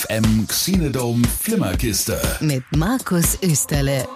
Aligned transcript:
FM 0.00 0.46
Xenodome 0.46 1.22
Flimmerkiste. 1.42 2.20
Mit 2.40 2.64
Markus 2.76 3.38
Österle. 3.42 4.06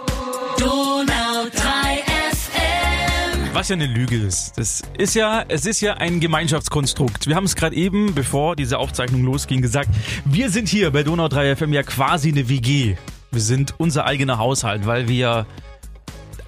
Donau 0.58 1.44
3 1.52 2.02
FM. 2.30 3.54
Was 3.54 3.68
ja 3.68 3.74
eine 3.74 3.86
Lüge 3.86 4.16
ist. 4.16 4.56
Das 4.56 4.82
ist 4.96 5.14
ja, 5.14 5.44
es 5.48 5.66
ist 5.66 5.80
ja 5.80 5.94
ein 5.94 6.20
Gemeinschaftskonstrukt. 6.20 7.26
Wir 7.26 7.36
haben 7.36 7.44
es 7.44 7.54
gerade 7.54 7.76
eben, 7.76 8.14
bevor 8.14 8.56
diese 8.56 8.78
Aufzeichnung 8.78 9.24
losging, 9.24 9.62
gesagt. 9.62 9.90
Wir 10.24 10.50
sind 10.50 10.68
hier 10.68 10.90
bei 10.90 11.02
Donau 11.02 11.28
3 11.28 11.56
FM 11.56 11.72
ja 11.72 11.82
quasi 11.82 12.30
eine 12.30 12.48
WG. 12.48 12.96
Wir 13.30 13.40
sind 13.40 13.74
unser 13.78 14.06
eigener 14.06 14.38
Haushalt, 14.38 14.86
weil 14.86 15.08
wir 15.08 15.46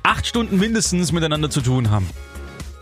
acht 0.02 0.26
Stunden 0.26 0.58
mindestens 0.58 1.12
miteinander 1.12 1.50
zu 1.50 1.60
tun 1.60 1.90
haben. 1.90 2.08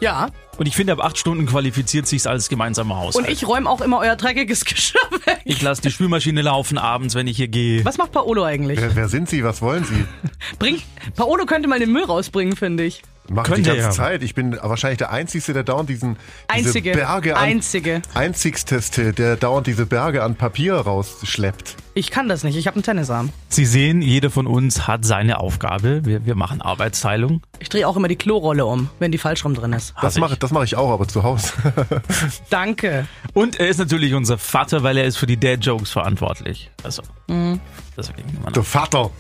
Ja, 0.01 0.29
Und 0.59 0.67
ich 0.67 0.77
finde, 0.77 0.93
ab 0.93 1.01
acht 1.05 1.19
Stunden 1.19 1.47
qualifiziert 1.47 2.07
sich's 2.07 2.27
als 2.27 2.49
gemeinsamer 2.49 2.97
Haushalt. 2.97 3.27
und 3.27 3.33
ich 3.33 3.47
räume 3.47 3.69
auch 3.69 3.81
immer 3.81 3.99
euer 3.99 4.17
dreckiges 4.17 4.65
Geschirr 4.65 5.01
weg. 5.27 5.41
Ich 5.45 5.61
lasse 5.63 5.83
die 5.83 5.91
Spülmaschine 5.91 6.43
laufen 6.43 6.79
abends, 6.79 7.15
wenn 7.15 7.27
ich 7.27 7.37
hier 7.37 7.49
gehe. 7.49 7.85
Was 7.85 7.99
macht 7.99 8.13
Paolo 8.13 8.45
eigentlich? 8.45 8.81
Wer, 8.81 8.95
wer 8.95 9.09
sind 9.09 9.29
Sie? 9.29 9.45
Was 9.45 9.61
wollen 9.63 9.85
Sie? 9.85 10.05
Bring, 10.59 10.81
Paolo 11.17 11.45
könnte 11.47 11.69
mal 11.69 11.79
den 11.79 11.93
Müll 11.93 12.05
rausbringen, 12.05 12.57
finde 12.57 12.85
ich. 12.85 13.03
Mache 13.29 13.55
die 13.55 13.63
ganze 13.63 13.81
ja. 13.81 13.91
Zeit. 13.91 14.23
Ich 14.23 14.35
bin 14.35 14.59
wahrscheinlich 14.61 14.99
der 14.99 15.11
Einzige, 15.11 15.55
der 15.55 15.63
dauernd 15.63 15.89
diesen 15.89 16.17
Einzige. 16.49 16.93
diese 16.93 17.05
Berge 17.05 17.37
an, 17.37 17.43
Einzige. 17.45 18.03
Einzigste, 18.13 19.13
der 19.13 19.37
dauernd 19.37 19.67
diese 19.67 19.87
Berge 19.87 20.23
an 20.23 20.35
Papier 20.35 20.75
rausschleppt. 20.75 21.77
Ich 21.95 22.11
kann 22.11 22.29
das 22.29 22.45
nicht, 22.45 22.57
ich 22.57 22.67
habe 22.67 22.75
einen 22.75 22.83
Tennisarm. 22.83 23.31
Sie 23.49 23.65
sehen, 23.65 24.03
jeder 24.03 24.31
von 24.31 24.47
uns 24.47 24.87
hat 24.87 25.05
seine 25.05 25.39
Aufgabe. 25.39 26.05
Wir, 26.05 26.27
wir 26.27 26.35
machen 26.35 26.61
Arbeitsteilung. 26.61 27.41
Ich 27.61 27.69
drehe 27.69 27.89
auch 27.89 27.97
immer 27.97 28.09
die 28.09 28.17
Klorolle 28.17 28.67
um, 28.67 28.91
wenn 28.99 29.13
die 29.13 29.19
falsch 29.19 29.45
rum 29.45 29.55
drin 29.55 29.73
ist. 29.73 29.95
Das 30.03 30.19
mache 30.19 30.37
das 30.37 30.51
mache 30.51 30.65
ich 30.65 30.77
auch, 30.77 30.91
aber 30.91 31.09
zu 31.09 31.23
Hause. 31.23 31.53
Danke. 32.51 33.07
Und 33.33 33.59
er 33.59 33.69
ist 33.69 33.79
natürlich 33.79 34.13
unser 34.13 34.37
Vater, 34.37 34.83
weil 34.83 34.99
er 34.99 35.05
ist 35.05 35.17
für 35.17 35.27
die 35.27 35.39
Dad-Jokes 35.39 35.91
verantwortlich. 35.91 36.71
Also, 36.83 37.03
deswegen 37.29 38.29
immer 38.37 38.47
noch. 38.47 38.53
der 38.53 38.65
Vater. 38.65 39.11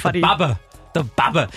Fadi. 0.00 0.20
Babbe, 0.20 0.56
der 0.94 1.04
Babbe. 1.16 1.48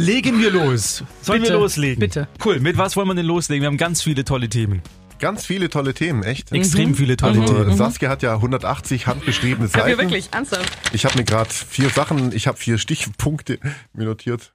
Legen 0.00 0.38
wir 0.40 0.50
los. 0.50 1.04
Sollen 1.22 1.42
Bitte, 1.42 1.54
wir 1.54 1.60
loslegen? 1.60 2.00
bitte. 2.00 2.28
Cool, 2.44 2.60
mit 2.60 2.76
was 2.78 2.96
wollen 2.96 3.08
wir 3.08 3.14
denn 3.14 3.26
loslegen? 3.26 3.62
Wir 3.62 3.66
haben 3.68 3.76
ganz 3.76 4.02
viele 4.02 4.24
tolle 4.24 4.48
Themen. 4.48 4.82
Ganz 5.18 5.44
viele 5.44 5.68
tolle 5.68 5.92
Themen, 5.92 6.22
echt. 6.22 6.50
Extrem 6.52 6.94
viele 6.94 7.16
tolle 7.16 7.40
Also 7.42 7.54
Themen. 7.64 7.76
Saskia 7.76 8.08
hat 8.08 8.22
ja 8.22 8.34
180 8.34 9.06
handgeschriebene 9.06 9.68
Haben 9.68 9.74
wir 9.74 9.82
Seiten. 9.82 9.98
wirklich, 9.98 10.28
ernsthaft? 10.32 10.78
Ich 10.94 11.04
habe 11.04 11.18
mir 11.18 11.24
gerade 11.24 11.50
vier 11.50 11.90
Sachen, 11.90 12.32
ich 12.34 12.46
habe 12.46 12.56
vier 12.56 12.78
Stichpunkte 12.78 13.58
mir 13.92 14.06
notiert. 14.06 14.54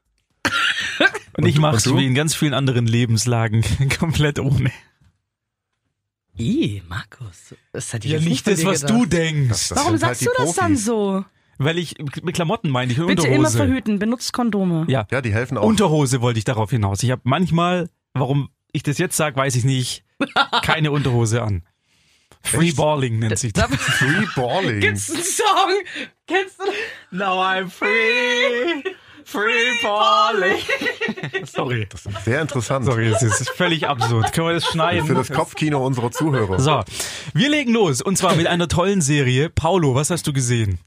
Und 1.38 1.46
ich 1.46 1.56
und 1.58 1.62
mache 1.62 1.76
es 1.78 1.86
wie 1.96 2.06
in 2.06 2.16
ganz 2.16 2.34
vielen 2.34 2.54
anderen 2.56 2.88
Lebenslagen 2.88 3.64
komplett 4.00 4.40
ohne. 4.40 4.72
Ih, 6.38 6.82
Markus. 6.90 7.54
Das 7.72 7.94
ich 7.94 8.06
Ja, 8.06 8.20
nicht 8.20 8.48
das, 8.48 8.66
was 8.66 8.82
gedacht. 8.82 8.90
du 9.00 9.06
denkst. 9.06 9.70
Das 9.70 9.78
Warum 9.78 9.92
sind 9.92 10.00
sagst 10.00 10.22
halt 10.26 10.38
du 10.40 10.44
das 10.46 10.56
dann 10.56 10.76
so? 10.78 11.23
Weil 11.58 11.78
ich, 11.78 11.95
mit 12.23 12.36
Klamotten 12.36 12.70
meine 12.70 12.92
ich, 12.92 13.00
und 13.00 13.08
Bitte 13.08 13.23
Unterhose. 13.23 13.39
immer 13.39 13.50
verhüten, 13.50 14.00
benutzt 14.00 14.34
Kondome. 14.34 14.86
Ja, 14.89 15.08
Ja, 15.11 15.22
die 15.22 15.34
helfen 15.34 15.58
auch. 15.58 15.64
Unterhose 15.64 16.22
wollte 16.22 16.38
ich 16.39 16.45
darauf 16.45 16.70
hinaus. 16.70 17.02
Ich 17.03 17.11
habe 17.11 17.22
manchmal, 17.23 17.89
warum 18.14 18.50
ich 18.73 18.84
das 18.84 18.98
jetzt 18.98 19.16
sage, 19.16 19.36
weiß 19.38 19.56
ich 19.56 19.64
nicht, 19.64 20.03
keine 20.64 20.92
Unterhose 20.92 21.42
an. 21.42 21.64
Free 22.42 22.67
Echt? 22.67 22.78
Balling 22.78 23.20
nennt 23.20 23.39
sich 23.39 23.53
das. 23.53 23.67
Free 23.76 24.26
Balling. 24.36 24.80
Gibt's 24.81 25.09
einen 25.09 25.23
Song? 25.23 25.72
Kennst 26.28 26.59
du 26.59 27.16
Now 27.17 27.42
I'm 27.42 27.70
free, 27.70 28.83
free 29.23 29.72
balling. 29.81 30.58
Sorry. 31.45 31.88
Das 31.89 32.06
ist 32.06 32.26
sehr 32.26 32.42
interessant. 32.42 32.86
Sorry, 32.86 33.08
es 33.08 33.22
ist 33.23 33.50
völlig 33.52 33.88
absurd. 33.88 34.31
Können 34.33 34.48
wir 34.48 34.53
das 34.53 34.66
schneiden? 34.66 35.06
Für 35.08 35.16
das 35.16 35.31
Kopfkino 35.31 35.83
unserer 35.86 36.11
Zuhörer. 36.11 36.59
So, 36.59 36.83
wir 37.33 37.50
legen 37.50 37.73
los. 37.73 38.02
Und 38.02 38.17
zwar 38.17 38.36
mit 38.36 38.45
einer 38.48 38.67
tollen 38.67 39.02
Serie. 39.02 39.50
Paulo, 39.50 39.95
was 39.95 40.09
hast 40.11 40.28
du 40.28 40.33
gesehen? 40.33 40.80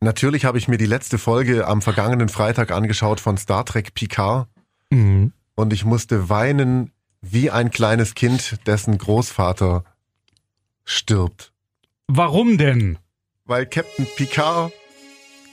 Natürlich 0.00 0.44
habe 0.44 0.58
ich 0.58 0.68
mir 0.68 0.78
die 0.78 0.86
letzte 0.86 1.18
Folge 1.18 1.66
am 1.66 1.82
vergangenen 1.82 2.28
Freitag 2.28 2.70
angeschaut 2.70 3.20
von 3.20 3.38
Star 3.38 3.64
Trek 3.64 3.94
Picard 3.94 4.48
und 4.90 5.72
ich 5.72 5.84
musste 5.84 6.28
weinen 6.28 6.92
wie 7.22 7.50
ein 7.50 7.70
kleines 7.70 8.14
Kind, 8.14 8.58
dessen 8.66 8.98
Großvater 8.98 9.84
stirbt. 10.84 11.52
Warum 12.08 12.56
denn? 12.58 12.98
Weil 13.44 13.66
Captain 13.66 14.06
Picard. 14.16 14.72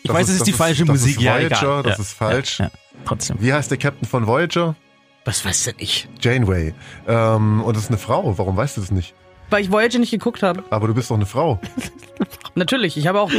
Ich 0.04 0.08
das 0.08 0.16
weiß, 0.16 0.30
es 0.30 0.36
ist 0.38 0.48
die 0.48 0.54
falsche 0.54 0.86
das 0.86 1.00
Musik. 1.00 1.18
Ist 1.18 1.22
ja, 1.22 1.36
Voyager, 1.36 1.56
egal. 1.56 1.84
das 1.84 1.98
ja, 1.98 2.04
ist 2.04 2.14
falsch. 2.14 2.60
Ja, 2.60 2.66
ja, 2.66 2.72
trotzdem. 3.06 3.38
Wie 3.40 3.54
heißt 3.54 3.72
der 3.72 3.78
Captain 3.78 4.08
von 4.08 4.28
Voyager? 4.28 4.76
Was 5.26 5.46
weiß 5.46 5.64
denn 5.64 5.76
ich? 5.78 6.10
Janeway. 6.20 6.74
Ähm, 7.08 7.64
und 7.64 7.76
das 7.76 7.86
ist 7.86 7.90
eine 7.90 7.98
Frau. 7.98 8.38
Warum 8.38 8.58
weißt 8.58 8.78
du 8.78 8.82
das 8.82 8.92
nicht? 8.92 9.16
Weil 9.54 9.62
ich 9.62 9.72
Voyager 9.72 10.00
nicht 10.00 10.10
geguckt 10.10 10.42
habe. 10.42 10.64
Aber 10.72 10.88
du 10.88 10.96
bist 10.96 11.12
doch 11.12 11.16
eine 11.16 11.28
Frau. 11.28 11.60
Natürlich, 12.56 12.98
ich 12.98 13.06
habe 13.06 13.22
auch 13.22 13.32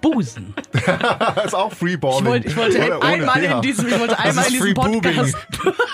Busen. 0.00 0.54
Das 0.72 1.44
ist 1.44 1.54
auch 1.54 1.74
Freeballing. 1.74 2.20
Ich 2.20 2.24
wollte, 2.24 2.48
ich 2.48 2.56
wollte 2.56 2.96
Oder 2.96 3.02
einmal 3.02 3.44
in 3.44 3.60
diesem, 3.60 3.86
ich 3.86 4.00
wollte 4.00 4.18
einmal 4.18 4.46
in 4.46 4.52
diesem 4.52 4.72
Podcast. 4.72 5.36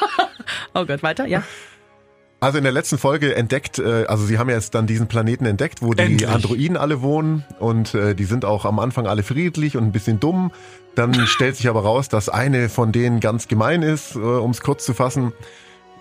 oh 0.74 0.86
Gott, 0.86 1.02
weiter, 1.02 1.26
ja. 1.26 1.42
Also 2.38 2.58
in 2.58 2.62
der 2.62 2.72
letzten 2.72 2.98
Folge 2.98 3.34
entdeckt, 3.34 3.80
äh, 3.80 4.04
also 4.04 4.24
sie 4.24 4.38
haben 4.38 4.48
jetzt 4.48 4.76
dann 4.76 4.86
diesen 4.86 5.08
Planeten 5.08 5.44
entdeckt, 5.44 5.82
wo 5.82 5.92
die 5.92 6.04
Endlich. 6.04 6.28
Androiden 6.30 6.76
alle 6.76 7.02
wohnen 7.02 7.44
und 7.58 7.96
äh, 7.96 8.14
die 8.14 8.26
sind 8.26 8.44
auch 8.44 8.66
am 8.66 8.78
Anfang 8.78 9.08
alle 9.08 9.24
friedlich 9.24 9.76
und 9.76 9.82
ein 9.82 9.92
bisschen 9.92 10.20
dumm. 10.20 10.52
Dann 10.94 11.26
stellt 11.26 11.56
sich 11.56 11.68
aber 11.68 11.82
raus, 11.82 12.08
dass 12.08 12.28
eine 12.28 12.68
von 12.68 12.92
denen 12.92 13.18
ganz 13.18 13.48
gemein 13.48 13.82
ist, 13.82 14.14
äh, 14.14 14.20
um 14.20 14.52
es 14.52 14.60
kurz 14.60 14.84
zu 14.84 14.94
fassen. 14.94 15.32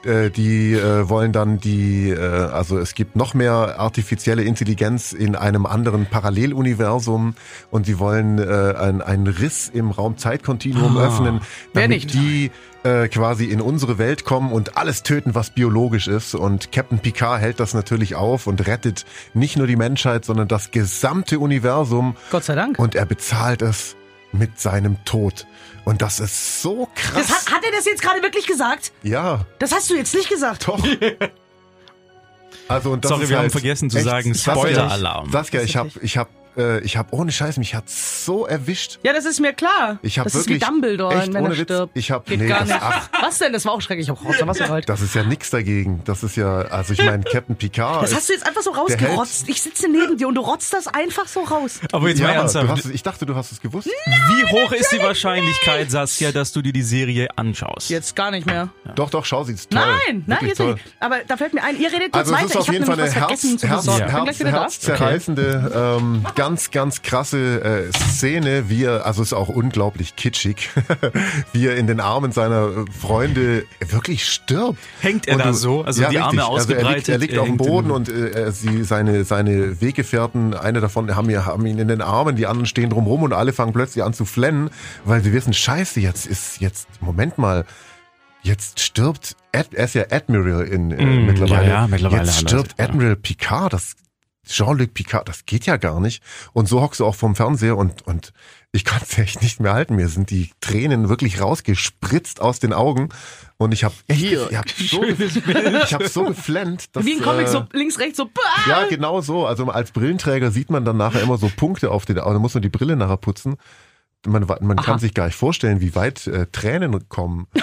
Äh, 0.05 0.29
die 0.31 0.73
äh, 0.73 1.07
wollen 1.07 1.31
dann 1.31 1.59
die, 1.59 2.09
äh, 2.09 2.19
also 2.19 2.77
es 2.77 2.93
gibt 2.93 3.15
noch 3.15 3.33
mehr 3.33 3.79
artifizielle 3.79 4.43
Intelligenz 4.43 5.13
in 5.13 5.35
einem 5.37 5.65
anderen 5.65 6.05
Paralleluniversum 6.07 7.35
und 7.71 7.85
sie 7.85 7.99
wollen 7.99 8.37
äh, 8.39 8.73
ein- 8.77 9.01
einen 9.01 9.27
Riss 9.27 9.69
im 9.69 9.91
Raum-Zeit-Kontinuum 9.91 10.97
Ah. 10.97 11.05
öffnen, 11.07 11.41
damit 11.73 12.13
die 12.13 12.51
äh, 12.83 13.07
quasi 13.07 13.45
in 13.45 13.61
unsere 13.61 13.97
Welt 13.97 14.25
kommen 14.25 14.51
und 14.51 14.75
alles 14.77 15.03
töten, 15.03 15.35
was 15.35 15.51
biologisch 15.51 16.09
ist. 16.09 16.35
Und 16.35 16.73
Captain 16.73 16.99
Picard 16.99 17.39
hält 17.39 17.61
das 17.61 17.73
natürlich 17.73 18.15
auf 18.15 18.45
und 18.45 18.67
rettet 18.67 19.05
nicht 19.33 19.55
nur 19.55 19.67
die 19.67 19.77
Menschheit, 19.77 20.25
sondern 20.25 20.49
das 20.49 20.71
gesamte 20.71 21.39
Universum 21.39 22.17
Gott 22.29 22.43
sei 22.43 22.55
Dank. 22.55 22.77
und 22.79 22.95
er 22.95 23.05
bezahlt 23.05 23.61
es 23.61 23.95
mit 24.33 24.59
seinem 24.59 25.03
Tod. 25.05 25.45
Und 25.85 26.01
das 26.01 26.19
ist 26.19 26.61
so 26.61 26.87
krass. 26.95 27.27
Das 27.27 27.29
hat, 27.29 27.55
hat 27.55 27.63
er 27.65 27.71
das 27.71 27.85
jetzt 27.85 28.01
gerade 28.01 28.21
wirklich 28.21 28.47
gesagt? 28.47 28.91
ja, 29.03 29.45
Das 29.59 29.71
hast 29.71 29.89
du 29.89 29.95
jetzt 29.95 30.13
nicht 30.13 30.29
gesagt. 30.29 30.67
doch. 30.67 30.83
Also 32.67 32.91
und 32.91 33.03
das 33.03 33.09
Sorry, 33.09 33.23
ist 33.23 33.29
wir 33.29 33.37
haben 33.37 33.43
halt 33.43 33.51
vergessen 33.51 33.89
zu 33.89 34.01
sagen, 34.01 34.33
Spoiler-Alarm. 34.33 35.31
Saskia, 35.31 35.61
ich 35.63 35.75
habe 35.75 35.89
ich 36.01 36.17
hab, 36.17 36.29
äh, 36.57 36.79
ich 36.81 36.97
hab 36.97 37.13
ohne 37.13 37.31
Scheiß, 37.31 37.57
mich 37.57 37.75
hat 37.75 37.89
so 37.89 38.45
erwischt. 38.45 38.99
Ja, 39.03 39.13
das 39.13 39.25
ist 39.25 39.39
mir 39.39 39.53
klar. 39.53 39.99
Ich 40.01 40.19
habe 40.19 40.29
das 40.29 40.35
ist 40.39 40.47
wie 40.47 40.53
wirklich 40.53 40.67
Dumbledore, 40.67 41.15
echt 41.15 41.33
wenn 41.33 41.45
er 41.45 41.51
Witz, 41.51 41.61
stirbt. 41.61 41.97
ich 41.97 42.11
habe 42.11 42.35
nee, 42.37 42.47
das, 42.47 42.69
ach, 42.71 43.09
Was 43.21 43.39
denn? 43.39 43.53
Das 43.53 43.65
war 43.65 43.73
auch 43.73 43.81
schrecklich. 43.81 44.07
Ich 44.07 44.09
hab 44.11 44.23
Rotz 44.23 44.45
Wasser 44.45 44.65
geholt. 44.65 44.89
das 44.89 45.01
ist 45.01 45.15
ja 45.15 45.23
nix 45.23 45.49
dagegen. 45.49 46.01
Das 46.05 46.23
ist 46.23 46.35
ja, 46.35 46.61
also 46.63 46.93
ich 46.93 47.03
meine, 47.03 47.23
Captain 47.23 47.55
Picard. 47.55 48.03
Das 48.03 48.11
ist- 48.11 48.17
hast 48.17 48.29
du 48.29 48.33
jetzt 48.33 48.45
einfach 48.47 48.61
so 48.61 48.71
rausgerotzt. 48.71 49.47
Ich 49.49 49.61
sitze 49.61 49.87
neben 49.89 50.17
dir 50.17 50.27
und 50.27 50.35
du 50.35 50.41
rotzt 50.41 50.73
das 50.73 50.87
einfach 50.87 51.27
so 51.27 51.41
raus. 51.41 51.79
Aber 51.91 52.09
jetzt 52.09 52.19
mal 52.21 52.27
Ja, 52.29 52.33
du 52.35 52.39
ernsthaft. 52.41 52.69
hast, 52.69 52.85
ich 52.85 53.03
dachte, 53.03 53.25
du 53.25 53.35
hast 53.35 53.51
es 53.51 53.61
gewusst. 53.61 53.87
Wie 53.87 54.45
hoch 54.51 54.71
ist 54.71 54.91
die 54.91 54.99
Wahrscheinlichkeit, 54.99 55.89
Saskia, 55.91 56.31
dass 56.31 56.51
du 56.51 56.61
dir 56.61 56.73
die 56.73 56.81
Serie 56.83 57.27
anschaust? 57.35 57.89
Jetzt 57.89 58.15
gar 58.15 58.31
nicht 58.31 58.45
mehr. 58.45 58.69
Doch, 58.95 59.09
doch, 59.09 59.25
schau, 59.25 59.43
sie 59.43 59.53
ist 59.53 59.69
toll. 59.71 59.81
Nein, 59.81 60.23
nein, 60.27 60.37
Wirklich 60.41 60.49
jetzt 60.49 60.57
toll. 60.57 60.73
nicht. 60.73 60.85
Aber 60.99 61.17
da 61.27 61.37
fällt 61.37 61.53
mir 61.53 61.63
ein, 61.63 61.79
ihr 61.79 61.91
redet 61.91 62.11
kurz 62.11 62.31
Also 62.31 62.33
es 62.33 62.37
weiter. 62.41 62.45
ist 62.49 62.55
auf 62.57 62.61
ich 62.63 62.67
habe 62.67 62.73
jeden 62.75 62.85
Fall 62.85 62.95
nämlich 62.97 63.15
eine 63.15 63.21
was 63.23 63.29
Herz, 63.31 63.39
vergessen 63.41 63.57
zu 63.59 63.67
Herz, 63.67 63.79
besorgen. 63.85 64.01
Ich 64.01 64.05
bin 64.07 64.13
Herz, 64.13 64.23
gleich 64.23 64.39
wieder 64.39 64.51
da. 64.51 64.61
herzzerreißende, 64.61 65.71
ähm, 65.99 66.25
ganz, 66.43 66.71
ganz 66.71 67.01
krasse 67.01 67.61
äh, 67.63 67.91
Szene, 68.11 68.69
wie 68.69 68.83
er, 68.83 69.05
also 69.05 69.21
es 69.21 69.29
ist 69.29 69.33
auch 69.33 69.49
unglaublich 69.49 70.15
kitschig, 70.15 70.69
wie 71.53 71.67
er 71.67 71.75
in 71.77 71.87
den 71.87 71.99
Armen 71.99 72.31
seiner 72.31 72.69
Freunde 72.99 73.63
wirklich 73.87 74.25
stirbt. 74.27 74.77
Hängt 74.99 75.27
er 75.27 75.35
Und 75.35 75.39
da 75.45 75.47
du- 75.47 75.53
so? 75.53 75.83
Also 75.83 76.01
die 76.09 76.17
Arme 76.19 76.43
Also 76.45 76.73
er 76.73 76.79
liegt, 76.79 76.79
ausgebreitet, 76.79 77.09
er 77.09 77.17
liegt 77.19 77.37
auf 77.37 77.47
dem 77.47 77.57
Boden 77.57 77.91
und 77.91 78.09
äh, 78.09 78.51
sie, 78.51 78.83
seine, 78.83 79.23
seine 79.23 79.79
Weggefährten, 79.81 80.53
eine 80.53 80.81
davon 80.81 81.15
haben, 81.15 81.29
ihn- 81.29 81.45
haben 81.45 81.65
ihn 81.65 81.79
in 81.79 81.87
den 81.87 82.01
Armen, 82.01 82.35
die 82.35 82.45
anderen 82.47 82.65
stehen 82.65 82.89
drumrum 82.89 83.23
und 83.23 83.33
alle 83.33 83.53
fangen 83.53 83.73
plötzlich 83.73 84.03
an 84.03 84.13
zu 84.13 84.25
flennen, 84.25 84.69
weil 85.05 85.23
sie 85.23 85.31
wissen, 85.33 85.53
scheiße, 85.53 85.99
jetzt 86.01 86.25
ist, 86.25 86.59
jetzt, 86.59 86.87
Moment 86.99 87.37
mal, 87.37 87.65
jetzt 88.41 88.79
stirbt, 88.81 89.35
Ad, 89.55 89.69
er 89.73 89.85
ist 89.85 89.95
ja 89.95 90.03
Admiral 90.11 90.63
in, 90.65 90.91
äh, 90.91 91.03
Mm, 91.05 91.25
mittlerweile. 91.27 91.67
ja, 91.67 91.73
ja, 91.81 91.87
mittlerweile 91.87 92.25
Jetzt 92.25 92.39
stirbt 92.41 92.75
ja. 92.77 92.85
Admiral 92.85 93.15
Picard, 93.15 93.71
das, 93.71 93.95
Jean-Luc 94.47 94.93
Picard, 94.93 95.27
das 95.29 95.45
geht 95.45 95.65
ja 95.65 95.77
gar 95.77 95.99
nicht. 95.99 96.21
Und 96.53 96.67
so 96.67 96.81
hockst 96.81 96.99
du 96.99 97.05
auch 97.05 97.15
vom 97.15 97.35
Fernseher 97.35 97.77
und, 97.77 98.05
und 98.05 98.33
ich 98.71 98.85
konnte 98.85 99.05
es 99.07 99.17
echt 99.17 99.41
nicht 99.41 99.59
mehr 99.59 99.73
halten. 99.73 99.95
Mir 99.95 100.09
sind 100.09 100.29
die 100.29 100.51
Tränen 100.59 101.09
wirklich 101.09 101.41
rausgespritzt 101.41 102.41
aus 102.41 102.59
den 102.59 102.73
Augen. 102.73 103.09
Und 103.57 103.73
ich 103.73 103.83
habe 103.83 103.95
echt, 104.07 104.23
ich 104.23 104.57
hab 104.57 104.69
so, 104.77 105.03
ich 105.03 105.93
hab 105.93 106.03
so 106.07 106.25
geflennt. 106.25 106.95
Dass, 106.95 107.05
Wie 107.05 107.13
ein 107.13 107.21
Comic, 107.21 107.47
äh, 107.47 107.49
so 107.49 107.65
links, 107.71 107.99
rechts, 107.99 108.17
so. 108.17 108.25
bah! 108.25 108.41
ja, 108.67 108.85
genau 108.87 109.21
so. 109.21 109.45
Also 109.45 109.65
als 109.67 109.91
Brillenträger 109.91 110.51
sieht 110.51 110.69
man 110.69 110.83
dann 110.83 110.97
nachher 110.97 111.21
immer 111.21 111.37
so 111.37 111.49
Punkte 111.55 111.91
auf 111.91 112.05
den 112.05 112.19
Augen. 112.19 112.33
Da 112.33 112.39
muss 112.39 112.53
man 112.53 112.63
die 112.63 112.69
Brille 112.69 112.95
nachher 112.95 113.17
putzen. 113.17 113.55
Man, 114.25 114.45
man 114.61 114.77
kann 114.77 114.99
sich 114.99 115.13
gar 115.13 115.25
nicht 115.25 115.35
vorstellen, 115.35 115.81
wie 115.81 115.95
weit 115.95 116.27
äh, 116.27 116.47
Tränen 116.51 117.07
kommen. 117.09 117.47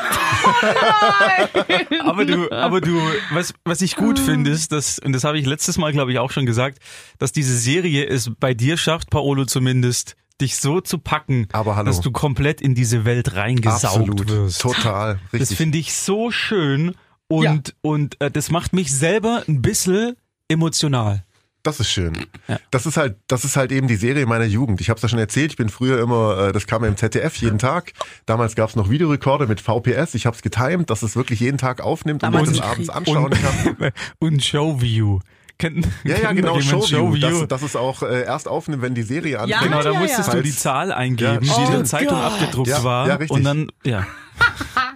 Aber 2.04 2.24
du, 2.24 2.50
aber 2.50 2.80
du, 2.80 2.98
was, 3.32 3.54
was 3.64 3.82
ich 3.82 3.96
gut 3.96 4.18
finde, 4.18 4.50
ist, 4.50 4.72
dass, 4.72 4.98
und 4.98 5.12
das 5.12 5.24
habe 5.24 5.38
ich 5.38 5.46
letztes 5.46 5.78
Mal, 5.78 5.92
glaube 5.92 6.12
ich, 6.12 6.18
auch 6.18 6.30
schon 6.30 6.46
gesagt, 6.46 6.78
dass 7.18 7.32
diese 7.32 7.56
Serie 7.56 8.06
es 8.06 8.30
bei 8.38 8.54
dir 8.54 8.76
schafft, 8.76 9.10
Paolo 9.10 9.44
zumindest, 9.44 10.16
dich 10.40 10.56
so 10.56 10.80
zu 10.80 10.98
packen, 10.98 11.46
dass 11.84 12.00
du 12.00 12.10
komplett 12.10 12.60
in 12.60 12.74
diese 12.74 13.04
Welt 13.04 13.34
reingesaugt 13.34 13.84
Absolut, 14.10 14.28
wirst. 14.28 14.60
total, 14.60 15.20
Das 15.32 15.40
richtig. 15.40 15.56
finde 15.58 15.78
ich 15.78 15.94
so 15.94 16.30
schön 16.30 16.94
und, 17.28 17.74
und 17.82 18.20
äh, 18.20 18.30
das 18.30 18.50
macht 18.50 18.72
mich 18.72 18.92
selber 18.94 19.42
ein 19.46 19.62
bisschen 19.62 20.16
emotional. 20.48 21.24
Das 21.62 21.78
ist 21.78 21.90
schön. 21.90 22.14
Ja. 22.48 22.58
Das 22.70 22.86
ist 22.86 22.96
halt, 22.96 23.16
das 23.26 23.44
ist 23.44 23.56
halt 23.56 23.70
eben 23.70 23.86
die 23.86 23.96
Serie 23.96 24.24
meiner 24.24 24.46
Jugend. 24.46 24.80
Ich 24.80 24.88
habe 24.88 24.96
es 24.96 25.02
ja 25.02 25.08
schon 25.10 25.18
erzählt. 25.18 25.50
Ich 25.52 25.56
bin 25.58 25.68
früher 25.68 26.00
immer, 26.00 26.48
äh, 26.48 26.52
das 26.52 26.66
kam 26.66 26.84
im 26.84 26.96
ZDF 26.96 27.36
jeden 27.36 27.58
Tag. 27.58 27.92
Damals 28.24 28.54
gab 28.54 28.70
es 28.70 28.76
noch 28.76 28.88
Videorekorder 28.88 29.46
mit 29.46 29.60
VPS. 29.60 30.14
Ich 30.14 30.24
habe 30.24 30.34
es 30.34 30.42
getimed, 30.42 30.88
dass 30.88 31.02
es 31.02 31.16
wirklich 31.16 31.40
jeden 31.40 31.58
Tag 31.58 31.82
aufnimmt 31.82 32.22
und 32.22 32.32
Damals 32.32 32.50
man 32.50 32.54
es 32.58 32.60
abends 32.62 32.88
anschauen 32.88 33.30
kann. 33.30 33.90
und 34.20 34.42
Showview. 34.42 35.18
Kennt, 35.58 35.86
Ja, 36.04 36.16
ja, 36.16 36.32
genau. 36.32 36.58
Showview. 36.60 36.86
Showview? 36.86 37.40
Dass, 37.40 37.48
dass 37.48 37.62
es 37.62 37.76
auch 37.76 38.02
äh, 38.02 38.22
erst 38.24 38.48
aufnimmt, 38.48 38.80
wenn 38.80 38.94
die 38.94 39.02
Serie 39.02 39.38
anfängt. 39.40 39.60
Ja, 39.60 39.68
Genau, 39.68 39.82
da 39.82 39.92
ja, 39.92 40.00
musstest 40.00 40.28
ja. 40.28 40.34
du 40.36 40.42
die 40.42 40.56
Zahl 40.56 40.90
eingeben, 40.92 41.44
Ja, 41.44 41.54
die 41.56 41.62
in 41.64 41.70
der. 41.72 41.84
Zeitung 41.84 42.16
Gott. 42.16 42.32
abgedruckt 42.32 42.68
Ja, 42.68 42.82
war. 42.84 43.06
ja, 43.06 43.14
richtig. 43.16 43.36
und 43.36 43.44
dann, 43.44 43.70
ja. 43.84 44.06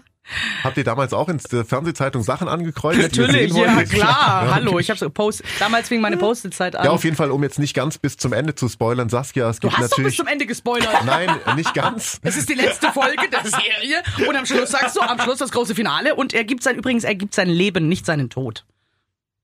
Habt 0.62 0.76
ihr 0.76 0.84
damals 0.84 1.12
auch 1.12 1.28
in 1.28 1.40
der 1.52 1.64
Fernsehzeitung 1.64 2.22
Sachen 2.22 2.48
angekreuzt? 2.48 3.00
Natürlich, 3.00 3.52
ja 3.52 3.75
wolltet? 3.76 3.92
klar. 3.92 4.46
Ja. 4.46 4.54
Hallo, 4.54 4.78
ich 4.78 4.90
habe 4.90 4.98
so 4.98 5.10
Post. 5.10 5.42
Damals 5.58 5.88
fing 5.88 6.00
meine 6.00 6.16
Post-it-Zeit 6.16 6.76
an. 6.76 6.84
Ja, 6.84 6.90
auf 6.90 7.04
jeden 7.04 7.16
Fall, 7.16 7.31
um 7.31 7.42
jetzt 7.42 7.58
nicht 7.58 7.75
ganz 7.75 7.98
bis 7.98 8.16
zum 8.16 8.32
Ende 8.32 8.54
zu 8.54 8.69
spoilern, 8.69 9.08
Saskia, 9.08 9.48
es 9.50 9.60
du 9.60 9.69
gibt 9.69 9.78
hast 9.78 9.92
doch 9.92 9.96
bis 9.96 9.98
natürlich. 9.98 10.16
zum 10.16 10.26
Ende 10.26 10.46
gespoilert. 10.46 11.04
Nein, 11.04 11.31
nicht 11.56 11.75
ganz. 11.75 12.20
Es 12.22 12.36
ist 12.36 12.48
die 12.48 12.54
letzte 12.54 12.90
Folge 12.92 13.28
der 13.31 13.42
Serie 13.44 14.28
und 14.28 14.36
am 14.36 14.46
Schluss 14.46 14.70
sagst 14.70 14.96
du, 14.96 15.00
am 15.00 15.20
Schluss 15.20 15.38
das 15.38 15.50
große 15.50 15.75
Finale 15.75 16.14
und 16.14 16.32
er 16.32 16.44
gibt 16.44 16.62
sein 16.62 16.76
übrigens, 16.76 17.04
er 17.04 17.14
gibt 17.14 17.34
sein 17.34 17.48
Leben, 17.48 17.88
nicht 17.88 18.06
seinen 18.06 18.31
Tod. 18.31 18.64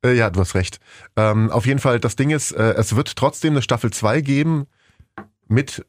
Äh, 0.05 0.15
ja, 0.15 0.31
du 0.31 0.41
hast 0.41 0.55
recht. 0.55 0.81
Ähm, 1.17 1.51
auf 1.51 1.67
jeden 1.67 1.79
Fall, 1.79 2.01
das 2.01 2.17
Ding 2.17 2.31
ist, 2.31 2.53
äh, 2.53 2.75
es 2.75 2.97
wird 2.97 3.17
trotzdem 3.17 3.53
eine 3.53 3.63
Staffel 3.63 3.93
2 3.93 4.21
geben 4.23 4.67
mit 5.47 5.85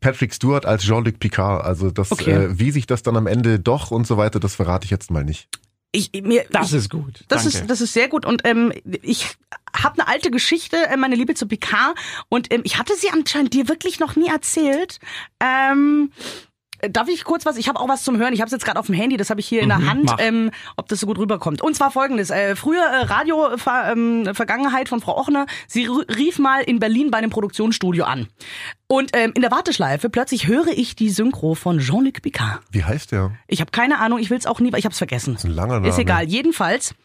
Patrick 0.00 0.34
Stewart 0.34 0.66
als 0.66 0.82
Jean-Luc 0.82 1.18
Picard. 1.18 1.64
Also 1.64 1.90
das, 1.90 2.10
Okay. 2.12 2.32
äh, 2.32 2.58
wie 2.58 2.70
sich 2.70 2.86
das 2.86 3.02
dann 3.02 3.16
am 3.16 3.26
Ende 3.26 3.58
doch 3.60 3.90
und 3.90 4.06
so 4.06 4.16
weiter, 4.16 4.40
das 4.40 4.54
verrate 4.54 4.84
ich 4.84 4.90
jetzt 4.90 5.10
mal 5.10 5.24
nicht. 5.24 5.48
Ich, 5.92 6.10
mir, 6.22 6.44
Das 6.50 6.68
ich, 6.68 6.74
ist 6.78 6.90
gut. 6.90 7.24
Das 7.28 7.42
Danke. 7.42 7.58
ist, 7.58 7.68
das 7.70 7.80
ist 7.80 7.92
sehr 7.92 8.08
gut 8.08 8.24
und 8.24 8.42
ähm, 8.44 8.72
ich 9.02 9.26
habe 9.76 9.98
eine 10.00 10.06
alte 10.08 10.30
Geschichte, 10.30 10.76
äh, 10.88 10.96
meine 10.96 11.16
Liebe 11.16 11.34
zu 11.34 11.46
Picard 11.48 11.96
und 12.28 12.52
ähm, 12.52 12.60
ich 12.64 12.78
hatte 12.78 12.94
sie 12.96 13.10
anscheinend 13.10 13.54
dir 13.54 13.68
wirklich 13.68 13.98
noch 13.98 14.14
nie 14.16 14.28
erzählt. 14.28 15.00
Ähm, 15.40 16.12
Darf 16.92 17.08
ich 17.08 17.24
kurz 17.24 17.44
was? 17.44 17.58
Ich 17.58 17.68
habe 17.68 17.78
auch 17.78 17.88
was 17.88 18.04
zum 18.04 18.16
Hören. 18.16 18.32
Ich 18.32 18.40
habe 18.40 18.46
es 18.46 18.52
jetzt 18.52 18.64
gerade 18.64 18.80
auf 18.80 18.86
dem 18.86 18.94
Handy, 18.94 19.18
das 19.18 19.28
habe 19.28 19.38
ich 19.38 19.46
hier 19.46 19.60
in 19.60 19.68
der 19.68 19.84
Hand, 19.86 20.04
mach. 20.04 20.16
ähm, 20.18 20.50
ob 20.78 20.88
das 20.88 21.00
so 21.00 21.06
gut 21.06 21.18
rüberkommt. 21.18 21.60
Und 21.60 21.76
zwar 21.76 21.90
folgendes. 21.90 22.30
Äh, 22.30 22.56
früher 22.56 22.82
äh, 22.82 23.02
Radio 23.02 23.58
Ver, 23.58 23.92
ähm, 23.92 24.30
Vergangenheit 24.32 24.88
von 24.88 25.02
Frau 25.02 25.18
Ochner, 25.18 25.44
sie 25.68 25.84
rief 25.86 26.38
mal 26.38 26.62
in 26.62 26.78
Berlin 26.78 27.10
bei 27.10 27.18
einem 27.18 27.28
Produktionsstudio 27.28 28.04
an. 28.04 28.28
Und 28.92 29.12
ähm, 29.12 29.30
in 29.36 29.42
der 29.42 29.52
Warteschleife 29.52 30.10
plötzlich 30.10 30.48
höre 30.48 30.66
ich 30.66 30.96
die 30.96 31.10
Synchro 31.10 31.54
von 31.54 31.78
Jean-Luc 31.78 32.22
Picard. 32.22 32.60
Wie 32.72 32.82
heißt 32.82 33.12
der? 33.12 33.30
Ich 33.46 33.60
habe 33.60 33.70
keine 33.70 34.00
Ahnung, 34.00 34.18
ich 34.18 34.30
will 34.30 34.36
es 34.38 34.46
auch 34.46 34.58
nie, 34.58 34.72
weil 34.72 34.80
ich 34.80 34.84
habe 34.84 34.92
es 34.92 34.98
vergessen. 34.98 35.38
ein 35.44 35.50
langer 35.52 35.74
Name. 35.74 35.88
Ist 35.88 35.98
egal. 36.00 36.24
Jedenfalls, 36.24 36.96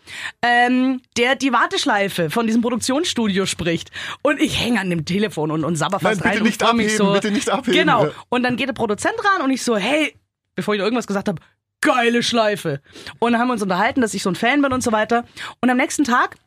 ähm, 0.41 0.99
der 1.15 1.35
die 1.35 1.53
Warteschleife 1.53 2.31
von 2.31 2.47
diesem 2.47 2.63
Produktionsstudio 2.63 3.45
spricht. 3.45 3.91
Und 4.23 4.41
ich 4.41 4.59
hänge 4.59 4.79
an 4.79 4.89
dem 4.89 5.05
Telefon 5.05 5.51
und, 5.51 5.63
und 5.63 5.75
sabber 5.75 5.99
fast 5.99 6.23
Nein, 6.23 6.31
bitte 6.31 6.37
rein 6.39 6.43
nicht 6.43 6.59
und 6.59 6.67
freu 6.67 6.73
mich 6.73 6.87
abheben, 6.87 7.05
so. 7.05 7.13
bitte 7.13 7.31
nicht 7.31 7.49
abheben. 7.51 7.79
Genau. 7.79 8.07
Und 8.29 8.41
dann 8.41 8.55
geht 8.55 8.67
der 8.67 8.73
Produzent 8.73 9.13
ran 9.23 9.43
und 9.43 9.51
ich 9.51 9.61
so, 9.61 9.77
hey, 9.77 10.15
bevor 10.55 10.73
ich 10.73 10.79
noch 10.79 10.85
irgendwas 10.85 11.05
gesagt 11.05 11.27
habe, 11.27 11.39
geile 11.81 12.23
Schleife. 12.23 12.81
Und 13.19 13.33
dann 13.33 13.41
haben 13.41 13.49
wir 13.49 13.53
uns 13.53 13.61
unterhalten, 13.61 14.01
dass 14.01 14.15
ich 14.15 14.23
so 14.23 14.29
ein 14.29 14.35
Fan 14.35 14.63
bin 14.63 14.73
und 14.73 14.81
so 14.81 14.91
weiter. 14.91 15.23
Und 15.61 15.69
am 15.69 15.77
nächsten 15.77 16.03
Tag 16.03 16.37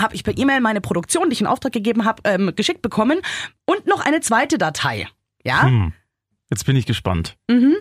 habe 0.00 0.14
ich 0.14 0.24
per 0.24 0.36
E-Mail 0.36 0.60
meine 0.60 0.80
Produktion, 0.80 1.28
die 1.30 1.34
ich 1.34 1.40
in 1.40 1.46
Auftrag 1.46 1.72
gegeben 1.72 2.04
habe, 2.04 2.22
ähm, 2.24 2.52
geschickt 2.56 2.82
bekommen 2.82 3.20
und 3.64 3.86
noch 3.86 4.00
eine 4.04 4.20
zweite 4.20 4.58
Datei. 4.58 5.08
Ja, 5.44 5.62
Hm. 5.62 5.92
Jetzt 6.50 6.66
bin 6.66 6.76
ich 6.76 6.84
gespannt. 6.84 7.38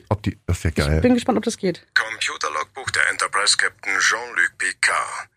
Ob 0.08 0.24
die, 0.24 0.40
das 0.48 0.60
ist 0.60 0.64
ja 0.64 0.86
geil. 0.88 1.02
bin 1.02 1.14
gespannt, 1.14 1.38
ob 1.38 1.44
das 1.44 1.58
geht. 1.58 1.86
Computerlogbuch 1.94 2.90
der 2.92 3.10
Enterprise 3.10 3.58
Captain 3.58 4.00
Jean-Luc 4.00 4.58
Picard. 4.58 5.28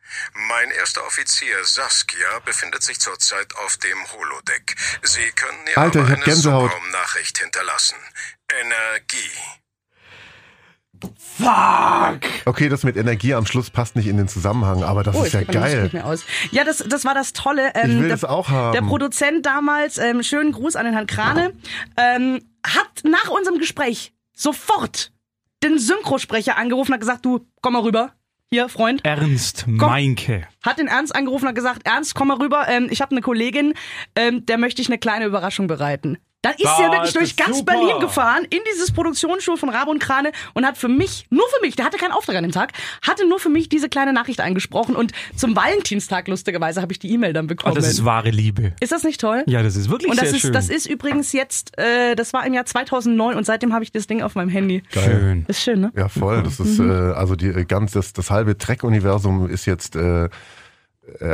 Mein 0.48 0.70
erster 0.70 1.04
Offizier 1.04 1.64
Saskia 1.64 2.38
befindet 2.44 2.84
sich 2.84 3.00
zurzeit 3.00 3.52
auf 3.56 3.76
dem 3.78 3.98
Holodeck. 4.12 4.76
Sie 5.02 5.32
können 5.34 5.58
ihr 5.66 5.76
Alter, 5.78 6.04
ich 6.08 6.22
eine. 6.22 6.36
Subraumnachricht 6.36 7.38
hinterlassen. 7.38 7.96
Energie. 8.60 9.30
Okay, 12.44 12.68
das 12.68 12.82
mit 12.84 12.96
Energie 12.96 13.34
am 13.34 13.46
Schluss 13.46 13.70
passt 13.70 13.96
nicht 13.96 14.06
in 14.06 14.16
den 14.16 14.28
Zusammenhang, 14.28 14.82
aber 14.82 15.02
das 15.02 15.16
Oh, 15.16 15.24
ist 15.24 15.32
ja 15.32 15.42
geil. 15.42 15.84
nicht 15.84 15.92
mehr 15.94 16.06
aus. 16.06 16.24
Ja, 16.50 16.64
das, 16.64 16.78
das 16.78 17.04
war 17.04 17.14
das 17.14 17.32
Tolle. 17.32 17.72
Ähm, 17.74 17.90
Ich 17.90 17.96
will 17.96 18.02
der, 18.08 18.10
das 18.10 18.24
auch 18.24 18.48
haben. 18.48 18.72
Der 18.72 18.82
Produzent 18.82 19.44
damals, 19.46 19.98
ähm, 19.98 20.22
schönen 20.22 20.52
Gruß 20.52 20.76
an 20.76 20.84
den 20.84 20.94
Herrn 20.94 21.06
Krane, 21.06 21.52
ähm, 21.96 22.40
hat 22.66 23.02
nach 23.04 23.30
unserem 23.30 23.58
Gespräch 23.58 24.12
sofort 24.34 25.12
den 25.62 25.78
Synchrosprecher 25.78 26.56
angerufen 26.56 26.90
und 26.90 26.94
hat 26.94 27.00
gesagt, 27.00 27.24
du, 27.24 27.46
komm 27.62 27.72
mal 27.74 27.82
rüber. 27.82 28.12
Hier, 28.50 28.68
Freund. 28.68 29.04
Ernst 29.04 29.64
Meinke. 29.66 30.46
Hat 30.62 30.78
den 30.78 30.86
Ernst 30.86 31.14
angerufen 31.14 31.44
und 31.44 31.48
hat 31.48 31.54
gesagt, 31.56 31.86
Ernst, 31.86 32.14
komm 32.14 32.28
mal 32.28 32.36
rüber. 32.36 32.66
Ähm, 32.68 32.86
ich 32.90 33.00
habe 33.00 33.10
eine 33.12 33.20
Kollegin, 33.20 33.74
ähm, 34.14 34.46
der 34.46 34.58
möchte 34.58 34.80
ich 34.82 34.88
eine 34.88 34.98
kleine 34.98 35.24
Überraschung 35.24 35.66
bereiten. 35.66 36.18
Dann 36.44 36.52
ist 36.58 36.66
Ah, 36.66 36.82
er 36.82 36.92
wirklich 36.92 37.14
durch 37.14 37.36
ganz 37.36 37.58
super. 37.58 37.72
Berlin 37.72 38.00
gefahren, 38.00 38.44
in 38.50 38.58
dieses 38.72 38.92
Produktionsschul 38.92 39.56
von 39.56 39.70
Rabe 39.70 39.90
und 39.90 39.98
Krane 39.98 40.30
und 40.52 40.66
hat 40.66 40.76
für 40.76 40.88
mich, 40.88 41.26
nur 41.30 41.44
für 41.56 41.64
mich, 41.64 41.74
der 41.74 41.86
hatte 41.86 41.96
keinen 41.96 42.12
Auftrag 42.12 42.36
an 42.36 42.42
dem 42.42 42.52
Tag, 42.52 42.72
hatte 43.00 43.26
nur 43.26 43.38
für 43.40 43.48
mich 43.48 43.70
diese 43.70 43.88
kleine 43.88 44.12
Nachricht 44.12 44.40
eingesprochen 44.40 44.94
und 44.94 45.12
zum 45.34 45.56
Valentinstag 45.56 46.28
lustigerweise 46.28 46.82
habe 46.82 46.92
ich 46.92 46.98
die 46.98 47.10
E-Mail 47.12 47.32
dann 47.32 47.46
Oh, 47.46 47.48
bekommen. 47.48 47.74
das 47.74 47.88
ist 47.88 48.04
wahre 48.04 48.28
Liebe. 48.28 48.72
Ist 48.80 48.92
das 48.92 49.04
nicht 49.04 49.20
toll? 49.20 49.42
Ja, 49.46 49.62
das 49.62 49.74
ist 49.74 49.88
wirklich 49.88 50.10
Und 50.10 50.18
das 50.20 50.28
sehr 50.28 50.36
ist, 50.36 50.42
schön. 50.42 50.52
das 50.52 50.68
ist 50.68 50.84
übrigens 50.86 51.32
jetzt, 51.32 51.78
äh, 51.78 52.14
das 52.14 52.32
war 52.34 52.44
im 52.46 52.52
Jahr 52.52 52.66
2009 52.66 53.36
und 53.36 53.46
seitdem 53.46 53.72
habe 53.72 53.82
ich 53.82 53.90
das 53.92 54.06
Ding 54.06 54.20
auf 54.22 54.34
meinem 54.34 54.50
Handy. 54.50 54.82
schön. 54.92 55.44
Ist 55.48 55.62
schön, 55.62 55.80
ne? 55.80 55.92
Ja, 55.96 56.08
voll. 56.08 56.42
Das 56.42 56.60
ist 56.60 56.78
Mhm. 56.78 56.90
äh, 56.90 56.94
also 57.14 57.36
die 57.36 57.52
ganz 57.66 57.92
das, 57.92 58.12
das 58.12 58.30
halbe 58.30 58.58
Trek-Universum 58.58 59.48
ist 59.48 59.64
jetzt 59.64 59.96
äh, 59.96 60.24
äh, 60.24 60.28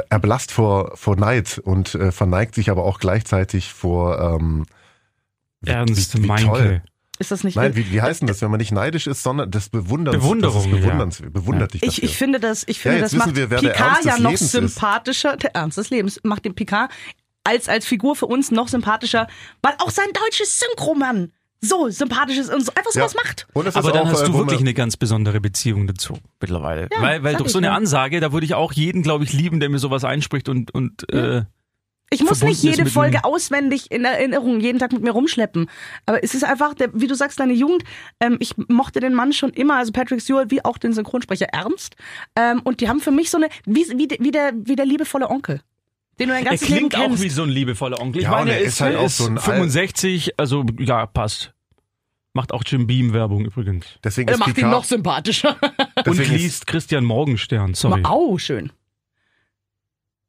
erblasst 0.09 0.53
vor 0.53 0.93
vor 0.97 1.17
Neid 1.17 1.61
und 1.63 1.95
äh, 1.95 2.13
verneigt 2.13 2.55
sich 2.55 2.71
aber 2.71 2.85
auch 2.85 2.99
gleichzeitig 3.01 3.73
vor 3.73 4.21
ähm, 4.41 4.67
Ernst 5.65 6.17
wie, 6.17 6.23
wie 6.23 6.27
Meinke. 6.27 6.47
toll. 6.47 6.83
Ist 7.19 7.31
das 7.31 7.45
nicht 7.45 7.55
Nein, 7.55 7.77
wie, 7.77 7.93
wie 7.93 8.01
heißt 8.01 8.23
denn 8.23 8.29
das, 8.29 8.41
wenn 8.41 8.51
man 8.51 8.59
nicht 8.59 8.73
neidisch 8.73 9.07
ist, 9.07 9.23
sondern 9.23 9.51
das 9.51 9.69
bewundert 9.69 10.15
Bewunderung, 10.15 10.63
das 10.63 10.65
ist 10.65 10.73
ja. 10.73 10.79
bewunderns, 10.79 11.23
bewundert 11.31 11.75
dich 11.75 11.83
Ich, 11.83 12.03
ich 12.03 12.17
finde 12.17 12.41
das, 12.41 12.65
ich 12.67 12.81
finde, 12.81 12.97
Ja, 12.97 13.03
das 13.03 13.13
macht 13.13 13.37
wir, 13.37 13.49
Picard 13.49 14.05
ja 14.07 14.13
noch 14.13 14.31
Lebens 14.31 14.41
ist. 14.41 14.53
sympathischer, 14.53 15.37
der 15.37 15.55
Ernst 15.55 15.77
des 15.77 15.91
Lebens 15.91 16.19
macht 16.23 16.47
den 16.47 16.55
Picard 16.55 16.91
als, 17.45 17.69
als 17.69 17.85
Figur 17.85 18.17
für 18.17 18.25
uns 18.25 18.51
noch 18.51 18.69
sympathischer, 18.69 19.27
weil 19.61 19.75
auch 19.81 19.91
sein 19.91 20.07
deutsches 20.15 20.61
Synchromann 20.61 21.33
so 21.61 21.91
sympathisch 21.91 22.39
ist 22.39 22.53
und 22.53 22.65
so 22.65 22.73
einfach 22.75 22.91
sowas 22.91 23.15
macht. 23.15 23.47
Und 23.53 23.67
es 23.67 23.75
ist 23.75 23.77
Aber 23.77 23.93
dann 23.93 24.09
auch, 24.09 24.13
hast 24.13 24.23
äh, 24.23 24.27
du 24.27 24.39
wirklich 24.39 24.61
eine 24.61 24.73
ganz 24.73 24.97
besondere 24.97 25.41
Beziehung 25.41 25.87
dazu 25.87 26.17
mittlerweile. 26.41 26.89
Ja, 26.91 27.03
weil 27.03 27.23
weil 27.23 27.35
durch 27.35 27.49
ich 27.49 27.53
so 27.53 27.59
eine 27.59 27.69
ja. 27.69 27.75
Ansage, 27.75 28.21
da 28.21 28.33
würde 28.33 28.47
ich 28.47 28.55
auch 28.55 28.73
jeden, 28.73 29.03
glaube 29.03 29.25
ich, 29.25 29.35
lieben, 29.35 29.61
der 29.61 29.69
mir 29.69 29.79
sowas 29.79 30.05
einspricht 30.05 30.49
und, 30.49 30.73
und 30.73 31.13
äh, 31.13 31.43
Ich 32.13 32.25
muss 32.25 32.43
nicht 32.43 32.63
jede 32.63 32.87
Folge 32.87 33.19
mir. 33.19 33.25
auswendig 33.25 33.91
in 33.93 34.05
Erinnerung 34.05 34.59
jeden 34.61 34.79
Tag 34.81 34.93
mit 34.93 35.03
mir 35.03 35.13
rumschleppen. 35.13 35.71
Aber 36.07 36.23
es 36.25 36.35
ist 36.35 36.43
einfach, 36.45 36.75
der, 36.75 36.91
wie 36.93 37.07
du 37.07 37.15
sagst, 37.15 37.39
deine 37.39 37.53
Jugend. 37.53 37.85
Ähm, 38.19 38.37
ich 38.41 38.55
mochte 38.69 38.99
den 38.99 39.15
Mann 39.15 39.33
schon 39.33 39.51
immer, 39.51 39.77
also 39.77 39.93
Patrick 39.93 40.21
Stewart, 40.21 40.51
wie 40.51 40.65
auch 40.65 40.77
den 40.79 40.93
Synchronsprecher 40.93 41.47
Ernst. 41.53 41.95
Ähm, 42.35 42.61
und 42.65 42.81
die 42.81 42.89
haben 42.89 43.01
für 43.01 43.13
mich 43.13 43.31
so 43.31 43.37
eine, 43.37 43.49
wie, 43.65 43.87
wie, 43.97 44.09
wie, 44.19 44.31
der, 44.33 44.53
wie 44.57 44.75
der 44.75 44.87
liebevolle 44.87 45.31
Onkel, 45.31 45.61
den 46.19 46.29
du 46.29 46.35
dein 46.35 46.45
er 46.45 46.51
ganzes 46.51 46.69
Leben 46.69 46.89
klingt 46.89 46.97
auch 46.97 47.09
kennst. 47.11 47.23
wie 47.23 47.29
so 47.29 47.45
ein 47.45 47.49
liebevoller 47.49 48.01
Onkel. 48.01 48.23
Ich 48.23 48.25
Ja, 48.25 48.33
und 48.33 48.39
meine, 48.39 48.51
er 48.53 48.57
er 48.59 48.63
ist 48.65 48.73
ist, 48.75 48.81
halt 48.81 48.95
er 48.95 49.01
auch 49.03 49.09
so 49.09 49.27
ein 49.27 49.39
Al- 49.39 49.45
65, 49.45 50.35
also 50.37 50.65
ja, 50.81 51.07
passt. 51.07 51.53
Macht 52.33 52.53
auch 52.53 52.63
Jim 52.67 52.87
Beam 52.87 53.13
Werbung 53.13 53.45
übrigens. 53.45 53.87
Deswegen 54.05 54.29
Er 54.29 54.35
ist 54.35 54.39
macht 54.41 54.57
ihn 54.59 54.71
noch 54.71 54.85
sympathischer. 54.85 55.57
Und 55.61 56.07
deswegen 56.07 56.35
ist, 56.35 56.41
liest 56.41 56.67
Christian 56.67 57.05
Morgenstern, 57.05 57.75
sorry. 57.75 58.03
Au, 58.05 58.37
schön. 58.39 58.71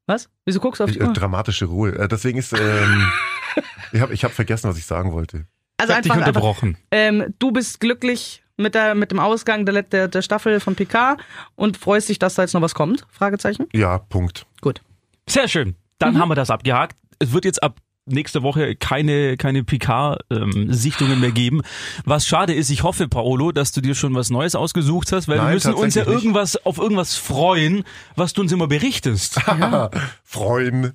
Was? 0.08 0.29
Wieso 0.46 0.60
guckst 0.60 0.79
du 0.79 0.86
auf 0.86 0.91
die 0.91 1.00
äh, 1.00 1.03
Uhr? 1.03 1.13
dramatische 1.13 1.65
Ruhe. 1.65 1.98
Äh, 1.98 2.08
deswegen 2.08 2.39
ist 2.39 2.53
ähm, 2.53 3.12
ich 3.91 4.01
habe 4.01 4.13
ich 4.13 4.24
hab 4.24 4.31
vergessen, 4.31 4.70
was 4.70 4.77
ich 4.77 4.86
sagen 4.86 5.12
wollte. 5.12 5.46
Also 5.77 5.93
ich 5.93 5.98
hab 5.98 6.03
dich 6.03 6.12
einfach, 6.12 6.27
einfach 6.27 6.41
unterbrochen. 6.41 6.77
ähm, 6.91 7.34
du 7.39 7.51
bist 7.51 7.79
glücklich 7.79 8.43
mit, 8.58 8.75
der, 8.75 8.96
mit 8.96 9.12
dem 9.12 9.20
Ausgang 9.20 9.65
der, 9.65 9.84
der, 9.84 10.08
der 10.08 10.22
Staffel 10.22 10.60
von 10.60 10.75
Picard 10.75 11.20
und 11.55 11.77
freust 11.77 12.10
dich, 12.10 12.20
dass 12.20 12.36
da 12.36 12.43
jetzt 12.43 12.53
noch 12.53 12.62
was 12.62 12.75
kommt? 12.75 13.05
Fragezeichen. 13.10 13.67
Ja, 13.74 13.98
Punkt. 13.98 14.46
Gut. 14.62 14.81
Sehr 15.27 15.48
schön. 15.48 15.75
Dann 15.98 16.17
haben 16.20 16.29
wir 16.29 16.36
das 16.36 16.50
abgehakt. 16.50 16.98
Es 17.20 17.31
wird 17.31 17.46
jetzt 17.46 17.62
ab 17.62 17.77
nächste 18.05 18.41
Woche 18.43 18.75
keine, 18.75 19.38
keine 19.38 19.63
Picard-Sichtungen 19.63 21.20
mehr 21.20 21.31
geben. 21.31 21.62
Was 22.05 22.27
schade 22.27 22.53
ist, 22.53 22.70
ich 22.70 22.84
hoffe, 22.84 23.08
Paolo, 23.08 23.51
dass 23.51 23.72
du 23.72 23.81
dir 23.81 23.96
schon 23.96 24.15
was 24.15 24.29
Neues 24.29 24.55
ausgesucht 24.55 25.12
hast, 25.12 25.27
weil 25.27 25.38
wir 25.38 25.43
Nein, 25.43 25.53
müssen 25.53 25.74
uns 25.74 25.96
ja 25.96 26.03
nicht. 26.05 26.13
irgendwas 26.13 26.58
auf 26.65 26.77
irgendwas 26.77 27.15
freuen, 27.15 27.84
was 28.15 28.34
du 28.34 28.41
uns 28.41 28.51
immer 28.51 28.67
berichtest. 28.67 29.39
Freuen. 30.24 30.93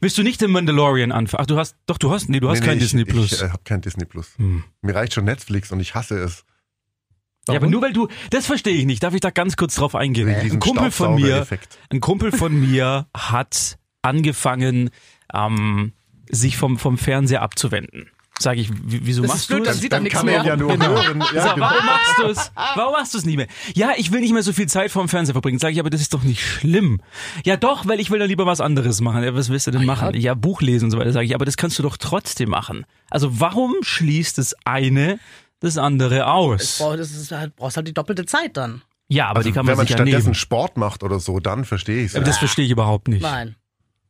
Willst 0.00 0.18
du 0.18 0.22
nicht 0.22 0.40
den 0.40 0.50
Mandalorian 0.50 1.12
anfangen? 1.12 1.42
Ach, 1.42 1.46
du 1.46 1.56
hast, 1.56 1.76
doch, 1.86 1.98
du 1.98 2.10
hast, 2.10 2.28
nee, 2.28 2.40
du 2.40 2.50
hast 2.50 2.60
Nee, 2.60 2.66
kein 2.66 2.74
nee, 2.76 2.82
Disney 2.82 3.02
ich, 3.02 3.08
Plus. 3.08 3.32
Ich 3.32 3.42
äh, 3.42 3.48
habe 3.48 3.62
kein 3.64 3.80
Disney 3.80 4.04
Plus. 4.04 4.34
Hm. 4.36 4.64
Mir 4.82 4.94
reicht 4.94 5.14
schon 5.14 5.24
Netflix 5.24 5.72
und 5.72 5.80
ich 5.80 5.94
hasse 5.94 6.18
es. 6.18 6.44
ja, 7.48 7.54
aber 7.54 7.68
nur 7.68 7.80
weil 7.80 7.92
du, 7.92 8.08
das 8.30 8.44
verstehe 8.44 8.74
ich 8.74 8.84
nicht. 8.84 9.02
Darf 9.02 9.14
ich 9.14 9.20
da 9.20 9.30
ganz 9.30 9.56
kurz 9.56 9.76
drauf 9.76 9.94
eingehen? 9.94 10.34
Diesem 10.42 10.56
Ein 10.56 10.60
Kumpel 10.60 10.90
von 10.90 11.14
mir, 11.14 11.46
ein 11.90 12.00
Kumpel 12.00 12.32
von 12.32 12.58
mir 12.60 13.06
hat 13.16 13.78
angefangen, 14.02 14.90
ähm, 15.32 15.92
sich 16.34 16.56
vom, 16.56 16.78
vom 16.78 16.98
Fernseher 16.98 17.42
abzuwenden. 17.42 18.10
Sag 18.40 18.56
ich, 18.58 18.68
wieso 18.82 19.22
Das 19.22 19.28
machst 19.30 19.48
du 19.50 19.54
dann 19.54 19.62
das? 19.64 19.78
sieht 19.78 19.92
er 19.92 20.00
nichts 20.00 20.16
kann 20.18 20.26
mehr. 20.26 20.38
man 20.38 20.46
ja 20.46 20.56
nur 20.56 20.72
Genau. 20.72 20.88
hören. 20.88 21.20
Ja, 21.32 21.42
Sag, 21.44 21.54
genau. 21.54 21.66
warum 21.70 21.86
machst 21.86 22.18
du 22.18 22.24
es? 22.26 22.52
Warum 22.74 22.92
machst 22.92 23.14
du 23.14 23.18
es 23.18 23.24
nicht 23.24 23.36
mehr? 23.36 23.46
Ja, 23.74 23.92
ich 23.96 24.10
will 24.10 24.20
nicht 24.20 24.32
mehr 24.32 24.42
so 24.42 24.52
viel 24.52 24.66
Zeit 24.66 24.90
vorm 24.90 25.08
Fernseher 25.08 25.34
verbringen. 25.34 25.60
Sag 25.60 25.70
ich, 25.70 25.78
aber 25.78 25.88
das 25.88 26.00
ist 26.00 26.12
doch 26.14 26.24
nicht 26.24 26.44
schlimm. 26.44 27.00
Ja, 27.44 27.56
doch, 27.56 27.86
weil 27.86 28.00
ich 28.00 28.10
will 28.10 28.18
dann 28.18 28.26
lieber 28.28 28.44
was 28.44 28.60
anderes 28.60 29.00
machen. 29.00 29.22
Ja, 29.22 29.34
was 29.36 29.50
willst 29.50 29.68
du 29.68 29.70
denn 29.70 29.84
machen? 29.86 30.14
Ja, 30.18 30.34
Buch 30.34 30.62
lesen 30.62 30.86
und 30.86 30.90
so 30.90 30.98
weiter. 30.98 31.12
Sag 31.12 31.22
ich, 31.22 31.34
aber 31.36 31.44
das 31.44 31.56
kannst 31.56 31.78
du 31.78 31.84
doch 31.84 31.96
trotzdem 31.96 32.50
machen. 32.50 32.84
Also 33.08 33.38
warum 33.40 33.72
schließt 33.82 34.36
das 34.38 34.56
eine 34.64 35.20
das 35.60 35.78
andere 35.78 36.26
aus? 36.26 36.78
Das 36.78 37.12
ist 37.12 37.30
halt, 37.30 37.54
brauchst 37.54 37.76
halt 37.76 37.86
die 37.86 37.94
doppelte 37.94 38.26
Zeit 38.26 38.56
dann. 38.56 38.82
Ja, 39.06 39.28
aber 39.28 39.44
die 39.44 39.52
kann 39.52 39.64
man 39.64 39.70
Also 39.70 39.70
Wenn 39.70 39.76
man 39.76 39.86
sich 39.86 39.90
ja 39.90 39.96
stattdessen 39.98 40.26
nehmen. 40.30 40.34
Sport 40.34 40.76
macht 40.76 41.04
oder 41.04 41.20
so, 41.20 41.38
dann 41.38 41.64
verstehe 41.64 42.00
ich 42.00 42.06
es. 42.06 42.16
Aber 42.16 42.24
das 42.24 42.38
verstehe 42.38 42.64
ich 42.64 42.72
überhaupt 42.72 43.06
nicht. 43.06 43.22
Nein. 43.22 43.54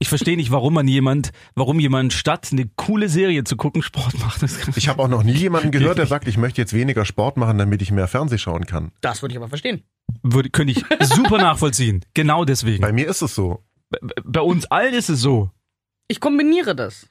Ich 0.05 0.11
verstehe 0.11 0.37
nicht, 0.37 0.51
warum 0.51 0.75
man 0.75 0.87
jemand, 0.87 1.31
warum 1.55 1.81
jemand 1.81 2.13
statt 2.13 2.51
eine 2.53 2.69
coole 2.77 3.09
Serie 3.09 3.43
zu 3.45 3.57
gucken 3.57 3.83
Sport 3.83 4.19
macht. 4.21 4.43
Ich 4.77 4.87
habe 4.87 5.03
auch 5.03 5.09
noch 5.09 5.23
nie 5.23 5.33
jemanden 5.33 5.71
gehört, 5.71 5.97
der 5.97 6.05
sagt, 6.05 6.29
ich 6.29 6.37
möchte 6.37 6.61
jetzt 6.61 6.75
weniger 6.75 7.07
Sport 7.07 7.39
machen, 7.39 7.57
damit 7.57 7.81
ich 7.81 7.91
mehr 7.91 8.07
Fernseh 8.07 8.37
schauen 8.37 8.67
kann. 8.67 8.93
Das 9.01 9.23
würde 9.23 9.33
ich 9.33 9.39
aber 9.39 9.49
verstehen. 9.49 9.83
würde, 10.23 10.51
könnte 10.51 10.73
ich 10.73 10.85
super 11.07 11.39
nachvollziehen. 11.39 12.05
Genau 12.13 12.45
deswegen. 12.45 12.83
Bei 12.83 12.93
mir 12.93 13.09
ist 13.09 13.23
es 13.23 13.35
so. 13.35 13.65
Bei, 13.89 13.99
bei 14.23 14.41
uns 14.43 14.67
allen 14.67 14.93
ist 14.93 15.09
es 15.09 15.23
so. 15.23 15.51
Ich 16.07 16.21
kombiniere 16.21 16.77
das. 16.77 17.09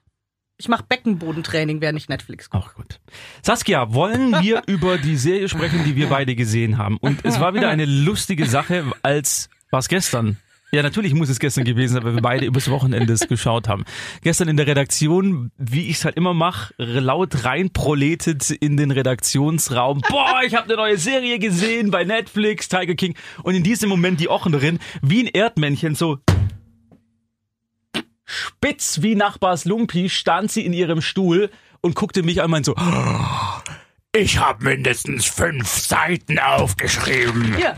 Ich 0.57 0.67
mache 0.67 0.83
Beckenbodentraining, 0.87 1.81
während 1.81 1.97
ich 1.97 2.09
Netflix 2.09 2.51
gucke. 2.51 2.63
Auch 2.63 2.75
gut. 2.75 2.99
Saskia, 3.41 3.91
wollen 3.95 4.39
wir 4.43 4.61
über 4.67 4.99
die 4.99 5.17
Serie 5.17 5.49
sprechen, 5.49 5.83
die 5.83 5.95
wir 5.95 6.09
beide 6.09 6.35
gesehen 6.35 6.77
haben? 6.77 6.97
Und 6.97 7.25
es 7.25 7.39
war 7.39 7.55
wieder 7.55 7.69
eine 7.69 7.85
lustige 7.85 8.45
Sache, 8.45 8.85
als 9.01 9.49
war 9.71 9.79
es 9.79 9.87
gestern. 9.87 10.37
Ja, 10.73 10.81
natürlich 10.81 11.13
muss 11.13 11.29
es 11.29 11.37
gestern 11.37 11.65
gewesen 11.65 11.93
sein, 11.93 12.03
weil 12.03 12.15
wir 12.15 12.21
beide 12.23 12.47
übers 12.47 12.67
Wochenende 12.67 13.13
es 13.13 13.27
geschaut 13.27 13.67
haben. 13.67 13.85
Gestern 14.21 14.47
in 14.47 14.57
der 14.57 14.65
Redaktion, 14.65 15.51
wie 15.55 15.87
ich 15.87 15.97
es 15.97 16.05
halt 16.05 16.17
immer 16.17 16.33
mache, 16.33 16.73
laut 16.79 17.45
reinproletet 17.45 18.49
in 18.49 18.75
den 18.75 18.89
Redaktionsraum. 18.89 20.01
Boah, 20.09 20.41
ich 20.43 20.55
habe 20.55 20.65
eine 20.65 20.77
neue 20.77 20.97
Serie 20.97 21.37
gesehen 21.37 21.91
bei 21.91 22.05
Netflix, 22.05 22.69
Tiger 22.69 22.95
King. 22.95 23.15
Und 23.43 23.53
in 23.53 23.61
diesem 23.61 23.87
Moment 23.87 24.19
die 24.19 24.29
Ochnerin, 24.29 24.79
wie 25.03 25.21
ein 25.21 25.27
Erdmännchen, 25.27 25.93
so 25.93 26.17
spitz 28.25 29.03
wie 29.03 29.13
Nachbars 29.13 29.65
Lumpi, 29.65 30.09
stand 30.09 30.51
sie 30.51 30.65
in 30.65 30.73
ihrem 30.73 31.01
Stuhl 31.01 31.51
und 31.81 31.93
guckte 31.93 32.23
mich 32.23 32.39
an 32.41 32.45
und 32.45 32.51
meinte 32.51 32.71
so, 32.71 32.75
ich 34.15 34.39
habe 34.39 34.63
mindestens 34.63 35.27
fünf 35.27 35.67
Seiten 35.67 36.39
aufgeschrieben. 36.39 37.57
Hier. 37.57 37.77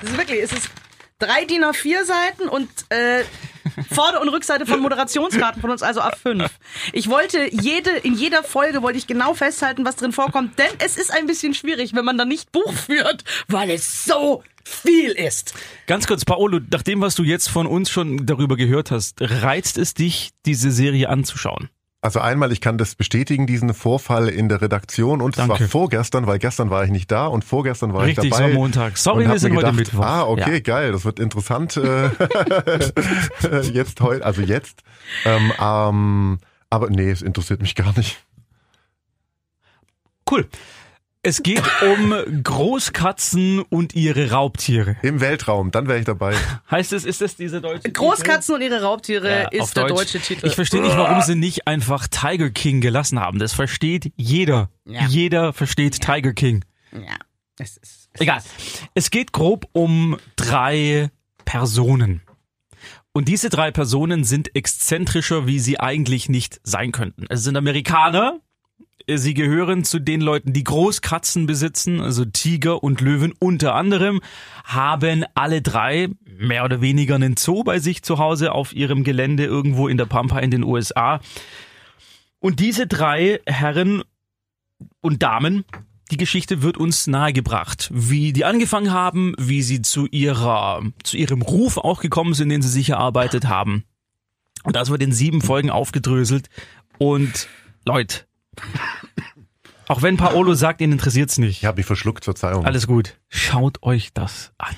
Das 0.00 0.10
ist 0.10 0.18
wirklich, 0.18 0.42
es 0.44 0.52
ist 0.52 0.70
drei 1.18 1.44
DIN 1.44 1.64
A4 1.64 2.04
Seiten 2.04 2.48
und 2.48 2.68
äh, 2.90 3.24
Vorder- 3.92 4.20
und 4.20 4.28
Rückseite 4.28 4.66
von 4.66 4.80
Moderationskarten 4.80 5.60
von 5.60 5.70
uns, 5.70 5.82
also 5.82 6.00
A5. 6.00 6.48
Ich 6.92 7.08
wollte 7.08 7.48
jede, 7.50 7.90
in 7.90 8.14
jeder 8.14 8.42
Folge 8.42 8.82
wollte 8.82 8.98
ich 8.98 9.06
genau 9.06 9.34
festhalten, 9.34 9.84
was 9.84 9.96
drin 9.96 10.12
vorkommt, 10.12 10.58
denn 10.58 10.70
es 10.78 10.96
ist 10.96 11.12
ein 11.12 11.26
bisschen 11.26 11.54
schwierig, 11.54 11.94
wenn 11.94 12.04
man 12.04 12.16
dann 12.16 12.28
nicht 12.28 12.52
Buch 12.52 12.72
führt, 12.72 13.24
weil 13.48 13.70
es 13.70 14.04
so 14.04 14.42
viel 14.64 15.10
ist. 15.10 15.54
Ganz 15.86 16.06
kurz, 16.06 16.24
Paolo, 16.24 16.60
nach 16.70 16.82
dem, 16.82 17.00
was 17.00 17.14
du 17.14 17.22
jetzt 17.22 17.48
von 17.48 17.66
uns 17.66 17.90
schon 17.90 18.26
darüber 18.26 18.56
gehört 18.56 18.90
hast, 18.90 19.20
reizt 19.20 19.78
es 19.78 19.94
dich, 19.94 20.30
diese 20.44 20.70
Serie 20.70 21.08
anzuschauen? 21.08 21.68
Also 22.06 22.20
einmal, 22.20 22.52
ich 22.52 22.60
kann 22.60 22.78
das 22.78 22.94
bestätigen, 22.94 23.48
diesen 23.48 23.74
Vorfall 23.74 24.28
in 24.28 24.48
der 24.48 24.62
Redaktion 24.62 25.20
und 25.20 25.38
Danke. 25.38 25.58
war 25.58 25.68
vorgestern, 25.68 26.28
weil 26.28 26.38
gestern 26.38 26.70
war 26.70 26.84
ich 26.84 26.92
nicht 26.92 27.10
da 27.10 27.26
und 27.26 27.44
vorgestern 27.44 27.92
war 27.94 28.04
Richtig, 28.04 28.26
ich 28.26 28.30
dabei. 28.30 28.44
war 28.44 28.50
Montag. 28.50 28.96
Sorry, 28.96 29.26
wir 29.28 29.36
sind 29.40 29.50
mir 29.50 29.56
heute 29.56 29.72
gedacht, 29.72 29.90
Mittwoch. 29.92 30.04
Ah, 30.06 30.22
okay, 30.22 30.52
Ja. 30.54 30.60
geil, 30.60 30.92
das 30.92 31.04
wird 31.04 31.18
interessant. 31.18 31.76
Äh, 31.76 32.10
jetzt 33.72 34.00
heute, 34.00 34.24
also 34.24 34.40
jetzt. 34.40 34.84
Ähm, 35.24 35.52
ähm, 35.60 36.38
aber 36.70 36.90
nee, 36.90 37.10
es 37.10 37.22
interessiert 37.22 37.60
mich 37.60 37.74
gar 37.74 37.92
nicht. 37.96 38.24
Cool. 40.30 40.46
Es 41.22 41.42
geht 41.42 41.62
um 41.82 42.42
Großkatzen 42.44 43.60
und 43.62 43.94
ihre 43.96 44.30
Raubtiere. 44.30 44.96
Im 45.02 45.20
Weltraum, 45.20 45.72
dann 45.72 45.88
wäre 45.88 45.98
ich 45.98 46.04
dabei. 46.04 46.34
Heißt 46.70 46.92
es, 46.92 47.04
ist 47.04 47.20
das 47.20 47.34
diese 47.34 47.60
deutsche 47.60 47.82
Titel? 47.82 47.94
Großkatzen 47.98 48.54
und 48.54 48.60
ihre 48.60 48.82
Raubtiere 48.82 49.42
Ja, 49.42 49.48
ist 49.48 49.76
der 49.76 49.84
Deutsch. 49.88 49.98
deutsche 50.12 50.20
Titel. 50.20 50.46
Ich 50.46 50.54
verstehe 50.54 50.80
nicht, 50.82 50.96
warum 50.96 51.20
sie 51.22 51.34
nicht 51.34 51.66
einfach 51.66 52.06
Tiger 52.06 52.50
King 52.50 52.80
gelassen 52.80 53.18
haben. 53.18 53.38
Das 53.40 53.52
versteht 53.54 54.12
jeder. 54.16 54.70
Ja. 54.84 55.06
Jeder 55.08 55.52
versteht 55.52 56.00
Tiger 56.00 56.32
King. 56.32 56.64
ja, 56.92 57.00
es 57.58 57.76
ist. 57.76 58.08
Es 58.12 58.20
Egal. 58.20 58.40
Es 58.94 59.10
geht 59.10 59.32
grob 59.32 59.66
um 59.72 60.16
drei 60.36 61.10
Personen. 61.44 62.22
Und 63.12 63.28
diese 63.28 63.48
drei 63.48 63.70
Personen 63.70 64.24
sind 64.24 64.54
exzentrischer, 64.54 65.46
wie 65.46 65.58
sie 65.58 65.80
eigentlich 65.80 66.28
nicht 66.28 66.60
sein 66.62 66.92
könnten. 66.92 67.26
Es 67.30 67.42
sind 67.42 67.56
Amerikaner. 67.56 68.40
Sie 69.08 69.34
gehören 69.34 69.84
zu 69.84 70.00
den 70.00 70.20
Leuten, 70.20 70.52
die 70.52 70.64
Großkatzen 70.64 71.46
besitzen, 71.46 72.00
also 72.00 72.24
Tiger 72.24 72.82
und 72.82 73.00
Löwen 73.00 73.32
unter 73.38 73.74
anderem, 73.76 74.20
haben 74.64 75.24
alle 75.34 75.62
drei 75.62 76.08
mehr 76.38 76.64
oder 76.64 76.80
weniger 76.80 77.14
einen 77.14 77.36
Zoo 77.36 77.62
bei 77.62 77.78
sich 77.78 78.02
zu 78.02 78.18
Hause 78.18 78.50
auf 78.50 78.74
ihrem 78.74 79.04
Gelände 79.04 79.44
irgendwo 79.44 79.86
in 79.86 79.96
der 79.96 80.06
Pampa 80.06 80.40
in 80.40 80.50
den 80.50 80.64
USA. 80.64 81.20
Und 82.40 82.58
diese 82.58 82.88
drei 82.88 83.40
Herren 83.46 84.02
und 85.00 85.22
Damen, 85.22 85.64
die 86.10 86.16
Geschichte 86.16 86.62
wird 86.62 86.76
uns 86.76 87.06
nahegebracht, 87.06 87.88
wie 87.92 88.32
die 88.32 88.44
angefangen 88.44 88.92
haben, 88.92 89.34
wie 89.38 89.62
sie 89.62 89.82
zu 89.82 90.06
ihrer, 90.06 90.82
zu 91.04 91.16
ihrem 91.16 91.42
Ruf 91.42 91.78
auch 91.78 92.00
gekommen 92.00 92.34
sind, 92.34 92.48
den 92.48 92.62
sie 92.62 92.68
sich 92.68 92.90
erarbeitet 92.90 93.46
haben. 93.46 93.84
Und 94.64 94.74
das 94.74 94.90
wird 94.90 95.02
in 95.02 95.12
sieben 95.12 95.42
Folgen 95.42 95.70
aufgedröselt. 95.70 96.48
Und 96.98 97.48
Leute, 97.84 98.26
auch 99.88 100.02
wenn 100.02 100.16
Paolo 100.16 100.54
sagt, 100.54 100.80
ihn 100.80 100.92
interessiert's 100.92 101.38
nicht. 101.38 101.58
Ich 101.58 101.64
habe 101.64 101.78
mich 101.78 101.86
verschluckt, 101.86 102.24
Verzeihung. 102.24 102.64
Alles 102.64 102.86
gut. 102.86 103.16
Schaut 103.28 103.82
euch 103.82 104.12
das 104.12 104.52
an. 104.58 104.74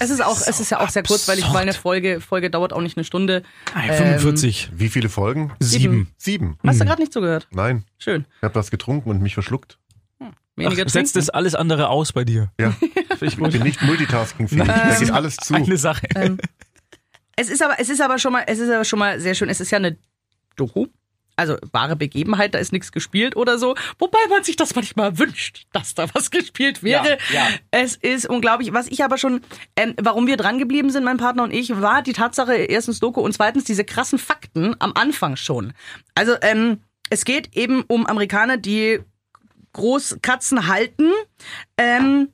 Es 0.00 0.10
ist 0.10 0.24
auch, 0.24 0.40
es 0.40 0.58
ist 0.60 0.70
ja 0.70 0.80
auch 0.80 0.88
sehr 0.88 1.04
kurzweilig, 1.04 1.46
weil 1.52 1.62
eine 1.62 1.72
Folge, 1.72 2.20
Folge 2.20 2.50
dauert 2.50 2.72
auch 2.72 2.80
nicht 2.80 2.96
eine 2.96 3.04
Stunde. 3.04 3.44
Nein, 3.74 3.92
45. 3.92 4.70
Wie 4.74 4.88
viele 4.88 5.08
Folgen? 5.08 5.52
Sieben. 5.60 6.08
Sieben. 6.18 6.58
Hast 6.66 6.80
du 6.80 6.84
gerade 6.84 7.00
nicht 7.00 7.12
zugehört? 7.12 7.46
Nein, 7.52 7.84
Schön. 7.98 8.26
ich 8.38 8.42
habe 8.42 8.56
was 8.56 8.72
getrunken 8.72 9.10
und 9.10 9.22
mich 9.22 9.34
verschluckt. 9.34 9.78
Weniger 10.56 10.84
Ach, 10.86 10.90
setzt 10.90 11.16
das 11.16 11.30
alles 11.30 11.54
andere 11.54 11.88
aus 11.88 12.12
bei 12.12 12.24
dir. 12.24 12.50
Ja, 12.60 12.74
ich 13.20 13.22
ich 13.22 13.36
bin 13.36 13.62
nicht 13.62 13.82
multitaskingfähig. 13.82 14.66
Da 14.66 14.96
geht 14.98 15.10
alles 15.10 15.36
zu. 15.36 15.54
Eine 15.54 15.76
Sache. 15.76 16.06
Es 17.36 17.48
ist 17.48 17.62
aber, 17.62 17.80
es 17.80 17.88
ist 17.88 18.00
aber 18.00 18.18
schon 18.18 18.32
mal, 18.32 18.44
es 18.46 18.58
ist 18.58 18.70
aber 18.70 18.84
schon 18.84 18.98
mal 18.98 19.18
sehr 19.18 19.34
schön. 19.34 19.48
Es 19.48 19.60
ist 19.60 19.70
ja 19.72 19.78
eine 19.78 19.96
Doku. 20.56 20.86
Also 21.36 21.56
wahre 21.72 21.96
Begebenheit, 21.96 22.54
da 22.54 22.58
ist 22.58 22.72
nichts 22.72 22.92
gespielt 22.92 23.36
oder 23.36 23.58
so. 23.58 23.74
Wobei 23.98 24.18
man 24.28 24.44
sich 24.44 24.56
das 24.56 24.74
manchmal 24.74 25.18
wünscht, 25.18 25.66
dass 25.72 25.94
da 25.94 26.06
was 26.14 26.30
gespielt 26.30 26.82
wäre. 26.82 27.18
Ja, 27.32 27.34
ja. 27.34 27.48
Es 27.70 27.96
ist 27.96 28.26
unglaublich. 28.26 28.72
Was 28.72 28.86
ich 28.86 29.02
aber 29.02 29.18
schon, 29.18 29.40
ähm, 29.76 29.94
warum 30.00 30.26
wir 30.26 30.36
dran 30.36 30.58
geblieben 30.58 30.90
sind, 30.90 31.04
mein 31.04 31.16
Partner 31.16 31.42
und 31.42 31.52
ich, 31.52 31.80
war 31.80 32.02
die 32.02 32.12
Tatsache, 32.12 32.54
erstens 32.54 33.00
Doku 33.00 33.20
und 33.20 33.32
zweitens 33.32 33.64
diese 33.64 33.84
krassen 33.84 34.18
Fakten 34.18 34.76
am 34.78 34.92
Anfang 34.94 35.36
schon. 35.36 35.72
Also 36.14 36.34
ähm, 36.40 36.80
es 37.10 37.24
geht 37.24 37.56
eben 37.56 37.82
um 37.82 38.06
Amerikaner, 38.06 38.56
die 38.56 39.00
Großkatzen 39.72 40.68
halten. 40.68 41.10
Ähm, 41.76 42.28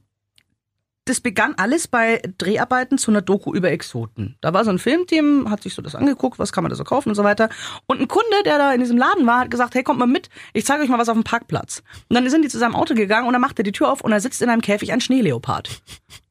das 1.11 1.21
begann 1.21 1.55
alles 1.57 1.89
bei 1.89 2.23
Dreharbeiten 2.39 2.97
zu 2.97 3.11
einer 3.11 3.21
Doku 3.21 3.53
über 3.53 3.71
Exoten. 3.71 4.37
Da 4.41 4.55
war 4.55 4.65
so 4.65 4.71
ein 4.71 4.79
Filmteam, 4.79 5.51
hat 5.51 5.63
sich 5.63 5.75
so 5.75 5.83
das 5.83 5.95
angeguckt, 5.95 6.39
was 6.39 6.53
kann 6.53 6.65
man 6.65 6.71
da 6.71 6.77
so 6.77 6.85
kaufen 6.85 7.11
und 7.11 7.15
so 7.15 7.25
weiter. 7.25 7.49
Und 7.87 8.01
ein 8.01 8.09
Kunde, 8.09 8.43
der 8.47 8.57
da 8.59 8.73
in 8.73 8.81
diesem 8.81 8.97
Laden 8.97 9.27
war, 9.27 9.41
hat 9.41 9.51
gesagt, 9.51 9.75
hey, 9.75 9.83
kommt 9.83 9.99
mal 9.99 10.07
mit, 10.07 10.31
ich 10.55 10.65
zeige 10.65 10.83
euch 10.83 10.89
mal 10.89 10.99
was 10.99 11.09
auf 11.09 11.17
dem 11.17 11.25
Parkplatz. 11.25 11.83
Und 12.09 12.15
dann 12.15 12.29
sind 12.31 12.43
die 12.43 12.49
zu 12.49 12.59
seinem 12.59 12.75
Auto 12.75 12.95
gegangen 12.95 13.27
und 13.27 13.33
dann 13.35 13.43
macht 13.43 13.59
er 13.59 13.65
die 13.65 13.73
Tür 13.73 13.91
auf 13.91 14.01
und 14.01 14.11
da 14.13 14.21
sitzt 14.21 14.41
in 14.41 14.49
einem 14.49 14.63
Käfig 14.63 14.93
ein 14.93 15.01
Schneeleopard. 15.01 15.83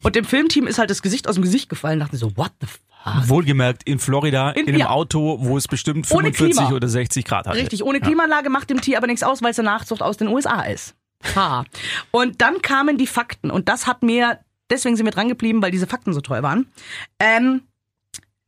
Und 0.01 0.15
dem 0.15 0.25
Filmteam 0.25 0.65
ist 0.65 0.79
halt 0.79 0.89
das 0.89 1.01
Gesicht 1.01 1.27
aus 1.27 1.35
dem 1.35 1.43
Gesicht 1.43 1.69
gefallen, 1.69 1.99
dachten 1.99 2.17
so, 2.17 2.35
what 2.37 2.51
the 2.61 2.67
fuck? 2.67 3.29
Wohlgemerkt 3.29 3.83
in 3.85 3.97
Florida, 3.99 4.51
in, 4.51 4.61
In- 4.63 4.69
einem 4.69 4.79
ja. 4.79 4.89
Auto, 4.89 5.37
wo 5.41 5.57
es 5.57 5.67
bestimmt 5.67 6.05
Ohne 6.11 6.33
45 6.33 6.57
Klima. 6.57 6.75
oder 6.75 6.87
60 6.87 7.25
Grad 7.25 7.47
hat. 7.47 7.55
Richtig, 7.55 7.83
ohne 7.83 7.99
Klimaanlage 8.01 8.49
macht 8.49 8.69
dem 8.69 8.81
Tier 8.81 8.97
aber 8.97 9.07
nichts 9.07 9.23
aus, 9.23 9.41
weil 9.41 9.51
es 9.51 9.59
eine 9.59 9.69
Nachzucht 9.69 10.01
aus 10.01 10.17
den 10.17 10.27
USA 10.27 10.61
ist. 10.63 10.95
Ha. 11.35 11.65
Und 12.11 12.41
dann 12.41 12.61
kamen 12.61 12.97
die 12.97 13.07
Fakten 13.07 13.51
und 13.51 13.67
das 13.69 13.87
hat 13.87 14.03
mir, 14.03 14.39
deswegen 14.69 14.95
sind 14.95 15.05
wir 15.05 15.11
dran 15.11 15.29
geblieben, 15.29 15.61
weil 15.61 15.71
diese 15.71 15.87
Fakten 15.87 16.13
so 16.13 16.21
toll 16.21 16.43
waren. 16.43 16.71
Ähm, 17.19 17.61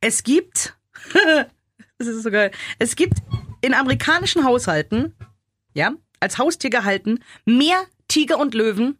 es 0.00 0.22
gibt, 0.22 0.76
das 1.98 2.06
ist 2.08 2.22
so 2.22 2.30
geil, 2.30 2.50
es 2.78 2.96
gibt 2.96 3.14
in 3.60 3.74
amerikanischen 3.74 4.44
Haushalten, 4.44 5.14
ja, 5.74 5.92
als 6.20 6.38
Haustier 6.38 6.70
gehalten, 6.70 7.20
mehr 7.44 7.84
Tiger 8.08 8.38
und 8.38 8.54
Löwen, 8.54 8.98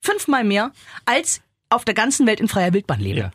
fünfmal 0.00 0.44
mehr, 0.44 0.72
als 1.04 1.40
auf 1.70 1.84
der 1.84 1.94
ganzen 1.94 2.26
Welt 2.26 2.40
in 2.40 2.48
freier 2.48 2.72
Wildbahn 2.72 3.00
leben. 3.00 3.18
Ja. 3.18 3.30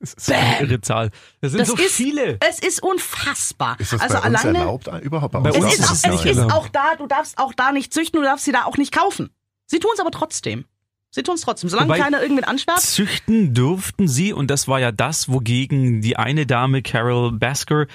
Das 0.00 0.14
ist 0.14 0.32
eine 0.32 0.60
irre 0.62 0.80
Zahl. 0.80 1.10
Das 1.40 1.52
sind 1.52 1.60
Das 1.60 1.68
so 1.68 1.76
ist, 1.76 1.94
viele. 1.94 2.36
Es 2.40 2.58
ist 2.58 2.82
unfassbar. 2.82 3.78
Ist 3.78 3.92
das 3.92 4.00
also 4.00 4.20
bei 4.20 4.28
uns 4.28 4.40
alleine. 4.40 4.58
erlaubt 4.58 4.88
überhaupt? 5.02 5.32
Bei 5.32 5.50
Es 5.50 5.56
uns 5.56 5.74
ist, 5.74 5.78
ist 5.80 6.08
auch, 6.08 6.24
es 6.24 6.24
ist 6.24 6.38
auch 6.40 6.68
da, 6.68 6.96
du 6.96 7.06
darfst 7.06 7.38
auch 7.38 7.52
da 7.54 7.70
nicht 7.70 7.94
züchten, 7.94 8.18
du 8.18 8.24
darfst 8.24 8.44
sie 8.44 8.50
da 8.50 8.64
auch 8.64 8.76
nicht 8.78 8.92
kaufen. 8.92 9.30
Sie 9.66 9.78
tun 9.78 9.92
es 9.94 10.00
aber 10.00 10.10
trotzdem. 10.10 10.64
Sie 11.14 11.22
tun 11.22 11.34
es 11.34 11.42
trotzdem. 11.42 11.68
Solange 11.68 11.90
Wobei- 11.90 11.98
keiner 12.00 12.22
irgendwen 12.22 12.44
ansperrt. 12.44 12.80
Züchten 12.80 13.52
durften 13.52 14.08
sie, 14.08 14.32
und 14.32 14.50
das 14.50 14.66
war 14.66 14.80
ja 14.80 14.90
das, 14.92 15.28
wogegen 15.30 16.00
die 16.00 16.16
eine 16.16 16.46
Dame, 16.46 16.80
Carol 16.82 17.32
Basker, 17.32 17.86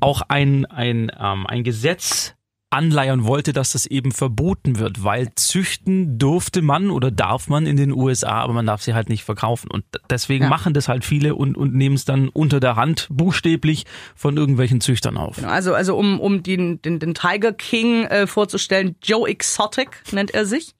auch 0.00 0.22
ein, 0.28 0.64
ein, 0.66 1.10
ähm, 1.18 1.46
ein 1.48 1.64
Gesetz 1.64 2.34
anleiern 2.70 3.24
wollte, 3.24 3.52
dass 3.52 3.72
das 3.72 3.86
eben 3.86 4.10
verboten 4.10 4.78
wird, 4.80 5.04
weil 5.04 5.32
züchten 5.36 6.18
durfte 6.18 6.60
man 6.60 6.90
oder 6.90 7.10
darf 7.12 7.48
man 7.48 7.66
in 7.66 7.76
den 7.76 7.92
USA, 7.92 8.40
aber 8.40 8.52
man 8.52 8.66
darf 8.66 8.82
sie 8.82 8.94
halt 8.94 9.08
nicht 9.08 9.22
verkaufen. 9.24 9.70
Und 9.70 9.84
deswegen 10.10 10.44
Ja. 10.44 10.50
machen 10.50 10.74
das 10.74 10.88
halt 10.88 11.04
viele 11.04 11.34
und, 11.36 11.56
und 11.56 11.74
nehmen 11.74 11.94
es 11.94 12.04
dann 12.04 12.28
unter 12.28 12.58
der 12.60 12.74
Hand 12.76 13.06
buchstäblich 13.10 13.84
von 14.16 14.36
irgendwelchen 14.36 14.80
Züchtern 14.80 15.16
auf. 15.16 15.42
Also, 15.44 15.74
also 15.74 15.96
um, 15.96 16.18
um 16.20 16.42
den, 16.42 16.82
den, 16.82 16.98
den 16.98 17.14
Tiger 17.14 17.52
King 17.52 18.04
äh, 18.06 18.26
vorzustellen, 18.26 18.96
Joe 19.02 19.28
Exotic 19.28 20.02
nennt 20.12 20.32
er 20.32 20.44
sich. 20.46 20.74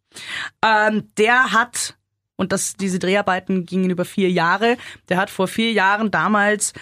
Ähm, 0.63 1.11
der 1.17 1.53
hat, 1.53 1.97
und 2.37 2.53
das, 2.53 2.75
diese 2.75 2.99
Dreharbeiten 2.99 3.67
gingen 3.67 3.91
über 3.91 4.05
vier 4.05 4.31
Jahre, 4.31 4.77
der 5.09 5.17
hat 5.17 5.31
vor 5.31 5.49
vier 5.49 5.73
Jahren 5.73 6.11
damals 6.11 6.73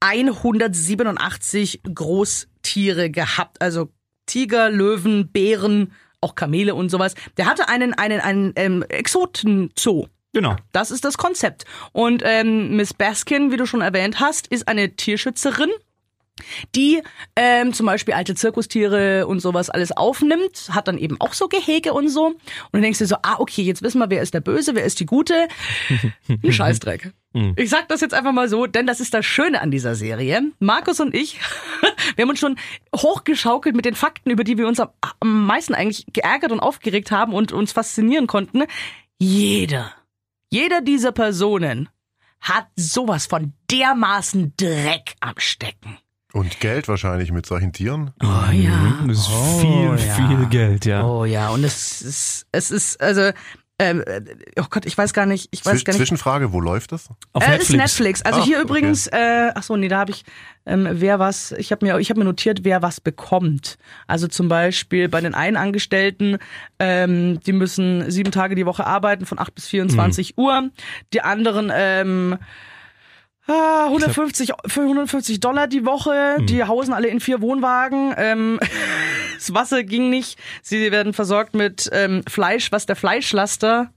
187 0.00 1.82
Großtiere 1.94 3.10
gehabt. 3.10 3.60
Also 3.62 3.90
Tiger, 4.26 4.70
Löwen, 4.70 5.28
Bären, 5.28 5.92
auch 6.20 6.34
Kamele 6.34 6.74
und 6.74 6.90
sowas. 6.90 7.14
Der 7.36 7.46
hatte 7.46 7.68
einen, 7.68 7.94
einen, 7.94 8.20
einen 8.20 8.52
ähm, 8.56 8.82
Exotenzoo. 8.88 10.06
Genau. 10.32 10.56
Das 10.72 10.90
ist 10.90 11.04
das 11.04 11.18
Konzept. 11.18 11.64
Und 11.92 12.22
ähm, 12.24 12.76
Miss 12.76 12.94
Baskin, 12.94 13.52
wie 13.52 13.56
du 13.56 13.66
schon 13.66 13.82
erwähnt 13.82 14.18
hast, 14.18 14.46
ist 14.46 14.66
eine 14.66 14.96
Tierschützerin, 14.96 15.70
die 16.74 17.02
ähm, 17.36 17.72
zum 17.72 17.86
Beispiel 17.86 18.14
alte 18.14 18.34
Zirkustiere 18.34 19.26
und 19.26 19.40
sowas 19.40 19.70
alles 19.70 19.92
aufnimmt, 19.92 20.68
hat 20.70 20.88
dann 20.88 20.98
eben 20.98 21.20
auch 21.20 21.34
so 21.34 21.48
Gehege 21.48 21.92
und 21.92 22.08
so. 22.08 22.26
Und 22.26 22.38
dann 22.72 22.82
denkst 22.82 22.98
du 22.98 23.06
so, 23.06 23.16
ah, 23.22 23.36
okay, 23.38 23.62
jetzt 23.62 23.82
wissen 23.82 23.98
wir, 23.98 24.10
wer 24.10 24.22
ist 24.22 24.34
der 24.34 24.40
Böse, 24.40 24.74
wer 24.74 24.84
ist 24.84 25.00
die 25.00 25.06
Gute. 25.06 25.48
Ein 26.28 26.52
Scheißdreck. 26.52 27.12
Ich 27.56 27.70
sag 27.70 27.88
das 27.88 28.02
jetzt 28.02 28.12
einfach 28.12 28.32
mal 28.32 28.48
so, 28.48 28.66
denn 28.66 28.86
das 28.86 29.00
ist 29.00 29.14
das 29.14 29.24
Schöne 29.24 29.62
an 29.62 29.70
dieser 29.70 29.94
Serie. 29.94 30.52
Markus 30.58 31.00
und 31.00 31.14
ich, 31.14 31.40
wir 32.16 32.22
haben 32.22 32.30
uns 32.30 32.40
schon 32.40 32.58
hochgeschaukelt 32.94 33.74
mit 33.74 33.86
den 33.86 33.94
Fakten, 33.94 34.30
über 34.30 34.44
die 34.44 34.58
wir 34.58 34.68
uns 34.68 34.80
am, 34.80 34.90
am 35.20 35.46
meisten 35.46 35.74
eigentlich 35.74 36.04
geärgert 36.12 36.52
und 36.52 36.60
aufgeregt 36.60 37.10
haben 37.10 37.32
und 37.32 37.52
uns 37.52 37.72
faszinieren 37.72 38.26
konnten. 38.26 38.64
Jeder, 39.18 39.92
jeder 40.50 40.82
dieser 40.82 41.12
Personen 41.12 41.88
hat 42.40 42.66
sowas 42.76 43.26
von 43.26 43.54
dermaßen 43.70 44.52
Dreck 44.58 45.14
am 45.20 45.34
Stecken. 45.38 45.98
Und 46.32 46.60
Geld 46.60 46.88
wahrscheinlich 46.88 47.30
mit 47.30 47.44
solchen 47.44 47.72
Tieren. 47.72 48.12
Oh 48.22 48.50
ja. 48.52 48.98
Das 49.06 49.18
ist 49.18 49.28
viel, 49.60 49.98
viel 49.98 50.46
Geld, 50.46 50.86
ja. 50.86 51.04
Oh 51.04 51.24
ja, 51.24 51.50
und 51.50 51.62
es 51.62 52.00
ist, 52.00 52.46
es 52.52 52.70
ist, 52.70 53.00
also, 53.00 53.32
ähm, 53.78 54.02
äh, 54.06 54.20
oh 54.60 54.66
Gott, 54.70 54.86
ich 54.86 54.96
weiß 54.96 55.12
gar 55.12 55.26
nicht, 55.26 55.48
ich 55.50 55.64
weiß 55.64 55.72
Zwisch 55.72 55.84
gar 55.84 55.92
nicht. 55.92 55.98
Zwischenfrage, 55.98 56.52
wo 56.52 56.60
läuft 56.60 56.92
das? 56.92 57.08
Auf 57.32 57.42
äh, 57.42 57.50
Netflix. 57.50 57.70
ist 57.70 57.76
Netflix. 57.76 58.22
Also 58.22 58.40
Ach, 58.40 58.44
hier 58.44 58.58
okay. 58.58 58.64
übrigens, 58.64 59.08
äh, 59.08 59.50
ach 59.54 59.62
so, 59.62 59.76
nee, 59.76 59.88
da 59.88 59.98
habe 59.98 60.12
ich, 60.12 60.24
ähm, 60.66 60.88
wer 60.90 61.18
was, 61.18 61.52
ich 61.52 61.72
habe 61.72 61.84
mir, 61.84 61.98
ich 61.98 62.08
habe 62.08 62.20
mir 62.20 62.24
notiert, 62.24 62.60
wer 62.62 62.80
was 62.80 63.00
bekommt. 63.00 63.78
Also 64.06 64.28
zum 64.28 64.48
Beispiel 64.48 65.08
bei 65.08 65.20
den 65.20 65.34
einen 65.34 65.56
Angestellten, 65.56 66.38
ähm, 66.78 67.40
die 67.40 67.52
müssen 67.52 68.10
sieben 68.10 68.30
Tage 68.30 68.54
die 68.54 68.66
Woche 68.66 68.86
arbeiten, 68.86 69.26
von 69.26 69.38
8 69.38 69.54
bis 69.54 69.66
24 69.66 70.38
Uhr. 70.38 70.70
Die 71.12 71.22
anderen, 71.22 71.72
ähm, 71.74 72.38
ah, 73.52 73.86
150, 73.86 74.52
für 74.66 74.80
150 74.82 75.40
Dollar 75.40 75.66
die 75.66 75.84
Woche. 75.84 76.38
Die 76.40 76.64
hausen 76.64 76.92
alle 76.94 77.08
in 77.08 77.20
vier 77.20 77.40
Wohnwagen. 77.40 78.14
Ähm, 78.16 78.60
das 79.36 79.52
Wasser 79.54 79.82
ging 79.84 80.10
nicht. 80.10 80.38
Sie 80.62 80.90
werden 80.92 81.12
versorgt 81.12 81.54
mit 81.54 81.88
ähm, 81.92 82.22
Fleisch, 82.28 82.72
was 82.72 82.86
der 82.86 82.96
Fleischlaster 82.96 83.90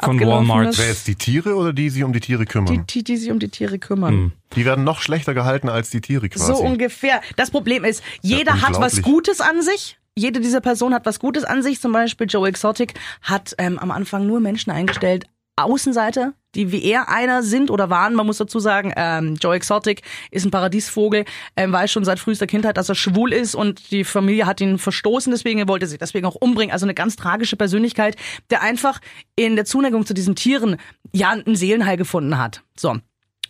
Von 0.00 0.20
Walmart. 0.20 0.68
ist. 0.70 0.78
Wer 0.78 0.88
jetzt 0.88 1.06
die 1.06 1.14
Tiere 1.16 1.54
oder 1.54 1.72
die 1.72 1.88
sich 1.90 2.04
um 2.04 2.12
die 2.12 2.20
Tiere 2.20 2.44
Die, 2.44 2.46
kümmern? 2.46 2.86
die, 2.86 3.04
die 3.04 3.16
sich 3.16 3.30
um 3.30 3.38
die 3.38 3.48
Tiere 3.48 3.78
kümmern. 3.78 4.32
Die, 4.54 4.64
werden 4.64 4.84
noch 4.84 5.00
schlechter 5.00 5.34
gehalten 5.34 5.68
als 5.68 5.90
die 5.90 6.00
Tiere 6.00 6.28
quasi. 6.28 6.46
So 6.46 6.58
ungefähr. 6.58 7.20
Das 7.36 7.50
Problem 7.50 7.84
ist, 7.84 8.02
jeder 8.22 8.62
hat 8.62 8.80
was. 8.80 9.02
Gutes 9.02 9.40
an 9.40 9.62
sich. 9.62 9.98
Jede 10.14 10.40
dieser 10.40 10.60
Personen 10.60 10.94
hat 10.94 11.06
was 11.06 11.20
Gutes 11.20 11.44
an 11.44 11.62
sich. 11.62 11.80
Zum 11.80 11.92
Beispiel 11.92 12.26
Joe 12.28 12.48
Exotic 12.48 12.94
hat 13.22 13.54
ähm, 13.58 13.78
am 13.78 13.92
Anfang 13.92 14.26
nur 14.26 14.40
Menschen 14.40 14.72
eingestellt, 14.72 15.26
Außenseiter, 15.64 16.34
die 16.54 16.72
wie 16.72 16.82
er 16.84 17.08
einer 17.08 17.42
sind 17.42 17.70
oder 17.70 17.90
waren. 17.90 18.14
Man 18.14 18.26
muss 18.26 18.38
dazu 18.38 18.58
sagen, 18.58 18.92
ähm, 18.96 19.36
Joe 19.40 19.54
Exotic 19.54 20.02
ist 20.30 20.44
ein 20.44 20.50
Paradiesvogel, 20.50 21.24
ähm, 21.56 21.72
weiß 21.72 21.90
schon 21.90 22.04
seit 22.04 22.18
frühester 22.18 22.46
Kindheit, 22.46 22.76
dass 22.76 22.88
er 22.88 22.94
schwul 22.94 23.32
ist 23.32 23.54
und 23.54 23.90
die 23.90 24.04
Familie 24.04 24.46
hat 24.46 24.60
ihn 24.60 24.78
verstoßen, 24.78 25.30
deswegen 25.30 25.58
er 25.58 25.68
wollte 25.68 25.86
sich 25.86 25.98
deswegen 25.98 26.26
auch 26.26 26.34
umbringen. 26.36 26.72
Also 26.72 26.86
eine 26.86 26.94
ganz 26.94 27.16
tragische 27.16 27.56
Persönlichkeit, 27.56 28.16
der 28.50 28.62
einfach 28.62 29.00
in 29.36 29.56
der 29.56 29.64
Zuneigung 29.64 30.06
zu 30.06 30.14
diesen 30.14 30.36
Tieren 30.36 30.76
ja 31.12 31.30
einen 31.30 31.56
Seelenheil 31.56 31.96
gefunden 31.96 32.38
hat. 32.38 32.62
So. 32.76 32.96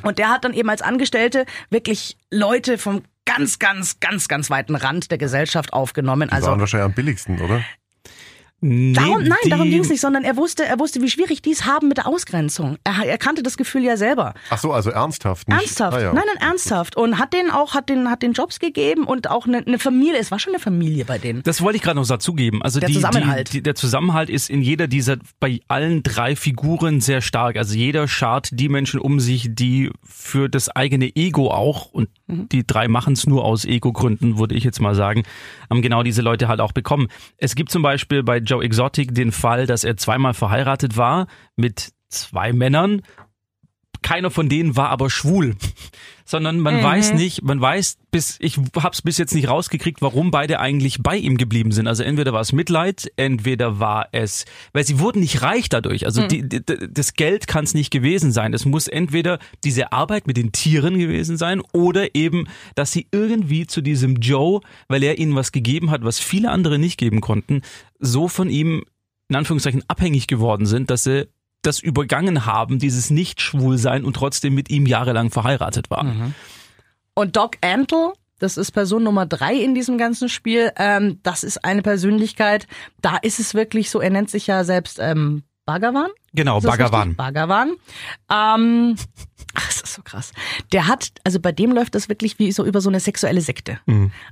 Und 0.02 0.18
der 0.18 0.30
hat 0.30 0.44
dann 0.44 0.54
eben 0.54 0.70
als 0.70 0.82
Angestellte 0.82 1.44
wirklich 1.70 2.16
Leute 2.30 2.78
vom 2.78 3.02
ganz, 3.24 3.58
ganz, 3.58 4.00
ganz, 4.00 4.28
ganz 4.28 4.48
weiten 4.48 4.74
Rand 4.74 5.10
der 5.10 5.18
Gesellschaft 5.18 5.72
aufgenommen. 5.72 6.28
Die 6.28 6.34
Also 6.34 6.48
waren 6.48 6.60
wahrscheinlich 6.60 6.86
am 6.86 6.94
billigsten, 6.94 7.40
oder? 7.40 7.62
Nee, 8.60 8.92
darum, 8.92 9.22
nein, 9.22 9.38
die- 9.44 9.50
darum 9.50 9.70
ging 9.70 9.80
es 9.82 9.88
nicht, 9.88 10.00
sondern 10.00 10.24
er 10.24 10.36
wusste, 10.36 10.64
er 10.64 10.80
wusste, 10.80 11.00
wie 11.00 11.08
schwierig 11.08 11.42
die 11.42 11.52
es 11.52 11.64
haben 11.64 11.86
mit 11.88 11.98
der 11.98 12.08
Ausgrenzung. 12.08 12.76
Er, 12.82 13.06
er 13.06 13.16
kannte 13.18 13.44
das 13.44 13.56
Gefühl 13.56 13.84
ja 13.84 13.96
selber. 13.96 14.34
Ach 14.50 14.58
so, 14.58 14.72
also 14.72 14.90
ernsthaft. 14.90 15.46
Nicht? 15.48 15.60
Ernsthaft. 15.60 15.96
Ah, 15.96 16.00
ja. 16.00 16.12
Nein, 16.12 16.24
nein, 16.34 16.48
ernsthaft. 16.48 16.96
Und 16.96 17.18
hat 17.18 17.32
den 17.32 17.50
auch, 17.52 17.74
hat 17.74 17.88
den, 17.88 18.10
hat 18.10 18.22
den 18.22 18.32
Jobs 18.32 18.58
gegeben 18.58 19.04
und 19.04 19.30
auch 19.30 19.46
eine, 19.46 19.58
eine 19.58 19.78
Familie. 19.78 20.18
Es 20.18 20.32
war 20.32 20.40
schon 20.40 20.54
eine 20.54 20.60
Familie 20.60 21.04
bei 21.04 21.18
denen. 21.18 21.42
Das 21.44 21.62
wollte 21.62 21.76
ich 21.76 21.82
gerade 21.82 22.00
noch 22.00 22.06
dazugeben. 22.08 22.60
Also 22.62 22.80
Der 22.80 22.88
die, 22.88 22.94
Zusammenhalt. 22.94 23.48
Die, 23.48 23.52
die, 23.58 23.62
der 23.62 23.76
Zusammenhalt 23.76 24.28
ist 24.28 24.50
in 24.50 24.60
jeder 24.62 24.88
dieser, 24.88 25.18
bei 25.38 25.60
allen 25.68 26.02
drei 26.02 26.34
Figuren 26.34 27.00
sehr 27.00 27.20
stark. 27.20 27.56
Also 27.56 27.76
jeder 27.76 28.08
schart 28.08 28.48
die 28.52 28.68
Menschen 28.68 28.98
um 28.98 29.20
sich, 29.20 29.48
die 29.54 29.90
für 30.04 30.48
das 30.48 30.68
eigene 30.68 31.14
Ego 31.14 31.50
auch, 31.52 31.86
und 31.92 32.08
Mhm. 32.30 32.46
die 32.50 32.66
drei 32.66 32.88
machen 32.88 33.14
es 33.14 33.26
nur 33.26 33.42
aus 33.44 33.64
Ego-Gründen, 33.64 34.38
würde 34.38 34.54
ich 34.54 34.62
jetzt 34.62 34.80
mal 34.82 34.94
sagen, 34.94 35.22
haben 35.70 35.80
genau 35.80 36.02
diese 36.02 36.20
Leute 36.20 36.46
halt 36.48 36.60
auch 36.60 36.72
bekommen. 36.72 37.08
Es 37.38 37.54
gibt 37.54 37.70
zum 37.70 37.80
Beispiel 37.80 38.22
bei 38.22 38.38
Joe 38.48 38.64
Exotic 38.64 39.14
den 39.14 39.32
Fall, 39.32 39.66
dass 39.66 39.84
er 39.84 39.96
zweimal 39.96 40.34
verheiratet 40.34 40.96
war 40.96 41.26
mit 41.56 41.92
zwei 42.08 42.52
Männern. 42.52 43.02
Keiner 44.02 44.30
von 44.30 44.48
denen 44.48 44.76
war 44.76 44.90
aber 44.90 45.10
schwul, 45.10 45.56
sondern 46.24 46.60
man 46.60 46.82
weiß 46.82 47.14
nicht, 47.14 47.42
man 47.42 47.60
weiß 47.60 47.98
bis, 48.10 48.36
ich 48.40 48.58
hab's 48.76 49.02
bis 49.02 49.18
jetzt 49.18 49.34
nicht 49.34 49.48
rausgekriegt, 49.48 50.00
warum 50.02 50.30
beide 50.30 50.60
eigentlich 50.60 50.98
bei 51.02 51.16
ihm 51.16 51.36
geblieben 51.36 51.72
sind. 51.72 51.86
Also 51.88 52.02
entweder 52.02 52.32
war 52.32 52.40
es 52.40 52.52
Mitleid, 52.52 53.10
entweder 53.16 53.80
war 53.80 54.08
es, 54.12 54.44
weil 54.72 54.84
sie 54.84 54.98
wurden 54.98 55.20
nicht 55.20 55.42
reich 55.42 55.68
dadurch. 55.68 56.06
Also 56.06 56.26
die, 56.26 56.48
die, 56.48 56.62
das 56.64 57.14
Geld 57.14 57.46
kann 57.48 57.64
es 57.64 57.74
nicht 57.74 57.90
gewesen 57.90 58.30
sein. 58.30 58.54
Es 58.54 58.64
muss 58.64 58.88
entweder 58.88 59.38
diese 59.64 59.92
Arbeit 59.92 60.26
mit 60.26 60.36
den 60.36 60.52
Tieren 60.52 60.98
gewesen 60.98 61.36
sein 61.36 61.60
oder 61.72 62.14
eben, 62.14 62.46
dass 62.74 62.92
sie 62.92 63.08
irgendwie 63.10 63.66
zu 63.66 63.80
diesem 63.80 64.16
Joe, 64.16 64.60
weil 64.88 65.02
er 65.02 65.18
ihnen 65.18 65.34
was 65.34 65.50
gegeben 65.52 65.90
hat, 65.90 66.04
was 66.04 66.18
viele 66.18 66.50
andere 66.50 66.78
nicht 66.78 66.98
geben 66.98 67.20
konnten, 67.20 67.62
so 67.98 68.28
von 68.28 68.50
ihm 68.50 68.84
in 69.28 69.36
Anführungszeichen 69.36 69.84
abhängig 69.88 70.26
geworden 70.26 70.66
sind, 70.66 70.90
dass 70.90 71.04
sie 71.04 71.28
das 71.62 71.80
übergangen 71.80 72.46
haben, 72.46 72.78
dieses 72.78 73.10
Nicht-Schwulsein 73.10 74.04
und 74.04 74.14
trotzdem 74.14 74.54
mit 74.54 74.70
ihm 74.70 74.86
jahrelang 74.86 75.30
verheiratet 75.30 75.90
waren. 75.90 76.34
Und 77.14 77.36
Doc 77.36 77.56
Antle, 77.60 78.12
das 78.38 78.56
ist 78.56 78.70
Person 78.70 79.02
Nummer 79.02 79.26
drei 79.26 79.54
in 79.54 79.74
diesem 79.74 79.98
ganzen 79.98 80.28
Spiel, 80.28 80.72
ähm, 80.76 81.18
das 81.24 81.42
ist 81.42 81.64
eine 81.64 81.82
Persönlichkeit, 81.82 82.66
da 83.00 83.16
ist 83.16 83.40
es 83.40 83.54
wirklich 83.54 83.90
so, 83.90 84.00
er 84.00 84.10
nennt 84.10 84.30
sich 84.30 84.46
ja 84.46 84.64
selbst 84.64 84.98
ähm, 85.00 85.42
Bhagavan. 85.66 86.08
Genau, 86.32 86.60
Bhagavan. 86.60 87.16
Bhagavan. 87.16 87.72
Ähm, 88.30 88.96
ach, 89.54 89.66
das 89.66 89.82
ist 89.82 89.94
so 89.94 90.02
krass. 90.02 90.32
Der 90.72 90.86
hat, 90.86 91.10
also 91.24 91.40
bei 91.40 91.52
dem 91.52 91.72
läuft 91.72 91.94
das 91.94 92.08
wirklich 92.08 92.38
wie 92.38 92.52
so 92.52 92.64
über 92.64 92.80
so 92.80 92.88
eine 92.88 93.00
sexuelle 93.00 93.40
Sekte. 93.42 93.78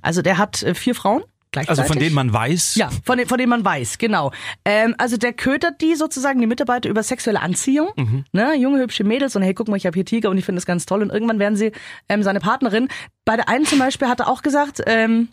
Also 0.00 0.22
der 0.22 0.38
hat 0.38 0.62
äh, 0.62 0.74
vier 0.74 0.94
Frauen. 0.94 1.24
Gleichzeitig. 1.56 1.80
Also 1.80 1.92
von 1.92 1.98
denen 1.98 2.14
man 2.14 2.32
weiß, 2.32 2.74
Ja, 2.74 2.90
von, 3.04 3.16
den, 3.16 3.26
von 3.26 3.38
denen 3.38 3.48
man 3.48 3.64
weiß, 3.64 3.96
genau. 3.96 4.30
Ähm, 4.66 4.94
also 4.98 5.16
der 5.16 5.32
ködert 5.32 5.80
die 5.80 5.94
sozusagen, 5.94 6.38
die 6.38 6.46
Mitarbeiter, 6.46 6.90
über 6.90 7.02
sexuelle 7.02 7.40
Anziehung. 7.40 7.88
Ne? 8.32 8.54
Junge, 8.56 8.80
hübsche 8.80 9.04
Mädels 9.04 9.36
und 9.36 9.42
hey, 9.42 9.54
guck 9.54 9.68
mal, 9.68 9.76
ich 9.76 9.86
habe 9.86 9.94
hier 9.94 10.04
Tiger 10.04 10.28
und 10.28 10.36
ich 10.36 10.44
finde 10.44 10.58
das 10.58 10.66
ganz 10.66 10.84
toll. 10.84 11.00
Und 11.02 11.10
irgendwann 11.10 11.38
werden 11.38 11.56
sie 11.56 11.72
ähm, 12.10 12.22
seine 12.22 12.40
Partnerin. 12.40 12.88
Bei 13.24 13.36
der 13.36 13.48
einen 13.48 13.64
zum 13.64 13.78
Beispiel 13.78 14.08
hat 14.08 14.20
er 14.20 14.28
auch 14.28 14.42
gesagt, 14.42 14.82
ähm, 14.86 15.28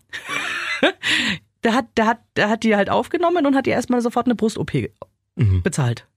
der, 1.63 1.73
hat, 1.73 1.87
der, 1.97 2.07
hat, 2.07 2.19
der 2.37 2.49
hat 2.49 2.63
die 2.63 2.75
halt 2.75 2.89
aufgenommen 2.89 3.45
und 3.45 3.55
hat 3.55 3.67
ihr 3.67 3.73
erstmal 3.73 3.99
sofort 4.01 4.27
eine 4.27 4.35
Brust-OP 4.35 4.71
bezahlt. 5.63 6.07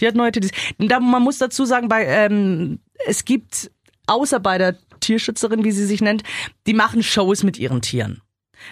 Die 0.00 0.08
hat 0.08 0.16
neue 0.16 0.32
Titties. 0.32 0.50
Da, 0.78 0.98
man 0.98 1.22
muss 1.22 1.38
dazu 1.38 1.64
sagen, 1.64 1.88
bei, 1.88 2.04
ähm, 2.04 2.80
es 3.06 3.24
gibt, 3.24 3.70
außer 4.06 4.40
bei 4.40 4.58
der 4.58 4.76
Tierschützerin, 4.98 5.62
wie 5.64 5.72
sie 5.72 5.86
sich 5.86 6.00
nennt, 6.00 6.22
die 6.66 6.74
machen 6.74 7.02
Shows 7.02 7.42
mit 7.42 7.58
ihren 7.58 7.80
Tieren. 7.82 8.20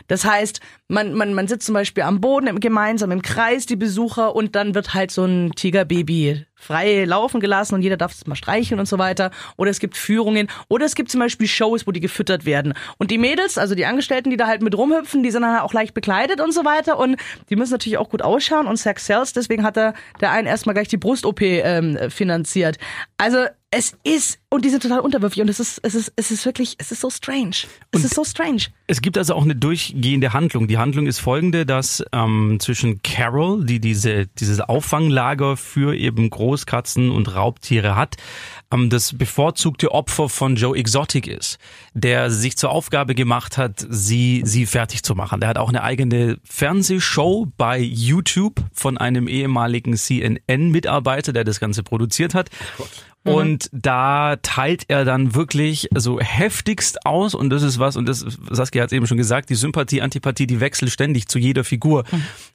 Das 0.08 0.24
heißt, 0.24 0.60
man, 0.88 1.14
man, 1.14 1.34
man 1.34 1.48
sitzt 1.48 1.66
zum 1.66 1.74
Beispiel 1.74 2.02
am 2.02 2.20
Boden 2.20 2.46
im, 2.46 2.60
gemeinsam 2.60 3.10
im 3.10 3.22
Kreis, 3.22 3.66
die 3.66 3.76
Besucher, 3.76 4.34
und 4.34 4.54
dann 4.54 4.74
wird 4.74 4.94
halt 4.94 5.10
so 5.10 5.24
ein 5.24 5.52
Tigerbaby 5.52 6.46
frei 6.62 7.04
laufen 7.04 7.40
gelassen 7.40 7.74
und 7.74 7.82
jeder 7.82 7.96
darf 7.96 8.12
es 8.12 8.26
mal 8.26 8.36
streicheln 8.36 8.78
und 8.78 8.86
so 8.86 8.98
weiter. 8.98 9.30
Oder 9.56 9.70
es 9.70 9.80
gibt 9.80 9.96
Führungen. 9.96 10.48
Oder 10.68 10.86
es 10.86 10.94
gibt 10.94 11.10
zum 11.10 11.20
Beispiel 11.20 11.48
Shows, 11.48 11.86
wo 11.86 11.90
die 11.90 12.00
gefüttert 12.00 12.44
werden. 12.44 12.74
Und 12.98 13.10
die 13.10 13.18
Mädels, 13.18 13.58
also 13.58 13.74
die 13.74 13.86
Angestellten, 13.86 14.30
die 14.30 14.36
da 14.36 14.46
halt 14.46 14.62
mit 14.62 14.76
rumhüpfen, 14.76 15.22
die 15.22 15.30
sind 15.30 15.42
dann 15.42 15.58
auch 15.58 15.72
leicht 15.72 15.94
bekleidet 15.94 16.40
und 16.40 16.52
so 16.52 16.64
weiter. 16.64 16.98
Und 16.98 17.16
die 17.50 17.56
müssen 17.56 17.72
natürlich 17.72 17.98
auch 17.98 18.10
gut 18.10 18.22
ausschauen 18.22 18.66
und 18.66 18.76
Sex 18.76 19.06
sells. 19.06 19.32
Deswegen 19.32 19.64
hat 19.64 19.76
er 19.76 19.94
der 20.20 20.30
einen 20.30 20.46
erstmal 20.46 20.74
gleich 20.74 20.88
die 20.88 20.96
Brust-OP 20.96 21.42
ähm, 21.42 21.98
finanziert. 22.10 22.78
Also 23.18 23.46
es 23.74 23.96
ist, 24.04 24.38
und 24.50 24.66
die 24.66 24.68
sind 24.68 24.82
total 24.82 25.00
unterwürfig 25.00 25.40
und 25.40 25.48
es 25.48 25.58
ist, 25.58 25.80
es 25.82 25.94
ist, 25.94 26.12
es 26.16 26.30
ist 26.30 26.44
wirklich, 26.44 26.76
es 26.76 26.92
ist 26.92 27.00
so 27.00 27.08
strange. 27.08 27.56
Es 27.90 28.04
ist 28.04 28.14
so 28.14 28.22
strange. 28.22 28.64
Es 28.86 29.00
gibt 29.00 29.16
also 29.16 29.34
auch 29.34 29.44
eine 29.44 29.56
durchgehende 29.56 30.34
Handlung. 30.34 30.68
Die 30.68 30.76
Handlung 30.76 31.06
ist 31.06 31.20
folgende, 31.20 31.64
dass 31.64 32.04
ähm, 32.12 32.58
zwischen 32.60 33.00
Carol, 33.02 33.64
die 33.64 33.80
diese, 33.80 34.26
dieses 34.26 34.60
Auffanglager 34.60 35.56
für 35.56 35.96
eben 35.96 36.28
Großkatzen 36.52 37.10
und 37.10 37.34
Raubtiere 37.34 37.96
hat, 37.96 38.16
ähm, 38.70 38.90
das 38.90 39.16
bevorzugte 39.16 39.90
Opfer 39.90 40.28
von 40.28 40.56
Joe 40.56 40.76
Exotic 40.76 41.26
ist, 41.26 41.58
der 41.94 42.30
sich 42.30 42.58
zur 42.58 42.70
Aufgabe 42.70 43.14
gemacht 43.14 43.56
hat, 43.56 43.86
sie, 43.88 44.42
sie 44.44 44.66
fertig 44.66 45.02
zu 45.02 45.14
machen. 45.14 45.40
Der 45.40 45.48
hat 45.48 45.56
auch 45.56 45.70
eine 45.70 45.82
eigene 45.82 46.38
Fernsehshow 46.44 47.46
bei 47.56 47.78
YouTube 47.78 48.60
von 48.74 48.98
einem 48.98 49.28
ehemaligen 49.28 49.96
CNN-Mitarbeiter, 49.96 51.32
der 51.32 51.44
das 51.44 51.58
Ganze 51.58 51.82
produziert 51.82 52.34
hat. 52.34 52.50
Und 53.24 53.68
da 53.72 54.36
teilt 54.42 54.84
er 54.88 55.04
dann 55.04 55.34
wirklich 55.34 55.88
so 55.94 56.18
heftigst 56.18 57.06
aus 57.06 57.34
und 57.34 57.50
das 57.50 57.62
ist 57.62 57.78
was, 57.78 57.96
und 57.96 58.08
das, 58.08 58.26
Saskia 58.50 58.82
hat 58.82 58.90
es 58.90 58.96
eben 58.96 59.06
schon 59.06 59.16
gesagt, 59.16 59.48
die 59.48 59.54
Sympathie, 59.54 60.02
Antipathie, 60.02 60.48
die 60.48 60.58
wechselt 60.58 60.90
ständig 60.90 61.28
zu 61.28 61.38
jeder 61.38 61.62
Figur. 61.62 62.04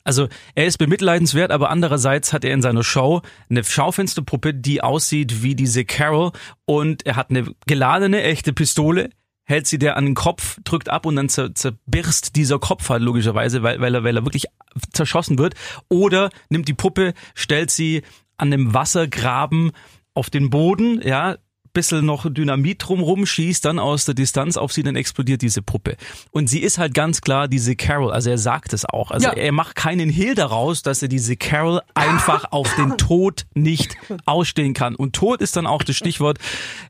Also 0.04 0.28
er 0.56 0.66
ist 0.66 0.78
bemitleidenswert, 0.78 1.52
aber 1.52 1.70
andererseits 1.70 2.34
hat 2.34 2.44
er 2.44 2.54
in 2.54 2.62
seiner 2.62 2.84
Show 2.84 3.22
eine 3.50 3.64
Schaufensterpuppe, 3.64 4.54
die 4.54 4.82
aussieht 4.82 5.42
wie 5.42 5.56
diese 5.56 5.86
Carol 5.86 6.32
und 6.66 7.06
er 7.06 7.16
hat 7.16 7.30
eine 7.30 7.46
geladene, 7.66 8.24
echte 8.24 8.52
Pistole, 8.52 9.10
hält 9.48 9.68
sie 9.68 9.80
der 9.80 9.96
an 9.96 10.06
den 10.06 10.16
Kopf, 10.16 10.60
drückt 10.66 10.90
ab 10.90 11.06
und 11.06 11.16
dann 11.16 11.30
zer, 11.30 11.56
zerbirst 11.56 12.36
dieser 12.36 12.60
Kopf 12.60 12.90
halt 12.90 13.02
logischerweise, 13.02 13.64
weil, 13.64 13.80
weil, 13.80 13.96
er, 13.96 14.04
weil 14.04 14.18
er 14.18 14.26
wirklich 14.26 14.46
zerschossen 14.92 15.38
wird. 15.38 15.56
Oder 15.88 16.30
nimmt 16.50 16.68
die 16.68 16.74
Puppe, 16.74 17.14
stellt 17.34 17.72
sie 17.72 18.04
an 18.36 18.52
einem 18.52 18.74
Wassergraben 18.74 19.72
auf 20.18 20.30
den 20.30 20.50
Boden, 20.50 21.02
ja, 21.06 21.38
bisschen 21.74 22.08
noch 22.08 22.26
Dynamit 22.28 22.88
drumrum, 22.88 23.28
schießt 23.28 23.64
dann 23.64 23.78
aus 23.78 24.06
der 24.06 24.16
Distanz 24.16 24.58
auf 24.58 24.74
sie, 24.74 24.82
dann 24.82 24.96
explodiert 24.96 25.44
diese 25.44 25.62
Puppe. 25.62 25.96
Und 26.32 26.50
sie 26.50 26.60
ist 26.62 26.80
halt 26.80 26.96
ganz 26.96 27.22
klar 27.22 27.48
diese 27.48 27.76
Carol, 27.76 28.12
also 28.12 28.32
er 28.32 28.40
sagt 28.40 28.74
es 28.74 28.84
auch. 28.84 29.12
Also 29.12 29.28
Ja. 29.28 29.34
er 29.34 29.52
macht 29.52 29.76
keinen 29.76 30.10
Hehl 30.10 30.34
daraus, 30.34 30.82
dass 30.82 31.04
er 31.04 31.08
diese 31.08 31.38
Carol 31.38 31.82
einfach 31.94 32.46
auf 32.52 32.74
den 32.78 32.98
Tod 32.98 33.46
nicht 33.54 33.96
ausstehen 34.26 34.74
kann. 34.74 34.96
Und 34.96 35.14
Tod 35.16 35.40
ist 35.42 35.56
dann 35.56 35.68
auch 35.68 35.84
das 35.84 35.96
Stichwort. 35.98 36.40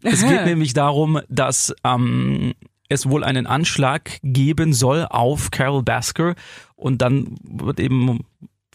Es 0.03 0.25
geht 0.25 0.45
nämlich 0.45 0.71
darum, 0.71 1.19
dass 1.27 1.75
ähm, 1.83 2.53
es 2.87 3.09
wohl 3.09 3.25
einen 3.25 3.45
Anschlag 3.45 4.19
geben 4.23 4.71
soll 4.71 5.05
auf 5.09 5.51
Carol 5.51 5.83
Basker 5.83 6.35
und 6.77 7.01
dann 7.01 7.35
wird 7.43 7.81
eben 7.81 8.21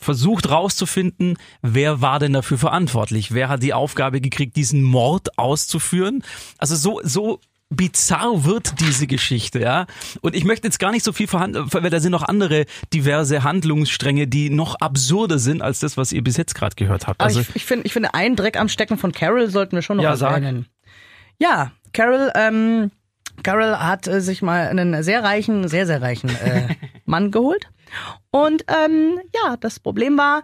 versucht 0.02 0.50
rauszufinden, 0.50 1.38
wer 1.62 2.00
war 2.00 2.18
denn 2.18 2.32
dafür 2.32 2.58
verantwortlich? 2.58 3.32
Wer 3.32 3.48
hat 3.48 3.62
die 3.62 3.74
Aufgabe 3.74 4.20
gekriegt, 4.20 4.56
diesen 4.56 4.82
Mord 4.82 5.38
auszuführen? 5.38 6.22
Also 6.58 6.76
so, 6.76 7.00
so 7.02 7.40
bizarr 7.76 8.44
wird 8.44 8.80
diese 8.80 9.06
Geschichte, 9.06 9.60
ja. 9.60 9.86
Und 10.20 10.34
ich 10.36 10.44
möchte 10.44 10.66
jetzt 10.66 10.78
gar 10.78 10.92
nicht 10.92 11.04
so 11.04 11.12
viel 11.12 11.26
verhandeln, 11.26 11.72
weil 11.72 11.90
da 11.90 12.00
sind 12.00 12.12
noch 12.12 12.22
andere 12.22 12.66
diverse 12.92 13.42
Handlungsstränge, 13.44 14.26
die 14.26 14.50
noch 14.50 14.76
absurder 14.76 15.38
sind 15.38 15.62
als 15.62 15.80
das, 15.80 15.96
was 15.96 16.12
ihr 16.12 16.22
bis 16.22 16.36
jetzt 16.36 16.54
gerade 16.54 16.76
gehört 16.76 17.06
habt. 17.06 17.20
Also 17.20 17.40
ich, 17.40 17.56
ich 17.56 17.64
finde, 17.64 17.86
ich 17.86 17.92
finde, 17.92 18.14
einen 18.14 18.36
Dreck 18.36 18.58
am 18.58 18.68
Stecken 18.68 18.98
von 18.98 19.12
Carol 19.12 19.50
sollten 19.50 19.76
wir 19.76 19.82
schon 19.82 19.96
noch 19.96 20.04
Ja, 20.04 20.14
erwähnen. 20.14 20.66
Ja, 21.38 21.72
Carol, 21.92 22.30
ähm, 22.34 22.90
Carol 23.42 23.78
hat 23.78 24.06
äh, 24.06 24.20
sich 24.20 24.42
mal 24.42 24.68
einen 24.68 25.02
sehr 25.02 25.22
reichen, 25.24 25.68
sehr, 25.68 25.86
sehr 25.86 26.02
reichen 26.02 26.30
äh, 26.30 26.68
Mann 27.04 27.30
geholt. 27.30 27.68
Und 28.30 28.64
ähm, 28.68 29.20
ja, 29.34 29.56
das 29.56 29.80
Problem 29.80 30.16
war, 30.18 30.42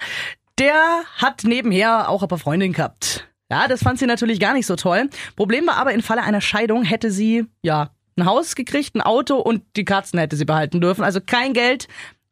der 0.59 1.03
hat 1.17 1.45
nebenher 1.45 2.09
auch 2.09 2.23
ein 2.23 2.29
paar 2.29 2.39
Freundinnen 2.39 2.73
gehabt. 2.73 3.29
Ja, 3.51 3.67
das 3.67 3.83
fand 3.83 3.99
sie 3.99 4.07
natürlich 4.07 4.41
gar 4.41 4.53
nicht 4.53 4.67
so 4.67 4.77
toll. 4.77 5.09
Problem 5.37 5.67
war 5.67 5.77
aber, 5.77 5.93
im 5.93 6.03
Falle 6.03 6.23
einer 6.23 6.41
Scheidung 6.41 6.85
hätte 6.85 7.11
sie, 7.11 7.47
ja, 7.63 7.91
ein 8.17 8.27
Haus 8.27 8.55
gekriegt, 8.55 8.95
ein 8.95 9.01
Auto 9.01 9.37
und 9.37 9.63
die 9.77 9.85
Katzen 9.85 10.19
hätte 10.19 10.37
sie 10.37 10.45
behalten 10.45 10.81
dürfen. 10.81 11.05
Also 11.05 11.21
kein 11.21 11.55
Geld. 11.55 11.89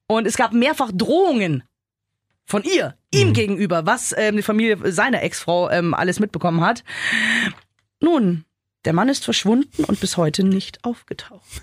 Und 0.09 0.26
es 0.26 0.37
gab 0.37 0.52
mehrfach 0.52 0.90
Drohungen 0.92 1.62
von 2.44 2.62
ihr, 2.62 2.96
ihm 3.12 3.33
gegenüber, 3.33 3.87
was 3.87 4.14
ähm, 4.16 4.37
die 4.37 4.42
Familie 4.42 4.92
seiner 4.92 5.22
Ex-Frau 5.22 5.70
ähm, 5.70 5.94
alles 5.94 6.20
mitbekommen 6.20 6.61
hat. 6.61 6.85
Nun, 8.00 8.44
der 8.85 8.92
Mann 8.92 9.09
ist 9.09 9.24
verschwunden 9.24 9.85
und 9.85 10.00
bis 10.00 10.16
heute 10.16 10.44
nicht 10.44 10.85
aufgetaucht. 10.85 11.62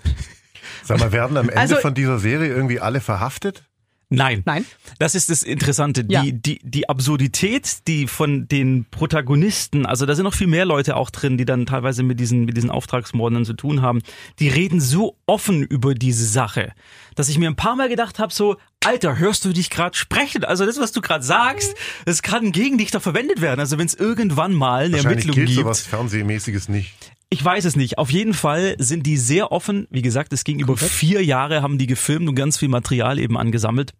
Sag 0.84 1.00
mal, 1.00 1.12
werden 1.12 1.36
am 1.36 1.48
Ende 1.48 1.60
Also- 1.60 1.76
von 1.76 1.94
dieser 1.94 2.18
Serie 2.18 2.48
irgendwie 2.54 2.80
alle 2.80 3.00
verhaftet? 3.00 3.64
Nein. 4.10 4.42
Nein. 4.44 4.64
Das 4.98 5.14
ist 5.16 5.30
das 5.30 5.42
Interessante. 5.42 6.04
Ja. 6.08 6.22
Die, 6.22 6.32
die, 6.40 6.60
die 6.62 6.88
Absurdität, 6.88 7.88
die 7.88 8.06
von 8.06 8.46
den 8.46 8.84
Protagonisten, 8.90 9.86
also 9.86 10.06
da 10.06 10.14
sind 10.14 10.24
noch 10.24 10.34
viel 10.34 10.46
mehr 10.46 10.66
Leute 10.66 10.94
auch 10.96 11.10
drin, 11.10 11.36
die 11.38 11.46
dann 11.46 11.66
teilweise 11.66 12.02
mit 12.02 12.20
diesen, 12.20 12.44
mit 12.44 12.56
diesen 12.56 12.70
Auftragsmorden 12.70 13.44
zu 13.44 13.54
tun 13.54 13.80
haben, 13.82 14.02
die 14.38 14.48
reden 14.48 14.78
so 14.80 15.16
offen 15.26 15.62
über 15.64 15.94
diese 15.94 16.26
Sache, 16.26 16.72
dass 17.16 17.28
ich 17.28 17.38
mir 17.38 17.48
ein 17.48 17.56
paar 17.56 17.74
Mal 17.76 17.88
gedacht 17.88 18.18
habe, 18.18 18.32
so, 18.32 18.56
Alter, 18.84 19.18
hörst 19.18 19.44
du 19.46 19.52
dich 19.52 19.70
gerade 19.70 19.96
sprechen? 19.96 20.44
Also 20.44 20.66
das, 20.66 20.78
was 20.78 20.92
du 20.92 21.00
gerade 21.00 21.24
sagst, 21.24 21.74
das 22.04 22.22
kann 22.22 22.52
gegen 22.52 22.76
dich 22.78 22.90
doch 22.90 23.02
verwendet 23.02 23.40
werden. 23.40 23.58
Also 23.58 23.78
wenn 23.78 23.86
es 23.86 23.94
irgendwann 23.94 24.52
mal 24.52 24.84
eine 24.84 24.92
Wahrscheinlich 24.92 25.24
Ermittlung 25.24 25.34
gilt 25.34 25.48
gibt. 25.48 25.60
sowas 25.60 25.80
Fernsehmäßiges 25.80 26.68
nicht. 26.68 26.94
Ich 27.34 27.44
weiß 27.44 27.64
es 27.64 27.74
nicht. 27.74 27.98
Auf 27.98 28.10
jeden 28.10 28.32
Fall 28.32 28.76
sind 28.78 29.06
die 29.06 29.16
sehr 29.16 29.50
offen. 29.50 29.88
Wie 29.90 30.02
gesagt, 30.02 30.32
es 30.32 30.44
ging 30.44 30.60
über 30.60 30.76
vier 30.76 31.24
Jahre, 31.24 31.62
haben 31.62 31.78
die 31.78 31.88
gefilmt 31.88 32.28
und 32.28 32.36
ganz 32.36 32.58
viel 32.58 32.68
Material 32.68 33.18
eben 33.18 33.36
angesammelt. 33.36 33.92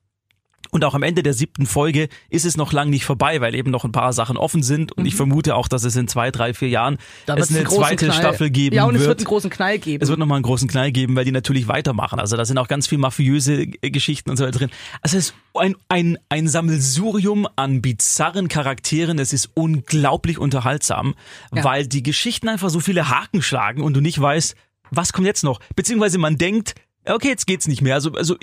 Und 0.74 0.84
auch 0.84 0.94
am 0.94 1.04
Ende 1.04 1.22
der 1.22 1.34
siebten 1.34 1.66
Folge 1.66 2.08
ist 2.30 2.44
es 2.44 2.56
noch 2.56 2.72
lang 2.72 2.90
nicht 2.90 3.04
vorbei, 3.04 3.40
weil 3.40 3.54
eben 3.54 3.70
noch 3.70 3.84
ein 3.84 3.92
paar 3.92 4.12
Sachen 4.12 4.36
offen 4.36 4.64
sind. 4.64 4.90
Und 4.90 5.06
ich 5.06 5.14
vermute 5.14 5.54
auch, 5.54 5.68
dass 5.68 5.84
es 5.84 5.94
in 5.94 6.08
zwei, 6.08 6.32
drei, 6.32 6.52
vier 6.52 6.68
Jahren 6.68 6.94
Mhm. 6.94 6.98
Da 7.26 7.36
es 7.36 7.54
eine 7.54 7.62
zweite 7.64 8.06
Knall. 8.06 8.18
Staffel 8.18 8.50
geben 8.50 8.74
Ja, 8.74 8.84
und 8.84 8.96
es 8.96 9.02
wird. 9.02 9.08
wird 9.10 9.18
einen 9.20 9.26
großen 9.26 9.50
Knall 9.50 9.78
geben. 9.78 10.02
Es 10.02 10.08
wird 10.08 10.18
nochmal 10.18 10.34
einen 10.36 10.42
großen 10.42 10.66
Knall 10.66 10.90
geben, 10.90 11.14
weil 11.14 11.24
die 11.24 11.30
natürlich 11.30 11.68
weitermachen. 11.68 12.18
Also 12.18 12.36
da 12.36 12.44
sind 12.44 12.58
auch 12.58 12.66
ganz 12.66 12.88
viel 12.88 12.98
mafiöse 12.98 13.68
Geschichten 13.68 14.30
und 14.30 14.36
so 14.36 14.44
weiter 14.44 14.58
drin. 14.58 14.70
Also 15.00 15.16
es 15.16 15.26
ist 15.28 15.34
ein, 15.54 15.76
ein, 15.88 16.18
ein 16.28 16.48
Sammelsurium 16.48 17.46
an 17.54 17.80
bizarren 17.80 18.48
Charakteren. 18.48 19.20
Es 19.20 19.32
ist 19.32 19.50
unglaublich 19.54 20.38
unterhaltsam, 20.38 21.14
Ja. 21.54 21.62
weil 21.62 21.86
die 21.86 22.02
Geschichten 22.02 22.48
einfach 22.48 22.70
so 22.70 22.80
viele 22.80 23.08
Haken 23.10 23.42
schlagen 23.42 23.80
und 23.80 23.94
du 23.94 24.00
nicht 24.00 24.20
weißt, 24.20 24.56
was 24.90 25.12
kommt 25.12 25.28
jetzt 25.28 25.44
noch. 25.44 25.60
Beziehungsweise 25.76 26.18
man 26.18 26.36
denkt, 26.36 26.74
okay, 27.06 27.28
jetzt 27.28 27.46
geht's 27.46 27.68
nicht 27.68 27.80
mehr. 27.80 27.94
Also, 27.94 28.10
also 28.12 28.36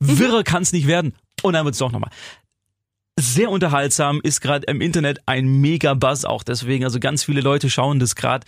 wirrer 0.00 0.42
kann 0.42 0.62
es 0.62 0.72
nicht 0.72 0.86
werden. 0.88 1.14
Und 1.42 1.54
dann 1.54 1.64
wird's 1.64 1.78
doch 1.78 1.92
nochmal 1.92 2.10
sehr 3.18 3.50
unterhaltsam, 3.50 4.20
ist 4.22 4.40
gerade 4.40 4.66
im 4.66 4.80
Internet 4.80 5.20
ein 5.26 5.46
mega 5.46 5.92
Buzz 5.94 6.24
auch 6.24 6.42
deswegen. 6.42 6.84
Also 6.84 6.98
ganz 6.98 7.24
viele 7.24 7.42
Leute 7.42 7.68
schauen 7.68 7.98
das 7.98 8.14
gerade. 8.16 8.46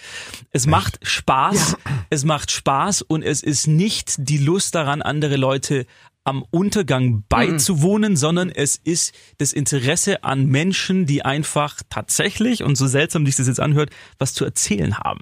Es 0.51 0.67
macht 0.67 0.99
Spaß, 1.07 1.77
es 2.11 2.25
macht 2.25 2.51
Spaß 2.51 3.03
und 3.03 3.23
es 3.23 3.43
ist 3.43 3.67
nicht 3.67 4.15
die 4.19 4.39
Lust 4.39 4.75
daran, 4.75 5.03
andere 5.03 5.37
Leute 5.37 5.87
am 6.25 6.43
Untergang 6.51 7.25
beizuwohnen, 7.29 8.17
sondern 8.17 8.49
es 8.49 8.77
ist 8.83 9.15
das 9.37 9.53
Interesse 9.53 10.25
an 10.25 10.47
Menschen, 10.47 11.05
die 11.05 11.23
einfach 11.23 11.83
tatsächlich, 11.91 12.63
und 12.63 12.77
so 12.77 12.87
seltsam 12.87 13.27
sich 13.27 13.37
das 13.37 13.47
jetzt 13.47 13.61
anhört, 13.61 13.91
was 14.19 14.33
zu 14.33 14.47
erzählen 14.47 14.97
haben. 14.99 15.21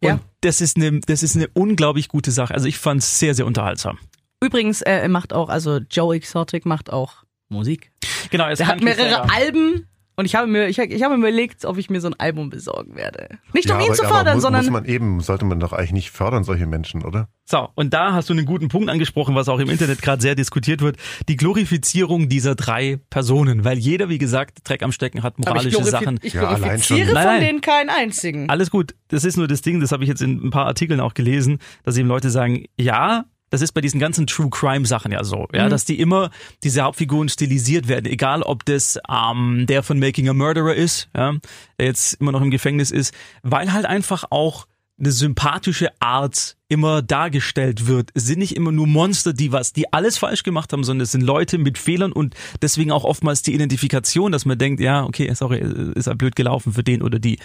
Und 0.00 0.08
Ja. 0.08 0.20
das 0.42 0.60
ist 0.60 0.76
eine, 0.76 1.00
das 1.00 1.24
ist 1.24 1.34
eine 1.34 1.48
unglaublich 1.48 2.06
gute 2.06 2.30
Sache. 2.30 2.54
Also 2.54 2.68
ich 2.68 2.78
fand 2.78 3.02
es 3.02 3.18
sehr, 3.18 3.34
sehr 3.34 3.46
unterhaltsam. 3.46 3.98
Übrigens, 4.42 4.82
äh, 4.82 4.92
er 4.92 5.08
macht 5.08 5.32
auch, 5.32 5.48
also 5.48 5.78
Joe 5.90 6.14
Exotic 6.14 6.66
macht 6.66 6.92
auch 6.92 7.24
Musik. 7.48 7.90
Genau, 8.30 8.48
es 8.48 8.58
Der 8.58 8.66
hat 8.66 8.82
mehrere 8.82 9.30
Alben 9.30 9.86
und 10.18 10.24
ich 10.24 10.34
habe 10.34 10.48
mir, 10.48 10.66
ich, 10.66 10.78
ich 10.78 11.02
habe 11.04 11.16
mir 11.16 11.28
überlegt, 11.28 11.64
ob 11.64 11.78
ich 11.78 11.90
mir 11.90 12.00
so 12.00 12.08
ein 12.08 12.14
Album 12.18 12.50
besorgen 12.50 12.96
werde. 12.96 13.38
Nicht 13.52 13.70
um 13.70 13.78
ihn 13.78 13.86
aber, 13.86 13.94
zu 13.94 14.02
aber 14.02 14.14
fördern, 14.16 14.34
muss, 14.34 14.42
sondern 14.42 14.62
muss 14.64 14.72
man 14.72 14.84
eben, 14.84 15.20
sollte 15.20 15.44
man 15.44 15.60
doch 15.60 15.72
eigentlich 15.72 15.92
nicht 15.92 16.10
fördern, 16.10 16.42
solche 16.42 16.66
Menschen, 16.66 17.04
oder? 17.04 17.28
So, 17.44 17.68
und 17.76 17.94
da 17.94 18.14
hast 18.14 18.28
du 18.28 18.32
einen 18.32 18.44
guten 18.44 18.66
Punkt 18.66 18.90
angesprochen, 18.90 19.36
was 19.36 19.48
auch 19.48 19.60
im 19.60 19.70
Internet 19.70 20.02
gerade 20.02 20.20
sehr 20.20 20.34
diskutiert 20.34 20.80
wird. 20.80 20.96
Die 21.28 21.36
Glorifizierung 21.36 22.28
dieser 22.28 22.56
drei 22.56 22.98
Personen, 23.10 23.64
weil 23.64 23.78
jeder, 23.78 24.08
wie 24.08 24.18
gesagt, 24.18 24.68
Dreck 24.68 24.82
am 24.82 24.90
Stecken 24.90 25.22
hat, 25.22 25.34
aber 25.46 25.64
ich, 25.64 25.72
moralische 25.72 25.84
Sachen. 25.84 26.18
ich 26.20 26.32
Ja, 26.32 26.52
glorifiziere 26.52 26.98
schon. 26.98 27.06
von 27.06 27.14
Nein, 27.14 27.26
nein. 27.26 27.40
denen 27.40 27.60
keinen 27.60 27.88
einzigen. 27.88 28.50
Alles 28.50 28.70
gut, 28.72 28.96
das 29.08 29.22
ist 29.24 29.36
nur 29.36 29.46
das 29.46 29.62
Ding, 29.62 29.78
das 29.78 29.92
habe 29.92 30.02
ich 30.02 30.08
jetzt 30.08 30.20
in 30.20 30.44
ein 30.44 30.50
paar 30.50 30.66
Artikeln 30.66 30.98
auch 30.98 31.14
gelesen, 31.14 31.58
dass 31.84 31.96
eben 31.96 32.08
Leute 32.08 32.30
sagen, 32.30 32.64
ja, 32.76 33.26
das 33.50 33.62
ist 33.62 33.72
bei 33.72 33.80
diesen 33.80 34.00
ganzen 34.00 34.26
True 34.26 34.50
Crime 34.50 34.86
Sachen 34.86 35.12
ja 35.12 35.24
so, 35.24 35.46
ja, 35.52 35.68
dass 35.68 35.84
die 35.84 35.98
immer 35.98 36.30
diese 36.62 36.82
Hauptfiguren 36.82 37.28
stilisiert 37.28 37.88
werden, 37.88 38.06
egal 38.06 38.42
ob 38.42 38.64
das 38.64 38.98
ähm, 39.08 39.66
der 39.66 39.82
von 39.82 39.98
Making 39.98 40.28
a 40.28 40.34
Murderer 40.34 40.74
ist, 40.74 41.08
ja, 41.16 41.34
der 41.78 41.86
jetzt 41.86 42.14
immer 42.14 42.32
noch 42.32 42.42
im 42.42 42.50
Gefängnis 42.50 42.90
ist, 42.90 43.14
weil 43.42 43.72
halt 43.72 43.86
einfach 43.86 44.24
auch 44.30 44.66
eine 44.98 45.12
sympathische 45.12 45.90
Art 46.00 46.56
immer 46.68 47.02
dargestellt 47.02 47.86
wird. 47.86 48.10
Es 48.14 48.26
sind 48.26 48.40
nicht 48.40 48.56
immer 48.56 48.72
nur 48.72 48.86
Monster, 48.86 49.32
die 49.32 49.52
was, 49.52 49.72
die 49.72 49.92
alles 49.92 50.18
falsch 50.18 50.42
gemacht 50.42 50.72
haben, 50.72 50.82
sondern 50.82 51.04
es 51.04 51.12
sind 51.12 51.20
Leute 51.20 51.56
mit 51.56 51.78
Fehlern 51.78 52.12
und 52.12 52.34
deswegen 52.62 52.90
auch 52.90 53.04
oftmals 53.04 53.42
die 53.42 53.54
Identifikation, 53.54 54.32
dass 54.32 54.44
man 54.44 54.58
denkt, 54.58 54.80
ja, 54.80 55.04
okay, 55.04 55.32
sorry, 55.34 55.60
ist 55.94 56.08
halt 56.08 56.18
blöd 56.18 56.34
gelaufen 56.34 56.72
für 56.72 56.82
den 56.82 57.02
oder 57.02 57.18
die. 57.18 57.38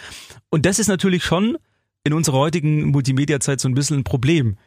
Und 0.50 0.66
das 0.66 0.80
ist 0.80 0.88
natürlich 0.88 1.24
schon 1.24 1.58
in 2.04 2.13
unserer 2.13 2.38
heutigen 2.38 2.86
Multimedia-Zeit 2.88 3.60
so 3.60 3.70
ein 3.70 3.76
bisschen 3.76 4.00
ein 4.00 4.04
Problem. 4.04 4.58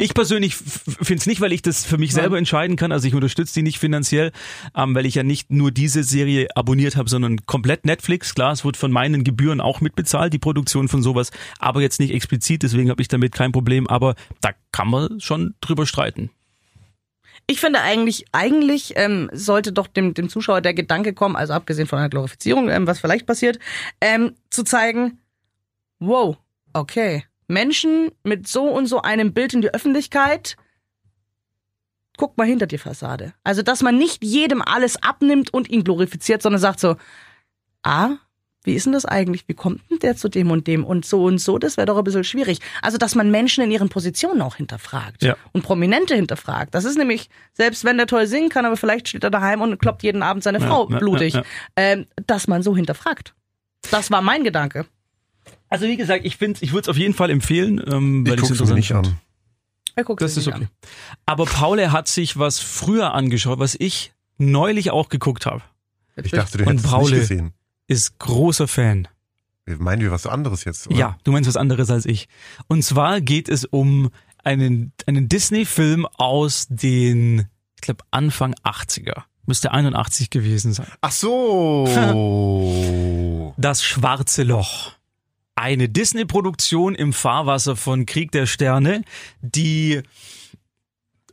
Ich 0.00 0.12
persönlich 0.12 0.56
finde 0.56 1.14
es 1.14 1.26
nicht, 1.26 1.40
weil 1.40 1.52
ich 1.52 1.62
das 1.62 1.86
für 1.86 1.96
mich 1.96 2.12
selber 2.12 2.36
entscheiden 2.36 2.76
kann. 2.76 2.92
Also 2.92 3.08
ich 3.08 3.14
unterstütze 3.14 3.54
die 3.54 3.62
nicht 3.62 3.78
finanziell, 3.78 4.30
ähm, 4.76 4.94
weil 4.94 5.06
ich 5.06 5.14
ja 5.14 5.22
nicht 5.22 5.50
nur 5.50 5.70
diese 5.70 6.04
Serie 6.04 6.48
abonniert 6.54 6.96
habe, 6.96 7.08
sondern 7.08 7.46
komplett 7.46 7.86
Netflix. 7.86 8.34
Klar, 8.34 8.52
es 8.52 8.62
wird 8.62 8.76
von 8.76 8.92
meinen 8.92 9.24
Gebühren 9.24 9.62
auch 9.62 9.80
mitbezahlt, 9.80 10.34
die 10.34 10.38
Produktion 10.38 10.88
von 10.88 11.02
sowas, 11.02 11.30
aber 11.58 11.80
jetzt 11.80 11.98
nicht 11.98 12.12
explizit, 12.12 12.62
deswegen 12.62 12.90
habe 12.90 13.00
ich 13.00 13.08
damit 13.08 13.32
kein 13.32 13.52
Problem. 13.52 13.86
Aber 13.86 14.16
da 14.42 14.50
kann 14.70 14.88
man 14.88 15.18
schon 15.18 15.54
drüber 15.62 15.86
streiten. 15.86 16.30
Ich 17.46 17.58
finde 17.58 17.80
eigentlich, 17.80 18.26
eigentlich 18.32 18.92
ähm, 18.96 19.30
sollte 19.32 19.72
doch 19.72 19.86
dem, 19.86 20.12
dem 20.12 20.28
Zuschauer 20.28 20.60
der 20.60 20.74
Gedanke 20.74 21.14
kommen, 21.14 21.36
also 21.36 21.54
abgesehen 21.54 21.88
von 21.88 21.98
einer 21.98 22.10
Glorifizierung, 22.10 22.68
ähm, 22.68 22.86
was 22.86 23.00
vielleicht 23.00 23.26
passiert, 23.26 23.58
ähm, 24.00 24.34
zu 24.50 24.62
zeigen, 24.62 25.18
wow, 26.00 26.36
okay, 26.74 27.24
Menschen 27.50 28.10
mit 28.22 28.48
so 28.48 28.64
und 28.64 28.86
so 28.86 29.02
einem 29.02 29.32
Bild 29.34 29.52
in 29.54 29.60
die 29.60 29.74
Öffentlichkeit, 29.74 30.56
guck 32.16 32.36
mal 32.38 32.46
hinter 32.46 32.66
die 32.66 32.78
Fassade. 32.78 33.34
Also, 33.44 33.62
dass 33.62 33.82
man 33.82 33.96
nicht 33.98 34.24
jedem 34.24 34.62
alles 34.62 35.02
abnimmt 35.02 35.52
und 35.52 35.68
ihn 35.70 35.84
glorifiziert, 35.84 36.42
sondern 36.42 36.60
sagt 36.60 36.80
so, 36.80 36.96
ah, 37.82 38.10
wie 38.62 38.74
ist 38.74 38.84
denn 38.84 38.92
das 38.92 39.06
eigentlich? 39.06 39.48
Wie 39.48 39.54
kommt 39.54 39.80
denn 39.90 40.00
der 40.00 40.16
zu 40.16 40.28
dem 40.28 40.50
und 40.50 40.66
dem 40.66 40.84
und 40.84 41.06
so 41.06 41.24
und 41.24 41.38
so? 41.38 41.56
Das 41.58 41.78
wäre 41.78 41.86
doch 41.86 41.96
ein 41.96 42.04
bisschen 42.04 42.24
schwierig. 42.24 42.58
Also, 42.82 42.98
dass 42.98 43.14
man 43.14 43.30
Menschen 43.30 43.64
in 43.64 43.70
ihren 43.70 43.88
Positionen 43.88 44.42
auch 44.42 44.56
hinterfragt 44.56 45.22
Ja. 45.22 45.34
und 45.52 45.62
Prominente 45.62 46.14
hinterfragt. 46.14 46.74
Das 46.74 46.84
ist 46.84 46.98
nämlich, 46.98 47.30
selbst 47.54 47.84
wenn 47.84 47.96
der 47.96 48.06
toll 48.06 48.26
singen 48.26 48.50
kann, 48.50 48.66
aber 48.66 48.76
vielleicht 48.76 49.08
steht 49.08 49.24
er 49.24 49.30
daheim 49.30 49.62
und 49.62 49.78
kloppt 49.78 50.02
jeden 50.02 50.22
Abend 50.22 50.42
seine 50.44 50.58
Ja, 50.60 50.66
Frau 50.66 50.90
ja, 50.90 50.98
blutig. 50.98 51.40
Ähm, 51.74 52.06
dass 52.26 52.48
man 52.48 52.62
so 52.62 52.76
hinterfragt. 52.76 53.34
Das 53.90 54.10
war 54.10 54.20
mein 54.20 54.44
Gedanke. 54.44 54.84
Also 55.70 55.86
wie 55.86 55.96
gesagt, 55.96 56.24
ich 56.26 56.36
finde, 56.36 56.58
ich 56.62 56.72
würde 56.72 56.82
es 56.82 56.88
auf 56.88 56.96
jeden 56.98 57.14
Fall 57.14 57.30
empfehlen, 57.30 57.80
ähm, 57.90 58.24
Ich 58.26 58.30
weil 58.32 58.36
guck's 58.38 58.50
ich's 58.50 58.60
mir 58.60 58.64
interessant 58.74 58.76
nicht 58.76 58.92
an. 58.92 59.18
Er 59.96 60.04
guckt 60.04 60.20
Das 60.20 60.36
ist 60.36 60.46
okay. 60.46 60.56
an. 60.64 60.68
Aber 61.26 61.46
Paul 61.46 61.78
er 61.78 61.92
hat 61.92 62.06
sich 62.08 62.38
was 62.38 62.58
früher 62.58 63.14
angeschaut, 63.14 63.58
was 63.58 63.74
ich 63.78 64.12
neulich 64.38 64.90
auch 64.90 65.08
geguckt 65.08 65.46
habe. 65.46 65.62
Ich 66.22 66.32
dachte, 66.32 66.58
du 66.58 66.64
hättest 66.66 66.84
es 66.84 66.90
Paul- 66.90 67.10
nicht 67.10 67.20
gesehen. 67.20 67.52
Ist 67.86 68.18
großer 68.18 68.68
Fan. 68.68 69.08
Meinen 69.66 70.02
wir 70.02 70.10
was 70.10 70.26
anderes 70.26 70.64
jetzt? 70.64 70.88
Oder? 70.88 70.96
Ja, 70.96 71.18
du 71.24 71.32
meinst 71.32 71.48
was 71.48 71.56
anderes 71.56 71.90
als 71.90 72.04
ich. 72.06 72.28
Und 72.66 72.82
zwar 72.82 73.20
geht 73.20 73.48
es 73.48 73.64
um 73.64 74.10
einen, 74.42 74.92
einen 75.06 75.28
Disney-Film 75.28 76.06
aus 76.06 76.66
den, 76.68 77.46
ich 77.76 77.82
glaube, 77.82 78.04
Anfang 78.10 78.54
80er. 78.64 79.22
Müsste 79.46 79.70
81 79.72 80.30
gewesen 80.30 80.72
sein. 80.72 80.86
Ach 81.00 81.12
so. 81.12 81.86
Das 83.56 83.82
Schwarze 83.82 84.42
Loch. 84.42 84.92
Eine 85.56 85.88
Disney-Produktion 85.88 86.94
im 86.94 87.12
Fahrwasser 87.12 87.76
von 87.76 88.06
Krieg 88.06 88.32
der 88.32 88.46
Sterne, 88.46 89.02
die 89.42 90.00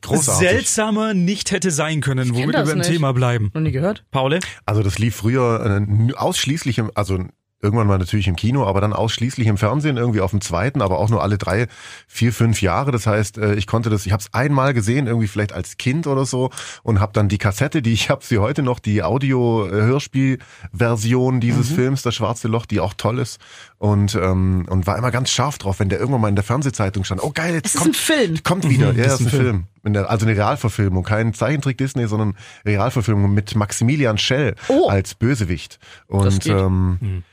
Großartig. 0.02 0.50
seltsamer 0.50 1.14
nicht 1.14 1.52
hätte 1.52 1.72
sein 1.72 2.02
können, 2.02 2.36
womit 2.36 2.56
wir 2.56 2.64
beim. 2.66 2.82
Thema 2.82 3.14
bleiben. 3.14 3.52
Noch 3.54 3.62
nie 3.62 3.72
gehört? 3.72 4.04
Paule? 4.12 4.40
Also 4.66 4.84
das 4.84 5.00
lief 5.00 5.16
früher 5.16 5.82
äh, 5.88 6.14
ausschließlich 6.14 6.78
im, 6.78 6.92
also 6.94 7.20
irgendwann 7.68 7.88
mal 7.88 7.98
natürlich 7.98 8.30
im 8.30 8.38
Kino, 8.38 8.66
aber 8.66 8.80
dann 8.80 8.94
ausschließlich 8.94 9.46
im 9.48 9.58
Fernsehen, 9.58 9.98
irgendwie 9.98 10.22
auf 10.22 10.32
dem 10.32 10.40
zweiten, 10.40 10.82
aber 10.82 11.00
auch 11.00 11.10
nur 11.10 11.22
alle 11.22 11.38
drei, 11.38 11.68
vier, 12.08 12.32
fünf 12.32 12.62
Jahre. 12.62 12.92
Das 12.92 13.06
heißt, 13.08 13.38
äh, 13.38 13.56
ich 13.56 13.68
konnte 13.68 13.90
das, 13.90 14.06
ich 14.06 14.14
habe 14.14 14.22
es 14.22 14.34
einmal 14.34 14.74
gesehen, 14.74 15.08
irgendwie 15.08 15.28
vielleicht 15.28 15.52
als 15.52 15.76
Kind 15.78 16.08
oder 16.08 16.26
so 16.26 16.50
und 16.84 17.02
habe 17.02 17.12
dann 17.12 17.28
die 17.28 17.38
Kassette, 17.38 17.82
die 17.82 17.92
ich 17.92 18.10
habe 18.10 18.24
sie 18.24 18.38
heute 18.38 18.64
noch, 18.64 18.80
die 18.80 19.04
Audio-Hörspiel-Version 19.04 21.40
dieses 21.40 21.70
Films, 21.72 22.02
das 22.02 22.16
Schwarze 22.16 22.48
Loch, 22.48 22.66
die 22.66 22.80
auch 22.80 22.94
toll 22.96 23.20
ist 23.20 23.40
und 23.78 24.16
ähm, 24.16 24.66
und 24.70 24.88
war 24.88 24.98
immer 24.98 25.12
ganz 25.12 25.30
scharf 25.30 25.58
drauf, 25.58 25.80
wenn 25.80 25.90
der 25.90 26.00
irgendwann 26.00 26.22
mal 26.22 26.30
in 26.30 26.36
der 26.36 26.44
Fernsehzeitung 26.44 27.04
stand. 27.04 27.24
Oh 27.24 27.32
geil, 27.34 27.54
jetzt 27.54 27.68
Es 27.68 27.76
ist 27.76 27.82
kommt 27.82 27.96
ein 27.96 28.00
Film. 28.00 28.44
Kommt 28.44 28.70
wieder, 28.70 28.94
Mhm, 28.94 28.98
ja, 29.00 29.04
das 29.06 29.22
ist 29.22 29.28
ein 29.28 29.30
Film. 29.30 29.64
Der, 29.84 30.10
also 30.10 30.26
eine 30.26 30.36
Realverfilmung, 30.36 31.04
kein 31.04 31.34
Zeichentrick 31.34 31.78
Disney, 31.78 32.08
sondern 32.08 32.36
Realverfilmung 32.66 33.34
mit 33.34 33.56
Maximilian 33.56 34.18
Schell 34.18 34.56
Oh. 34.68 34.90
als 34.90 35.16
Bösewicht. 35.16 35.80
Das 36.10 36.34
Und 36.36 36.44
geht. 36.44 36.54
ähm, 36.54 37.24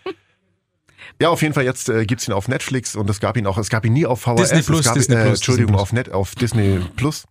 ja, 1.21 1.29
auf 1.29 1.43
jeden 1.43 1.55
Fall 1.55 1.65
jetzt 1.65 1.89
äh, 1.89 2.05
gibt's 2.05 2.29
ihn 2.29 2.35
auf 2.35 2.49
Netflix 2.49 2.97
und 2.97 3.09
es 3.11 3.21
gab 3.21 3.37
ihn 3.37 3.47
auch, 3.47 3.59
es 3.59 3.71
gab 3.71 3.85
ihn 3.85 3.93
nie 3.93 4.07
auf 4.07 4.21
VHS, 4.21 4.51
Disney 4.51 4.63
Plus, 4.63 4.81
es 4.81 4.85
gab, 4.87 4.95
Disney 4.95 5.15
äh, 5.17 5.23
Plus, 5.23 5.39
Entschuldigung, 5.39 5.73
Disney 5.77 5.77
Plus. 5.77 5.83
auf 5.83 5.93
Net, 5.93 6.13
auf 6.13 6.35
Disney 6.35 6.81
Plus. 6.97 7.25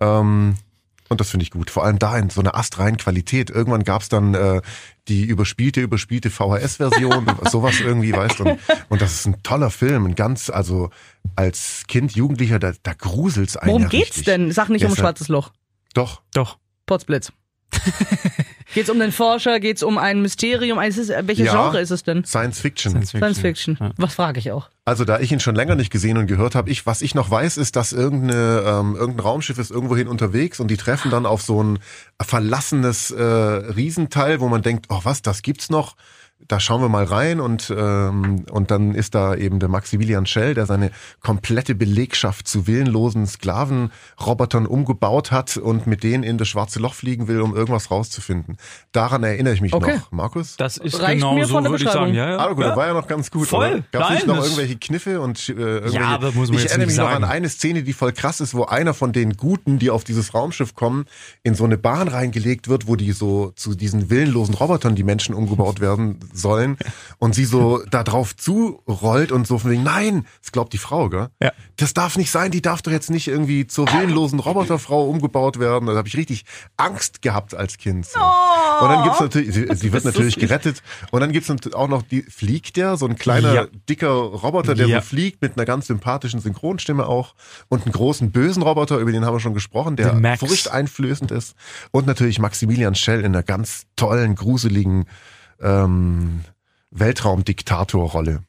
Ähm, 0.00 0.56
und 1.08 1.20
das 1.20 1.30
finde 1.30 1.44
ich 1.44 1.50
gut. 1.50 1.70
Vor 1.70 1.84
allem 1.84 1.98
da 1.98 2.18
in 2.18 2.30
so 2.30 2.40
einer 2.40 2.54
astreinen 2.54 2.98
Qualität. 2.98 3.50
Irgendwann 3.50 3.84
gab's 3.84 4.08
dann 4.08 4.34
äh, 4.34 4.60
die 5.08 5.24
überspielte, 5.24 5.80
überspielte 5.80 6.30
VHS-Version, 6.30 7.26
sowas 7.50 7.80
irgendwie, 7.80 8.12
weißt 8.12 8.40
du. 8.40 8.44
Und, 8.44 8.60
und 8.90 9.02
das 9.02 9.14
ist 9.14 9.26
ein 9.26 9.42
toller 9.42 9.70
Film. 9.70 10.06
Ein 10.06 10.14
ganz, 10.14 10.50
also 10.50 10.90
als 11.34 11.84
Kind, 11.88 12.12
Jugendlicher, 12.14 12.58
da, 12.58 12.72
da 12.82 12.92
gruselt's 12.92 13.56
einen 13.56 13.70
Worum 13.70 13.82
ja 13.82 13.88
geht's 13.88 14.08
richtig. 14.08 14.24
denn? 14.26 14.52
Sag 14.52 14.68
nicht 14.68 14.84
um 14.84 14.92
ein 14.92 14.96
schwarzes 14.96 15.28
Loch. 15.28 15.52
Doch. 15.94 16.22
Doch. 16.34 16.58
Potzblitz. 16.84 17.32
geht's 18.74 18.90
um 18.90 18.98
den 18.98 19.12
Forscher? 19.12 19.60
Geht's 19.60 19.82
um 19.82 19.98
ein 19.98 20.22
Mysterium? 20.22 20.80
Ist 20.80 20.98
es, 20.98 21.08
welches 21.08 21.46
Ja. 21.46 21.52
Genre 21.52 21.80
ist 21.80 21.90
es 21.90 22.02
denn? 22.02 22.24
Science 22.24 22.60
Fiction. 22.60 22.92
Science 22.92 23.10
Fiction. 23.10 23.20
Science 23.20 23.40
Fiction. 23.40 23.76
Ja. 23.80 23.90
Was 23.96 24.14
frage 24.14 24.38
ich 24.38 24.50
auch? 24.52 24.68
Also 24.84 25.04
da 25.04 25.20
ich 25.20 25.32
ihn 25.32 25.40
schon 25.40 25.54
länger 25.54 25.74
nicht 25.74 25.90
gesehen 25.90 26.16
und 26.16 26.26
gehört 26.26 26.54
habe, 26.54 26.70
ich, 26.70 26.86
was 26.86 27.02
ich 27.02 27.14
noch 27.14 27.30
weiß, 27.30 27.56
ist, 27.56 27.76
dass 27.76 27.92
irgendeine, 27.92 28.62
ähm, 28.66 28.96
irgendein 28.96 29.20
Raumschiff 29.20 29.58
ist 29.58 29.70
irgendwohin 29.70 30.08
unterwegs 30.08 30.60
und 30.60 30.68
die 30.68 30.76
treffen 30.76 31.10
dann 31.10 31.26
auf 31.26 31.42
so 31.42 31.62
ein 31.62 31.78
verlassenes 32.20 33.10
äh, 33.10 33.22
Riesenteil, 33.22 34.40
wo 34.40 34.48
man 34.48 34.62
denkt, 34.62 34.86
oh 34.88 35.00
was, 35.04 35.22
das 35.22 35.42
gibt's 35.42 35.70
noch. 35.70 35.96
Da 36.46 36.60
schauen 36.60 36.80
wir 36.80 36.88
mal 36.88 37.04
rein 37.04 37.40
und 37.40 37.74
ähm, 37.76 38.46
und 38.50 38.70
dann 38.70 38.94
ist 38.94 39.14
da 39.14 39.34
eben 39.34 39.58
der 39.58 39.68
Maximilian 39.68 40.24
Schell, 40.24 40.54
der 40.54 40.66
seine 40.66 40.92
komplette 41.20 41.74
Belegschaft 41.74 42.46
zu 42.46 42.66
willenlosen 42.66 43.26
Sklavenrobotern 43.26 44.66
umgebaut 44.66 45.30
hat 45.32 45.56
und 45.56 45.86
mit 45.86 46.02
denen 46.02 46.22
in 46.22 46.38
das 46.38 46.48
schwarze 46.48 46.78
Loch 46.78 46.94
fliegen 46.94 47.28
will, 47.28 47.40
um 47.40 47.54
irgendwas 47.56 47.90
rauszufinden. 47.90 48.56
Daran 48.92 49.24
erinnere 49.24 49.54
ich 49.54 49.60
mich 49.60 49.74
Okay. 49.74 49.96
noch, 49.98 50.12
Markus. 50.12 50.56
Das 50.56 50.76
ist 50.76 51.00
Reicht 51.02 51.14
genau 51.20 51.34
mir 51.34 51.44
so, 51.46 51.54
von 51.54 51.64
der 51.64 51.72
würde 51.72 51.84
ich 51.84 51.90
sagen. 51.90 52.14
Ja, 52.14 52.30
ja. 52.30 52.38
Ah, 52.38 52.52
gut, 52.52 52.64
ja. 52.64 52.76
war 52.76 52.86
ja 52.86 52.94
noch 52.94 53.08
ganz 53.08 53.30
gut. 53.30 53.48
Voll. 53.48 53.84
Gab 53.92 54.04
es 54.04 54.10
nicht 54.16 54.26
noch 54.26 54.42
irgendwelche 54.42 54.76
Kniffe 54.76 55.20
und 55.20 55.48
äh, 55.48 55.52
irgendwelche, 55.52 55.96
Ja, 55.96 56.06
aber 56.08 56.32
muss 56.32 56.48
man 56.48 56.56
Ich 56.56 56.62
jetzt 56.62 56.70
erinnere 56.70 56.86
mich 56.86 56.96
nicht 56.96 57.04
noch 57.04 57.10
an 57.12 57.22
sagen. 57.22 57.32
eine 57.32 57.48
Szene, 57.48 57.82
die 57.82 57.92
voll 57.92 58.12
krass 58.12 58.40
ist, 58.40 58.54
wo 58.54 58.64
einer 58.64 58.94
von 58.94 59.12
den 59.12 59.34
Guten, 59.34 59.78
die 59.78 59.90
auf 59.90 60.04
dieses 60.04 60.34
Raumschiff 60.34 60.74
kommen, 60.74 61.04
in 61.42 61.54
so 61.54 61.64
eine 61.64 61.76
Bahn 61.78 62.08
reingelegt 62.08 62.68
wird, 62.68 62.86
wo 62.86 62.96
die 62.96 63.12
so 63.12 63.52
zu 63.56 63.74
diesen 63.74 64.08
willenlosen 64.08 64.54
Robotern, 64.54 64.94
die 64.94 65.02
Menschen 65.04 65.34
umgebaut 65.34 65.80
werden 65.80 66.20
sollen, 66.32 66.76
und 67.18 67.34
sie 67.34 67.44
so 67.44 67.82
da 67.90 68.04
drauf 68.04 68.36
zurollt 68.36 69.32
und 69.32 69.46
so 69.46 69.58
von 69.58 69.70
wegen, 69.70 69.82
nein, 69.82 70.26
das 70.42 70.52
glaubt 70.52 70.72
die 70.72 70.78
Frau, 70.78 71.08
gell? 71.08 71.28
Ja. 71.42 71.52
Das 71.76 71.94
darf 71.94 72.16
nicht 72.16 72.30
sein, 72.30 72.50
die 72.50 72.62
darf 72.62 72.82
doch 72.82 72.92
jetzt 72.92 73.10
nicht 73.10 73.28
irgendwie 73.28 73.66
zur 73.66 73.86
willenlosen 73.92 74.38
Roboterfrau 74.40 75.08
umgebaut 75.08 75.58
werden. 75.58 75.86
Da 75.86 75.94
habe 75.96 76.08
ich 76.08 76.16
richtig 76.16 76.44
Angst 76.76 77.22
gehabt 77.22 77.54
als 77.54 77.78
Kind. 77.78 78.06
So. 78.06 78.18
Und 78.20 78.88
dann 78.88 79.04
gibt's 79.04 79.20
natürlich, 79.20 79.54
sie, 79.54 79.66
sie 79.74 79.92
wird 79.92 80.04
natürlich 80.04 80.36
gerettet. 80.36 80.82
Und 81.10 81.20
dann 81.20 81.32
gibt's 81.32 81.50
auch 81.74 81.88
noch 81.88 82.02
die, 82.02 82.22
fliegt 82.22 82.76
der, 82.76 82.96
so 82.96 83.06
ein 83.06 83.16
kleiner, 83.16 83.54
Ja. 83.54 83.66
dicker 83.88 84.08
Roboter, 84.08 84.74
der 84.74 84.86
Ja. 84.86 85.00
so 85.00 85.06
fliegt, 85.06 85.42
mit 85.42 85.56
einer 85.56 85.64
ganz 85.66 85.86
sympathischen 85.86 86.40
Synchronstimme 86.40 87.06
auch. 87.06 87.34
Und 87.68 87.84
einen 87.84 87.92
großen, 87.92 88.30
bösen 88.30 88.62
Roboter, 88.62 88.98
über 88.98 89.12
den 89.12 89.24
haben 89.24 89.34
wir 89.34 89.40
schon 89.40 89.54
gesprochen, 89.54 89.96
der 89.96 90.20
furchteinflößend 90.38 91.30
ist. 91.30 91.54
Und 91.90 92.06
natürlich 92.06 92.38
Maximilian 92.38 92.94
Schell 92.94 93.20
in 93.20 93.26
einer 93.26 93.42
ganz 93.42 93.84
tollen, 93.96 94.34
gruseligen 94.34 95.06
ähm, 95.60 96.40
Weltraumdiktatorrolle. 96.90 98.42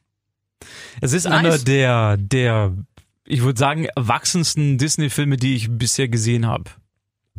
Es 1.00 1.12
ist 1.12 1.24
Nice. 1.24 1.32
einer 1.32 1.58
der, 1.58 2.16
der, 2.16 2.72
ich 3.24 3.42
würde 3.42 3.58
sagen, 3.58 3.84
erwachsensten 3.96 4.78
Disney-Filme, 4.78 5.36
die 5.36 5.54
ich 5.54 5.68
bisher 5.70 6.08
gesehen 6.08 6.46
habe. 6.46 6.70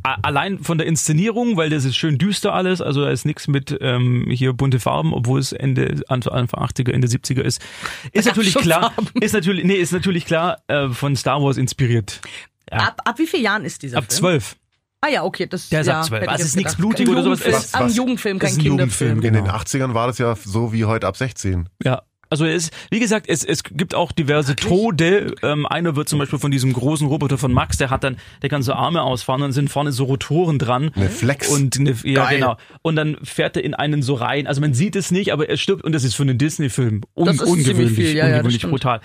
Allein 0.03 0.57
von 0.57 0.79
der 0.79 0.87
Inszenierung, 0.87 1.57
weil 1.57 1.69
das 1.69 1.85
ist 1.85 1.95
schön 1.95 2.17
düster 2.17 2.53
alles, 2.53 2.81
also 2.81 3.01
da 3.03 3.11
ist 3.11 3.23
nichts 3.23 3.47
mit 3.47 3.77
ähm, 3.81 4.25
hier 4.31 4.51
bunte 4.53 4.79
Farben, 4.79 5.13
obwohl 5.13 5.39
es 5.39 5.51
Ende 5.51 6.01
Anfang 6.07 6.33
Anfang 6.33 6.63
80er, 6.63 6.91
Ende 6.91 7.07
70er 7.07 7.41
ist. 7.41 7.61
Ist 8.11 8.25
natürlich 8.25 8.55
klar, 8.55 8.93
Farben. 8.93 9.09
ist 9.21 9.33
natürlich, 9.33 9.63
nee, 9.63 9.75
ist 9.75 9.91
natürlich 9.91 10.25
klar 10.25 10.63
äh, 10.67 10.89
von 10.89 11.15
Star 11.15 11.43
Wars 11.43 11.57
inspiriert. 11.57 12.21
Ja. 12.71 12.79
Ab, 12.87 13.01
ab 13.05 13.19
wie 13.19 13.27
vielen 13.27 13.43
Jahren 13.43 13.63
ist 13.63 13.83
dieser 13.83 13.97
Ab 13.99 14.05
Film? 14.05 14.17
zwölf. 14.17 14.55
Ah 15.03 15.07
ja, 15.09 15.23
okay. 15.23 15.47
Das, 15.47 15.67
Der 15.69 15.81
ist 15.81 15.87
ja, 15.87 15.99
ab 15.99 16.05
12. 16.05 16.21
hätte 16.21 16.25
ich 16.25 16.31
Also 16.31 16.41
jetzt 16.43 16.49
ist 16.49 16.55
nichts 16.57 16.75
blutig 16.75 17.09
oder 17.09 17.23
sowas. 17.23 17.39
Jugendfilm, 17.39 17.55
Was- 17.55 17.73
Ein 17.73 17.85
was- 17.85 17.95
Jugendfilm, 17.95 18.39
kein 18.39 18.49
ist 18.51 18.57
ein 18.57 18.61
Kinderfilm. 18.61 19.09
Jugendfilm, 19.09 19.17
In 19.17 19.33
den 19.33 19.43
Genau. 19.45 19.55
80ern 19.57 19.93
war 19.95 20.07
das 20.07 20.17
ja 20.19 20.35
so 20.35 20.71
wie 20.73 20.85
heute 20.85 21.07
ab 21.07 21.17
16. 21.17 21.69
Ja. 21.83 22.03
Also 22.31 22.45
es, 22.45 22.71
wie 22.89 22.99
gesagt, 22.99 23.27
es, 23.29 23.43
es 23.43 23.63
gibt 23.63 23.93
auch 23.93 24.11
diverse 24.11 24.55
Tode. 24.55 25.35
Ähm, 25.43 25.65
einer 25.67 25.95
wird 25.95 26.09
zum 26.09 26.17
Beispiel 26.17 26.39
von 26.39 26.49
diesem 26.49 26.73
großen 26.73 27.05
Roboter 27.05 27.37
von 27.37 27.51
Max, 27.53 27.77
der 27.77 27.89
hat 27.91 28.03
dann, 28.03 28.17
der 28.41 28.49
kann 28.49 28.63
so 28.63 28.73
Arme 28.73 29.03
ausfahren 29.03 29.41
und 29.41 29.47
dann 29.49 29.51
sind 29.51 29.69
vorne 29.69 29.91
so 29.91 30.05
Rotoren 30.05 30.57
dran. 30.57 30.91
Eine 30.95 31.09
Flex. 31.09 31.49
Und 31.49 31.77
eine, 31.79 31.93
ja, 32.03 32.25
Geil. 32.25 32.39
genau. 32.39 32.57
Und 32.81 32.95
dann 32.95 33.17
fährt 33.21 33.57
er 33.57 33.63
in 33.63 33.73
einen 33.75 34.01
so 34.01 34.15
rein. 34.15 34.47
Also 34.47 34.61
man 34.61 34.73
sieht 34.73 34.95
es 34.95 35.11
nicht, 35.11 35.31
aber 35.31 35.47
er 35.49 35.57
stirbt 35.57 35.83
und 35.83 35.91
das 35.91 36.03
ist 36.03 36.15
für 36.15 36.23
einen 36.23 36.37
Disney-Film 36.37 37.01
un 37.15 37.25
Das 37.25 37.35
ist 37.35 37.45
ziemlich 37.45 37.67
ungewöhnlich, 37.67 37.95
viel, 37.95 38.15
ja, 38.15 38.23
ja, 38.27 38.31
ungewöhnlich 38.37 38.55
stimmt. 38.61 38.71
brutal. 38.71 39.01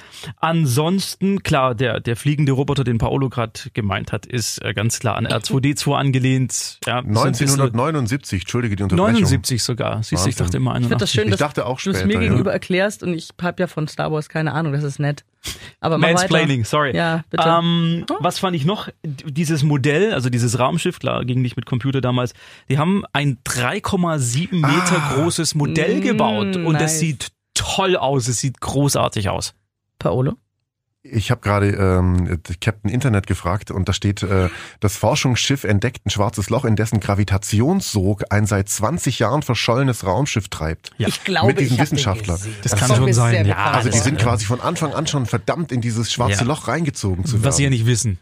Ansonsten, 0.51 1.43
klar, 1.43 1.75
der, 1.75 1.99
der 2.01 2.15
fliegende 2.15 2.53
Roboter, 2.53 2.85
den 2.85 2.99
Paolo 2.99 3.29
gerade 3.29 3.53
gemeint 3.75 4.13
hat, 4.13 4.25
ist 4.27 4.65
äh, 4.65 4.73
ganz 4.75 5.01
klar 5.01 5.17
an 5.17 5.27
R2D2 5.27 5.95
angelehnt. 5.97 6.79
Ja, 6.87 7.03
so 7.03 7.21
ein 7.23 7.33
bisschen- 7.33 7.49
1979, 7.61 8.43
entschuldige 8.43 8.77
die 8.77 8.85
Unterbrechung. 8.85 9.13
79 9.15 9.63
sogar. 9.63 10.03
Siehst 10.05 10.25
du, 10.25 10.29
ich 10.31 10.37
dachte 10.37 10.57
immer 10.59 10.73
Ich 10.77 10.87
finde 10.87 10.97
das 10.99 11.11
81. 11.11 11.11
schön, 11.15 11.25
Ich 11.25 11.31
dass 11.33 11.39
dachte 11.41 11.67
auch 11.67 11.81
du 11.81 11.91
es 11.91 11.97
später, 11.99 12.07
mir 12.07 12.15
ja. 12.15 12.21
gegenüber 12.31 12.53
erklärst 12.53 13.03
und 13.03 13.15
ich 13.17 13.31
habe 13.43 13.61
ja 13.63 13.67
von 13.67 13.89
Star 13.89 14.13
Wars 14.13 14.29
keine 14.29 14.53
Ahnung, 14.53 14.73
das 14.73 14.85
ist 14.85 14.99
nett. 14.99 15.25
Aber 15.81 15.97
Mansplaining, 15.99 16.65
sorry. 16.65 16.95
Ja, 16.97 17.25
bitte. 17.31 17.45
Ähm, 17.49 18.05
was 18.21 18.39
fand 18.39 18.57
ich 18.57 18.65
noch? 18.65 18.89
Dieses 19.05 19.63
Modell, 19.63 20.13
also 20.13 20.29
dieses 20.31 20.59
Raumschiff, 20.59 20.99
klar, 20.99 21.25
ging 21.25 21.41
nicht 21.43 21.57
mit 21.57 21.67
Computer 21.67 22.01
damals, 22.01 22.33
die 22.69 22.79
haben 22.79 23.05
ein 23.13 23.39
3,7 23.45 24.55
Meter 24.61 25.01
Ah. 25.03 25.15
großes 25.15 25.55
Modell 25.55 25.99
Mm, 25.99 26.03
gebaut 26.03 26.57
und 26.57 26.73
nice. 26.73 26.83
das 26.83 26.99
sieht 26.99 27.29
toll 27.55 27.97
aus, 27.97 28.29
es 28.29 28.41
sieht 28.41 28.61
großartig 28.61 29.29
aus. 29.29 29.55
Paolo? 29.99 30.35
Ich 31.13 31.31
habe 31.31 31.41
gerade 31.41 31.71
ähm, 31.71 32.41
Captain 32.61 32.91
Internet 32.91 33.27
gefragt 33.27 33.71
und 33.71 33.89
da 33.89 33.93
steht, 33.93 34.23
äh, 34.23 34.49
das 34.81 34.97
Forschungsschiff 34.97 35.65
entdeckt 35.65 36.07
ein 36.07 36.11
schwarzes 36.11 36.51
Loch, 36.51 36.65
in 36.65 36.77
dessen 36.77 37.01
Gravitationssog 37.01 38.25
ein 38.31 38.47
seit 38.47 38.69
20 38.69 39.19
Jahren 39.19 39.43
verschollenes 39.43 40.05
Raumschiff 40.05 40.49
treibt. 40.49 40.91
Ja. 40.99 41.09
Ich 41.09 41.25
glaube, 41.25 41.49
Mit 41.49 41.61
diesen 41.61 41.75
ich 41.75 41.81
hab 41.81 41.87
den 41.89 41.93
Wissenschaftler. 41.99 42.35
gesehen. 42.35 42.55
Das 42.63 42.73
Das 42.73 42.81
kann 42.81 42.97
schon 42.97 43.13
sein, 43.13 43.47
ja. 43.47 43.57
Also 43.73 43.91
die 43.91 43.99
sind 43.99 44.19
quasi 44.19 44.45
von 44.45 44.61
Anfang 44.61 44.93
an 44.93 45.07
schon 45.07 45.27
verdammt 45.27 45.73
in 45.73 45.81
dieses 45.81 46.13
schwarze 46.13 46.41
Ja. 46.41 46.45
Loch 46.45 46.69
reingezogen 46.69 47.25
zu 47.25 47.35
werden. 47.35 47.45
Was 47.45 47.57
sie 47.57 47.65
ja 47.65 47.71
nicht 47.71 47.87
wissen. 47.87 48.19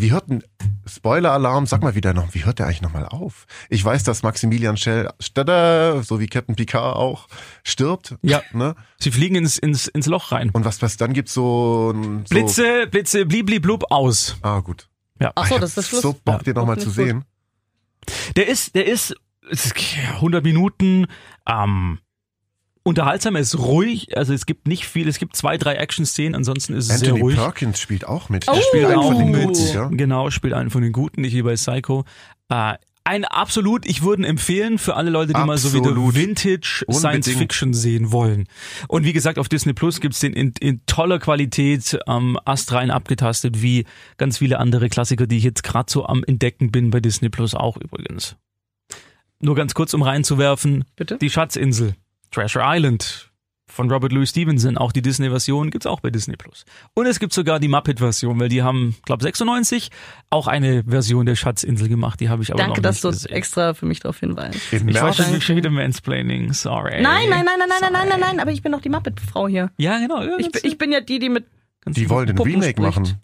Wie 0.00 0.12
hört 0.12 0.30
denn, 0.30 0.42
Spoiler-Alarm, 0.86 1.66
sag 1.66 1.82
mal 1.82 1.94
wieder 1.94 2.14
noch, 2.14 2.32
wie 2.34 2.44
hört 2.44 2.58
der 2.58 2.66
eigentlich 2.66 2.80
nochmal 2.80 3.04
auf? 3.06 3.46
Ich 3.68 3.84
weiß, 3.84 4.02
dass 4.02 4.22
Maximilian 4.22 4.76
Schell, 4.78 5.10
Stada, 5.20 6.02
so 6.02 6.20
wie 6.20 6.26
Captain 6.26 6.56
Picard 6.56 6.96
auch, 6.96 7.28
stirbt. 7.64 8.16
Ja. 8.22 8.42
Ne? 8.52 8.76
Sie 8.98 9.10
fliegen 9.10 9.34
ins, 9.36 9.58
ins, 9.58 9.88
ins 9.88 10.06
Loch 10.06 10.32
rein. 10.32 10.48
Und 10.50 10.64
was, 10.64 10.80
was 10.80 10.96
dann 10.96 11.12
gibt's 11.12 11.34
so, 11.34 11.92
ein- 11.94 12.24
so 12.26 12.34
Blitze, 12.34 12.86
Blitze, 12.86 13.26
blub 13.26 13.84
aus. 13.90 14.36
Ah, 14.42 14.60
gut. 14.60 14.88
Ja. 15.20 15.32
Ach 15.34 15.46
so, 15.46 15.58
das 15.58 15.70
ist 15.70 15.76
das 15.78 15.88
Schluss. 15.88 16.02
So 16.02 16.12
Bock, 16.24 16.38
Ja. 16.38 16.42
den 16.44 16.54
nochmal 16.54 16.78
zu 16.78 16.88
nicht 16.88 16.96
gut. 16.96 17.06
sehen. 17.06 17.24
Der 18.36 18.48
ist, 18.48 18.74
der 18.74 18.86
ist, 18.86 19.14
es 19.50 19.66
ist 19.66 19.74
100 20.20 20.42
Minuten, 20.42 21.06
ähm, 21.46 21.98
unterhaltsam, 22.82 23.34
er 23.36 23.42
ist 23.42 23.58
ruhig, 23.58 24.16
also 24.16 24.32
es 24.32 24.46
gibt 24.46 24.66
nicht 24.66 24.86
viel, 24.86 25.08
es 25.08 25.18
gibt 25.18 25.36
zwei, 25.36 25.58
drei 25.58 25.74
Action-Szenen, 25.74 26.34
ansonsten 26.34 26.74
ist 26.74 26.90
es 26.90 27.00
sehr 27.00 27.10
Anthony 27.10 27.20
ruhig. 27.20 27.36
Perkins 27.36 27.80
spielt 27.80 28.06
auch 28.06 28.28
mit. 28.28 28.46
Oh. 28.48 28.54
Der 28.54 28.62
spielt 28.62 28.86
einen 28.86 28.96
auch 28.96 29.08
von 29.08 29.18
den 29.18 29.30
mit, 29.30 29.46
Guten, 29.46 29.74
ja? 29.74 29.88
genau, 29.88 30.30
spielt 30.30 30.54
einen 30.54 30.70
von 30.70 30.82
den 30.82 30.92
Guten, 30.92 31.20
nicht 31.20 31.34
wie 31.34 31.42
bei 31.42 31.54
Psycho. 31.54 32.04
Äh, 32.48 32.74
ein 33.02 33.24
absolut, 33.24 33.86
ich 33.86 34.02
würde 34.02 34.26
empfehlen 34.26 34.78
für 34.78 34.94
alle 34.94 35.10
Leute, 35.10 35.32
die 35.32 35.40
mal 35.40 35.56
so 35.56 35.72
wieder 35.72 35.90
Absolut. 35.90 36.14
Vintage 36.14 36.84
Unbedingt. 36.86 37.24
Science 37.24 37.38
Fiction 37.38 37.74
sehen 37.74 38.12
wollen. 38.12 38.46
Und 38.88 39.04
wie 39.04 39.12
gesagt, 39.12 39.38
auf 39.38 39.48
Disney 39.48 39.72
Plus 39.72 40.00
gibt's 40.00 40.20
den 40.20 40.34
in, 40.34 40.52
in 40.60 40.84
toller 40.86 41.18
Qualität 41.18 41.98
ähm, 42.06 42.38
astrein 42.44 42.90
abgetastet, 42.90 43.62
wie 43.62 43.86
ganz 44.18 44.38
viele 44.38 44.58
andere 44.58 44.88
Klassiker, 44.90 45.26
die 45.26 45.38
ich 45.38 45.44
jetzt 45.44 45.62
gerade 45.62 45.90
so 45.90 46.06
am 46.06 46.22
Entdecken 46.24 46.70
bin 46.70 46.90
bei 46.90 47.00
Disney 47.00 47.30
Plus 47.30 47.54
auch 47.54 47.78
übrigens. 47.78 48.36
Nur 49.40 49.54
ganz 49.54 49.72
kurz, 49.72 49.94
um 49.94 50.02
reinzuwerfen, 50.02 50.84
Bitte? 50.96 51.16
die 51.16 51.30
Schatzinsel, 51.30 51.94
Treasure 52.30 52.64
Island 52.66 53.26
von 53.66 53.88
Robert 53.88 54.10
Louis 54.10 54.28
Stevenson, 54.30 54.76
auch 54.76 54.90
die 54.90 55.00
Disney-Version 55.00 55.70
gibt's 55.70 55.86
auch 55.86 56.00
bei 56.00 56.10
Disney 56.10 56.34
Plus. 56.36 56.64
Und 56.94 57.06
es 57.06 57.20
gibt 57.20 57.32
sogar 57.32 57.60
die 57.60 57.68
Muppet-Version, 57.68 58.40
weil 58.40 58.48
die 58.48 58.62
haben, 58.64 58.96
glaube 59.04 59.22
96 59.22 59.90
auch 60.28 60.48
eine 60.48 60.82
Version 60.84 61.24
der 61.24 61.36
Schatzinsel 61.36 61.88
gemacht. 61.88 62.18
Die 62.18 62.28
habe 62.28 62.42
ich 62.42 62.50
aber 62.50 62.58
Danke, 62.58 62.78
noch 62.78 62.82
dass 62.82 62.96
nicht 62.96 63.04
du 63.04 63.10
gesehen. 63.10 63.32
extra 63.32 63.74
für 63.74 63.86
mich 63.86 64.00
darauf 64.00 64.18
hinweist. 64.18 64.72
In 64.72 64.88
ich 64.88 64.94
war 64.96 65.04
Märchen- 65.04 65.24
schon 65.26 65.40
schon 65.40 65.56
wieder 65.56 65.70
Mansplaining, 65.70 66.52
sorry. 66.52 67.00
Nein, 67.00 67.28
nein, 67.30 67.44
nein, 67.44 67.58
nein, 67.60 67.68
nein, 67.68 67.78
nein, 67.80 67.92
nein, 67.92 68.08
nein, 68.08 68.20
nein, 68.20 68.40
aber 68.40 68.50
ich 68.50 68.60
bin 68.62 68.72
doch 68.72 68.80
die 68.80 68.88
Muppet-Frau 68.88 69.46
hier. 69.46 69.70
Ja, 69.76 69.98
genau. 70.00 70.20
Ja, 70.22 70.36
Ich, 70.38 70.50
bin- 70.50 70.62
ich 70.64 70.76
bin 70.76 70.90
ja 70.90 71.00
die, 71.00 71.20
die 71.20 71.28
mit 71.28 71.46
ganz 71.80 71.94
Die 71.94 72.10
wollen 72.10 72.26
den 72.26 72.38
Remake 72.38 72.70
spricht. 72.70 72.78
machen. 72.80 73.20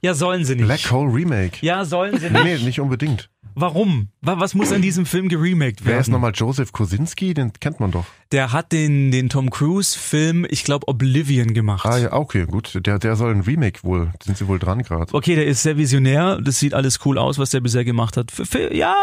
ja, 0.00 0.14
sollen 0.14 0.46
sie 0.46 0.54
nicht. 0.56 0.64
Black 0.64 0.90
Hole 0.90 1.12
Remake. 1.12 1.58
Ja, 1.60 1.84
sollen 1.84 2.18
sie 2.18 2.30
nicht. 2.30 2.44
Nee, 2.44 2.58
nicht 2.60 2.80
unbedingt. 2.80 3.28
Warum? 3.58 4.10
Wa- 4.20 4.38
Was 4.38 4.54
muss 4.54 4.70
an 4.70 4.82
diesem 4.82 5.06
Film 5.06 5.28
geremaked 5.30 5.84
Wer 5.84 5.94
ist 5.94 6.06
werden? 6.08 6.12
nochmal 6.12 6.32
Joseph 6.34 6.72
Kosinski? 6.72 7.32
Den 7.32 7.54
kennt 7.54 7.80
man 7.80 7.90
doch. 7.90 8.04
Der 8.30 8.52
hat 8.52 8.70
den, 8.70 9.10
den 9.10 9.30
Tom 9.30 9.48
Cruise-Film, 9.48 10.46
ich 10.50 10.62
glaube, 10.62 10.86
Oblivion 10.88 11.54
gemacht. 11.54 11.86
Ah 11.86 11.96
ja, 11.96 12.12
okay, 12.12 12.44
gut. 12.44 12.78
Der, 12.86 12.98
der 12.98 13.16
soll 13.16 13.32
ein 13.34 13.40
Remake 13.40 13.82
wohl. 13.82 14.12
Sind 14.22 14.36
sie 14.36 14.46
wohl 14.46 14.58
dran 14.58 14.82
gerade. 14.82 15.12
Okay, 15.14 15.34
der 15.36 15.46
ist 15.46 15.62
sehr 15.62 15.78
visionär. 15.78 16.38
Das 16.42 16.58
sieht 16.58 16.74
alles 16.74 17.00
cool 17.06 17.16
aus, 17.16 17.38
was 17.38 17.48
der 17.50 17.60
bisher 17.60 17.84
gemacht 17.84 18.18
hat. 18.18 18.30
Für, 18.30 18.44
für, 18.44 18.74
ja, 18.74 18.94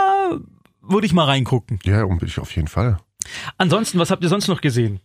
würde 0.81 1.07
ich 1.07 1.13
mal 1.13 1.25
reingucken. 1.25 1.79
Ja, 1.83 2.03
unbedingt 2.03 2.37
auf 2.37 2.55
jeden 2.55 2.67
Fall. 2.67 2.99
Ansonsten, 3.57 3.97
was 3.97 4.11
habt 4.11 4.21
ihr 4.23 4.29
sonst 4.29 4.47
noch 4.49 4.61
gesehen? 4.61 4.99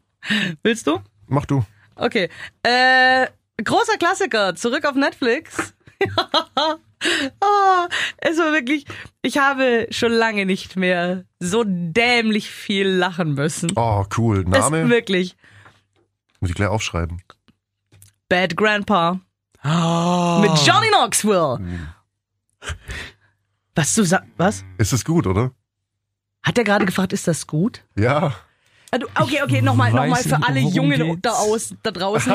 Willst 0.62 0.86
du? 0.86 1.00
Mach 1.26 1.44
du. 1.44 1.62
Okay. 1.94 2.30
Äh, 2.62 3.26
großer 3.62 3.98
Klassiker, 3.98 4.54
zurück 4.54 4.86
auf 4.86 4.94
Netflix. 4.94 5.74
oh, 7.40 7.86
es 8.18 8.38
war 8.38 8.52
wirklich, 8.52 8.84
ich 9.22 9.38
habe 9.38 9.86
schon 9.90 10.12
lange 10.12 10.46
nicht 10.46 10.76
mehr 10.76 11.24
so 11.38 11.64
dämlich 11.66 12.50
viel 12.50 12.88
lachen 12.88 13.34
müssen. 13.34 13.72
Oh, 13.76 14.04
cool. 14.16 14.40
Es 14.40 14.46
Name? 14.46 14.88
wirklich. 14.88 15.36
Muss 16.40 16.50
ich 16.50 16.56
gleich 16.56 16.68
aufschreiben. 16.68 17.22
Bad 18.28 18.56
Grandpa. 18.56 19.20
Oh. 19.64 20.38
Mit 20.40 20.56
Johnny 20.66 20.88
Knoxville. 20.88 21.58
Was 23.74 23.94
du 23.94 24.04
sagst, 24.04 24.28
was? 24.36 24.64
Ist 24.78 24.92
es 24.92 25.04
gut, 25.04 25.26
oder? 25.26 25.52
Hat 26.42 26.58
er 26.58 26.64
gerade 26.64 26.86
gefragt, 26.86 27.12
ist 27.12 27.28
das 27.28 27.46
gut? 27.46 27.84
Ja. 27.96 28.34
Ah, 28.90 28.98
Okay, 29.22 29.40
okay, 29.42 29.60
nochmal 29.62 29.92
noch 29.92 30.06
mal 30.06 30.22
für 30.22 30.38
alle 30.42 30.60
Jungen 30.60 31.20
da, 31.20 31.32
aus, 31.32 31.74
da 31.82 31.90
draußen. 31.90 32.32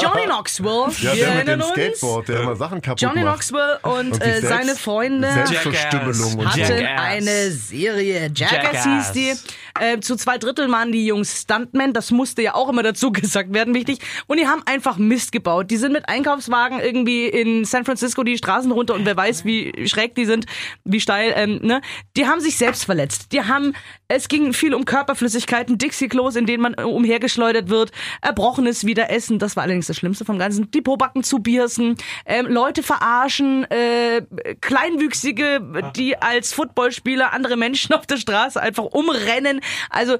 Johnny 0.00 0.24
Knoxville, 0.26 0.88
Ja, 1.00 1.14
wir 1.14 1.26
erinnern 1.26 1.62
uns. 1.62 1.70
Skateboard, 1.72 2.28
der 2.28 2.40
immer 2.40 2.56
Sachen 2.56 2.82
kaputt 2.82 3.00
Johnny 3.00 3.22
macht. 3.22 3.48
Knoxville 3.48 3.78
und, 3.82 4.12
Und 4.12 4.22
äh, 4.22 4.40
seine 4.42 4.74
Freunde 4.76 5.32
Selbstverstümmelung 5.32 6.34
und 6.40 6.46
hatten. 6.48 6.60
Jackass. 6.60 7.00
eine 7.04 7.50
Serie. 7.50 8.30
Jackass, 8.34 8.62
Jackass. 8.62 8.84
hieß 8.84 9.12
die. 9.12 9.32
Äh, 9.80 9.98
zu 10.00 10.16
zwei 10.16 10.38
Drittel 10.38 10.70
waren 10.70 10.92
die 10.92 11.06
Jungs 11.06 11.40
Stuntmen. 11.42 11.92
Das 11.92 12.10
musste 12.10 12.42
ja 12.42 12.54
auch 12.54 12.68
immer 12.68 12.82
dazu 12.82 13.10
gesagt 13.12 13.52
werden, 13.54 13.74
wichtig. 13.74 13.98
Und 14.26 14.38
die 14.38 14.46
haben 14.46 14.62
einfach 14.66 14.98
Mist 14.98 15.32
gebaut. 15.32 15.70
Die 15.70 15.76
sind 15.76 15.92
mit 15.92 16.08
Einkaufswagen 16.08 16.80
irgendwie 16.80 17.26
in 17.26 17.64
San 17.64 17.84
Francisco 17.84 18.22
die 18.22 18.36
Straßen 18.38 18.70
runter 18.70 18.94
und 18.94 19.04
wer 19.06 19.16
weiß, 19.16 19.44
wie 19.44 19.88
schräg 19.88 20.14
die 20.14 20.26
sind, 20.26 20.46
wie 20.84 21.00
steil. 21.00 21.32
Ähm, 21.36 21.60
ne? 21.62 21.80
Die 22.16 22.26
haben 22.26 22.40
sich 22.40 22.56
selbst 22.58 22.84
verletzt. 22.84 23.32
Die 23.32 23.42
haben, 23.42 23.72
es 24.08 24.28
ging 24.28 24.52
viel 24.52 24.74
um 24.74 24.84
Körperflüssigkeiten, 24.84 25.78
Dixie-Klos, 25.94 26.36
in 26.36 26.46
denen 26.46 26.62
man 26.62 26.74
äh, 26.74 26.82
umhergeschleudert 26.82 27.68
wird, 27.68 27.92
erbrochenes 28.20 28.84
Wiederessen. 28.84 29.38
Das 29.38 29.56
war 29.56 29.62
allerdings 29.62 29.86
das 29.86 29.96
Schlimmste 29.96 30.24
vom 30.24 30.38
Ganzen. 30.38 30.70
Die 30.70 30.82
Pobacken 30.82 31.22
zubiersen, 31.22 31.96
ähm, 32.26 32.46
Leute 32.46 32.82
verarschen, 32.82 33.64
äh, 33.70 34.22
Kleinwüchsige, 34.60 35.92
die 35.96 36.20
als 36.20 36.52
Footballspieler 36.52 37.32
andere 37.32 37.56
Menschen 37.56 37.94
auf 37.94 38.06
der 38.06 38.16
Straße 38.16 38.60
einfach 38.60 38.84
umrennen. 38.84 39.60
Also 39.90 40.18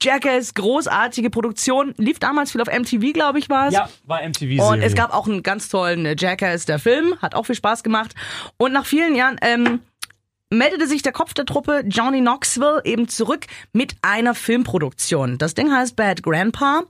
Jackass, 0.00 0.54
großartige 0.54 1.30
Produktion. 1.30 1.94
Lief 1.96 2.18
damals 2.18 2.52
viel 2.52 2.60
auf 2.60 2.68
MTV, 2.68 3.12
glaube 3.12 3.38
ich, 3.38 3.48
war 3.48 3.68
es. 3.68 3.74
Ja, 3.74 3.88
war 4.04 4.22
MTV. 4.22 4.62
Und 4.62 4.82
es 4.82 4.94
gab 4.94 5.12
auch 5.12 5.26
einen 5.26 5.42
ganz 5.42 5.68
tollen 5.68 6.06
äh, 6.06 6.14
Jackass, 6.16 6.66
der 6.66 6.78
Film, 6.78 7.14
hat 7.20 7.34
auch 7.34 7.46
viel 7.46 7.54
Spaß 7.54 7.82
gemacht. 7.82 8.14
Und 8.56 8.72
nach 8.72 8.86
vielen 8.86 9.16
Jahren 9.16 9.36
ähm, 9.42 9.80
meldete 10.54 10.86
sich 10.86 11.02
der 11.02 11.12
Kopf 11.12 11.34
der 11.34 11.44
Truppe, 11.44 11.84
Johnny 11.86 12.20
Knoxville, 12.20 12.80
eben 12.84 13.08
zurück 13.08 13.46
mit 13.72 13.94
einer 14.02 14.34
Filmproduktion. 14.34 15.38
Das 15.38 15.54
Ding 15.54 15.72
heißt 15.72 15.96
Bad 15.96 16.22
Grandpa. 16.22 16.84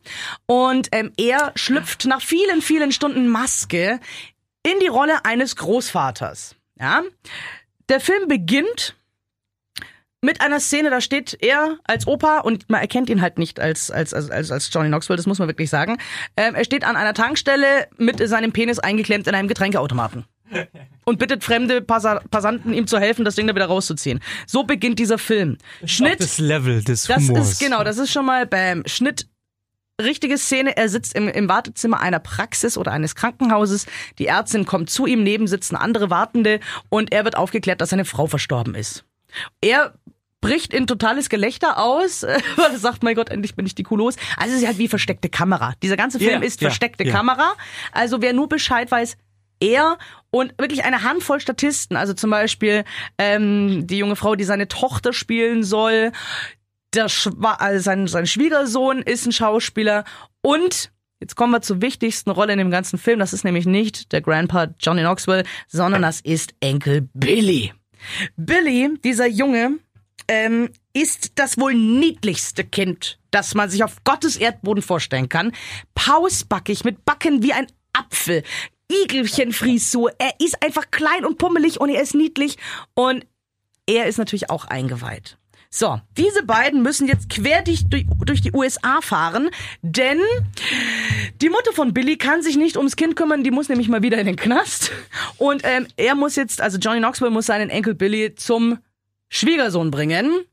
Und 0.46 0.88
ähm, 0.92 1.12
er 1.16 1.52
schlüpft 1.54 2.06
nach 2.06 2.22
vielen, 2.22 2.62
vielen 2.62 2.92
Stunden 2.92 3.28
Maske 3.28 4.00
in 4.62 4.78
die 4.80 4.88
Rolle 4.88 5.24
eines 5.24 5.56
Großvaters. 5.56 6.56
Ja? 6.78 7.02
Der 7.88 8.00
Film 8.00 8.28
beginnt 8.28 8.96
mit 10.20 10.40
einer 10.40 10.58
Szene, 10.58 10.88
da 10.88 11.02
steht 11.02 11.36
er 11.40 11.78
als 11.84 12.06
Opa 12.06 12.40
und 12.40 12.70
man 12.70 12.80
erkennt 12.80 13.10
ihn 13.10 13.20
halt 13.20 13.38
nicht 13.38 13.60
als, 13.60 13.90
als, 13.90 14.14
als, 14.14 14.50
als, 14.50 14.70
Johnny 14.72 14.88
Knoxville, 14.88 15.18
das 15.18 15.26
muss 15.26 15.38
man 15.38 15.48
wirklich 15.48 15.68
sagen. 15.68 15.98
Ähm, 16.36 16.54
er 16.54 16.64
steht 16.64 16.84
an 16.84 16.96
einer 16.96 17.12
Tankstelle 17.12 17.88
mit 17.98 18.26
seinem 18.26 18.52
Penis 18.52 18.78
eingeklemmt 18.78 19.26
in 19.26 19.34
einem 19.34 19.48
Getränkeautomaten. 19.48 20.24
Und 21.04 21.18
bittet 21.18 21.44
fremde 21.44 21.80
Passa 21.82 22.20
Passanten, 22.30 22.72
ihm 22.72 22.86
zu 22.86 22.98
helfen, 22.98 23.24
das 23.24 23.34
Ding 23.34 23.46
da 23.46 23.54
wieder 23.54 23.66
rauszuziehen. 23.66 24.20
So 24.46 24.64
beginnt 24.64 24.98
dieser 24.98 25.18
Film. 25.18 25.58
Schnitt. 25.84 26.20
Das 26.20 26.38
Level 26.38 26.82
des 26.82 27.04
Das 27.04 27.28
Humors. 27.28 27.52
ist 27.52 27.60
genau, 27.60 27.84
das 27.84 27.98
ist 27.98 28.10
schon 28.12 28.26
mal 28.26 28.46
beim 28.46 28.82
Schnitt. 28.86 29.26
Richtige 30.02 30.38
Szene, 30.38 30.76
er 30.76 30.88
sitzt 30.88 31.14
im, 31.14 31.28
im 31.28 31.48
Wartezimmer 31.48 32.00
einer 32.00 32.18
Praxis 32.18 32.76
oder 32.76 32.90
eines 32.90 33.14
Krankenhauses. 33.14 33.86
Die 34.18 34.26
Ärztin 34.26 34.64
kommt 34.66 34.90
zu 34.90 35.06
ihm, 35.06 35.22
neben 35.22 35.46
sitzen 35.46 35.76
andere 35.76 36.10
Wartende 36.10 36.58
und 36.88 37.12
er 37.12 37.24
wird 37.24 37.36
aufgeklärt, 37.36 37.80
dass 37.80 37.90
seine 37.90 38.04
Frau 38.04 38.26
verstorben 38.26 38.74
ist. 38.74 39.04
Er 39.60 39.94
bricht 40.40 40.74
in 40.74 40.88
totales 40.88 41.28
Gelächter 41.28 41.78
aus, 41.78 42.22
weil 42.56 42.72
er 42.72 42.78
sagt, 42.78 43.04
mein 43.04 43.14
Gott, 43.14 43.28
endlich 43.30 43.54
bin 43.54 43.66
ich 43.66 43.76
die 43.76 43.84
Kuh 43.84 43.96
los. 43.96 44.16
Also 44.36 44.54
es 44.56 44.62
ist 44.62 44.66
halt 44.66 44.78
wie 44.78 44.88
versteckte 44.88 45.28
Kamera. 45.28 45.74
Dieser 45.80 45.96
ganze 45.96 46.18
Film 46.18 46.42
Ja, 46.42 46.46
ist 46.46 46.60
ja, 46.60 46.70
versteckte 46.70 47.04
ja. 47.04 47.12
Kamera. 47.12 47.52
Also 47.92 48.20
wer 48.20 48.32
nur 48.32 48.48
Bescheid 48.48 48.90
weiß, 48.90 49.16
er 49.64 49.98
und 50.30 50.54
wirklich 50.58 50.84
eine 50.84 51.02
Handvoll 51.02 51.40
Statisten. 51.40 51.96
Also 51.96 52.14
zum 52.14 52.30
Beispiel 52.30 52.84
ähm, 53.18 53.86
die 53.86 53.98
junge 53.98 54.16
Frau, 54.16 54.34
die 54.34 54.44
seine 54.44 54.68
Tochter 54.68 55.12
spielen 55.12 55.62
soll. 55.62 56.12
Der 56.92 57.08
Schwa 57.08 57.54
also 57.54 57.82
sein, 57.82 58.06
sein 58.06 58.26
Schwiegersohn 58.26 59.02
ist 59.02 59.26
ein 59.26 59.32
Schauspieler. 59.32 60.04
Und 60.42 60.92
jetzt 61.20 61.36
kommen 61.36 61.52
wir 61.52 61.62
zur 61.62 61.80
wichtigsten 61.80 62.30
Rolle 62.30 62.52
in 62.52 62.58
dem 62.58 62.70
ganzen 62.70 62.98
Film. 62.98 63.18
Das 63.18 63.32
ist 63.32 63.44
nämlich 63.44 63.66
nicht 63.66 64.12
der 64.12 64.20
Grandpa 64.20 64.68
Johnny 64.80 65.02
Knoxville, 65.02 65.44
sondern 65.68 66.02
das 66.02 66.20
ist 66.20 66.54
Enkel 66.60 67.08
Billy. 67.14 67.72
Billy, 68.36 68.98
dieser 69.02 69.26
Junge, 69.26 69.78
ähm, 70.28 70.70
ist 70.92 71.32
das 71.36 71.58
wohl 71.58 71.74
niedlichste 71.74 72.64
Kind, 72.64 73.18
das 73.30 73.54
man 73.54 73.68
sich 73.68 73.84
auf 73.84 74.04
Gottes 74.04 74.36
Erdboden 74.36 74.82
vorstellen 74.82 75.28
kann. 75.28 75.52
Pausbackig, 75.94 76.84
mit 76.84 77.04
Backen 77.04 77.42
wie 77.42 77.52
ein 77.52 77.66
Apfel. 77.92 78.42
Igelchenfrisur. 78.90 80.12
Er 80.18 80.32
ist 80.40 80.62
einfach 80.62 80.90
klein 80.90 81.24
und 81.24 81.38
pummelig 81.38 81.80
und 81.80 81.90
er 81.90 82.02
ist 82.02 82.14
niedlich. 82.14 82.56
Und 82.94 83.26
er 83.86 84.06
ist 84.06 84.18
natürlich 84.18 84.50
auch 84.50 84.64
eingeweiht. 84.64 85.38
So, 85.76 86.00
diese 86.16 86.44
beiden 86.44 86.82
müssen 86.82 87.08
jetzt 87.08 87.28
quer 87.28 87.62
durch, 87.62 87.84
durch, 87.88 88.40
die 88.40 88.52
USA 88.52 89.00
fahren, 89.00 89.50
denn 89.82 90.20
die 91.42 91.48
Mutter 91.48 91.72
von 91.72 91.92
Billy 91.92 92.16
kann 92.16 92.42
sich 92.42 92.56
nicht 92.56 92.76
ums 92.76 92.94
Kind 92.94 93.16
kümmern, 93.16 93.42
die 93.42 93.50
muss 93.50 93.68
nämlich 93.68 93.88
mal 93.88 94.00
wieder 94.00 94.18
in 94.18 94.26
den 94.26 94.36
Knast. 94.36 94.92
Und 95.36 95.62
ähm, 95.64 95.88
er 95.96 96.14
muss 96.14 96.36
jetzt, 96.36 96.60
also 96.60 96.78
Johnny 96.78 97.00
Knoxville 97.00 97.32
muss 97.32 97.46
seinen 97.46 97.70
Enkel 97.70 97.96
Billy 97.96 98.36
zum 98.36 98.78
Schwiegersohn 99.30 99.90
bringen. 99.90 100.44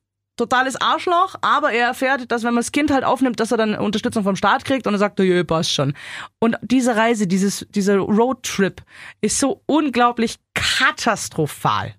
Totales 0.42 0.76
Arschloch, 0.82 1.36
aber 1.42 1.72
er 1.72 1.86
erfährt, 1.86 2.32
dass 2.32 2.42
wenn 2.42 2.56
man 2.56 2.64
das 2.64 2.72
Kind 2.72 2.90
halt 2.90 3.04
aufnimmt, 3.04 3.40
dass 3.40 3.52
er 3.52 3.58
dann 3.58 3.76
Unterstützung 3.76 4.24
vom 4.24 4.36
Staat 4.36 4.66
kriegt 4.66 4.88
und 4.88 4.96
er 4.96 4.98
sagt, 4.98 5.20
ja, 5.20 5.44
passt 5.44 5.72
schon. 5.72 5.94
Und 6.40 6.58
diese 6.64 6.96
Reise, 6.96 7.28
dieses, 7.28 7.68
dieser 7.70 7.98
Roadtrip 7.98 8.82
ist 9.22 9.38
so 9.38 9.62
unglaublich 9.68 10.38
katastrophal. 10.56 11.94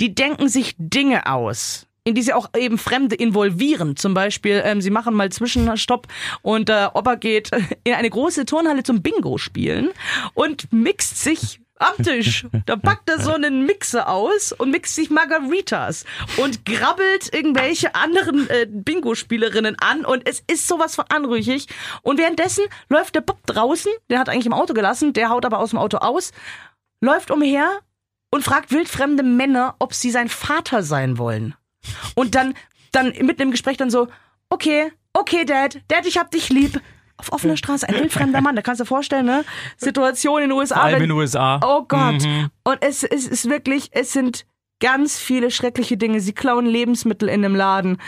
Die 0.00 0.14
denken 0.14 0.48
sich 0.48 0.74
Dinge 0.78 1.26
aus 1.26 1.86
in 2.04 2.16
die 2.16 2.22
sie 2.22 2.32
auch 2.32 2.50
eben 2.56 2.78
Fremde 2.78 3.14
involvieren. 3.14 3.94
Zum 3.94 4.12
Beispiel, 4.12 4.60
ähm, 4.64 4.80
sie 4.80 4.90
machen 4.90 5.14
mal 5.14 5.30
Zwischenstopp 5.30 6.08
und 6.42 6.68
äh, 6.68 6.88
Opa 6.94 7.14
geht 7.14 7.50
in 7.84 7.94
eine 7.94 8.10
große 8.10 8.44
Turnhalle 8.44 8.82
zum 8.82 9.02
Bingo 9.02 9.38
spielen 9.38 9.90
und 10.34 10.72
mixt 10.72 11.22
sich 11.22 11.61
am 11.82 12.04
Tisch. 12.04 12.46
Da 12.66 12.76
packt 12.76 13.08
er 13.10 13.20
so 13.20 13.32
einen 13.34 13.66
Mixer 13.66 14.08
aus 14.08 14.52
und 14.52 14.70
mixt 14.70 14.94
sich 14.94 15.10
Margaritas 15.10 16.04
und 16.36 16.64
grabbelt 16.64 17.32
irgendwelche 17.32 17.94
anderen 17.94 18.48
äh, 18.50 18.66
Bingo-Spielerinnen 18.68 19.76
an 19.78 20.04
und 20.04 20.26
es 20.28 20.42
ist 20.46 20.68
sowas 20.68 20.94
von 20.94 21.04
anrüchig. 21.08 21.66
Und 22.02 22.18
währenddessen 22.18 22.64
läuft 22.88 23.14
der 23.14 23.20
Bob 23.20 23.46
draußen, 23.46 23.92
den 24.10 24.18
hat 24.18 24.28
eigentlich 24.28 24.46
im 24.46 24.52
Auto 24.52 24.74
gelassen, 24.74 25.12
der 25.12 25.30
haut 25.30 25.44
aber 25.44 25.58
aus 25.58 25.70
dem 25.70 25.78
Auto 25.78 25.98
aus, 25.98 26.32
läuft 27.00 27.30
umher 27.30 27.80
und 28.30 28.44
fragt 28.44 28.72
wildfremde 28.72 29.22
Männer, 29.22 29.76
ob 29.78 29.94
sie 29.94 30.10
sein 30.10 30.28
Vater 30.28 30.82
sein 30.82 31.18
wollen. 31.18 31.54
Und 32.14 32.34
dann, 32.34 32.54
dann 32.92 33.12
mitten 33.20 33.42
im 33.42 33.50
Gespräch 33.50 33.76
dann 33.76 33.90
so, 33.90 34.08
okay, 34.48 34.92
okay, 35.12 35.44
Dad, 35.44 35.80
Dad, 35.88 36.06
ich 36.06 36.18
hab 36.18 36.30
dich 36.30 36.48
lieb. 36.48 36.80
Auf 37.22 37.32
offener 37.32 37.56
Straße, 37.56 37.88
ein 37.88 37.94
wildfremder 37.94 38.40
Mann, 38.40 38.56
da 38.56 38.62
kannst 38.62 38.80
du 38.80 38.84
dir 38.84 38.88
vorstellen, 38.88 39.26
ne? 39.26 39.44
Situation 39.76 40.42
in 40.42 40.48
den 40.50 40.58
USA. 40.58 40.80
Allem 40.80 40.96
in 40.96 41.08
den 41.08 41.12
USA. 41.12 41.60
Oh 41.64 41.84
Gott. 41.86 42.22
Mhm. 42.22 42.50
Und 42.64 42.78
es, 42.80 43.04
es 43.04 43.28
ist 43.28 43.48
wirklich, 43.48 43.90
es 43.92 44.12
sind 44.12 44.44
ganz 44.80 45.18
viele 45.18 45.52
schreckliche 45.52 45.96
Dinge. 45.96 46.20
Sie 46.20 46.32
klauen 46.32 46.66
Lebensmittel 46.66 47.28
in 47.28 47.44
einem 47.44 47.54
Laden. 47.54 47.98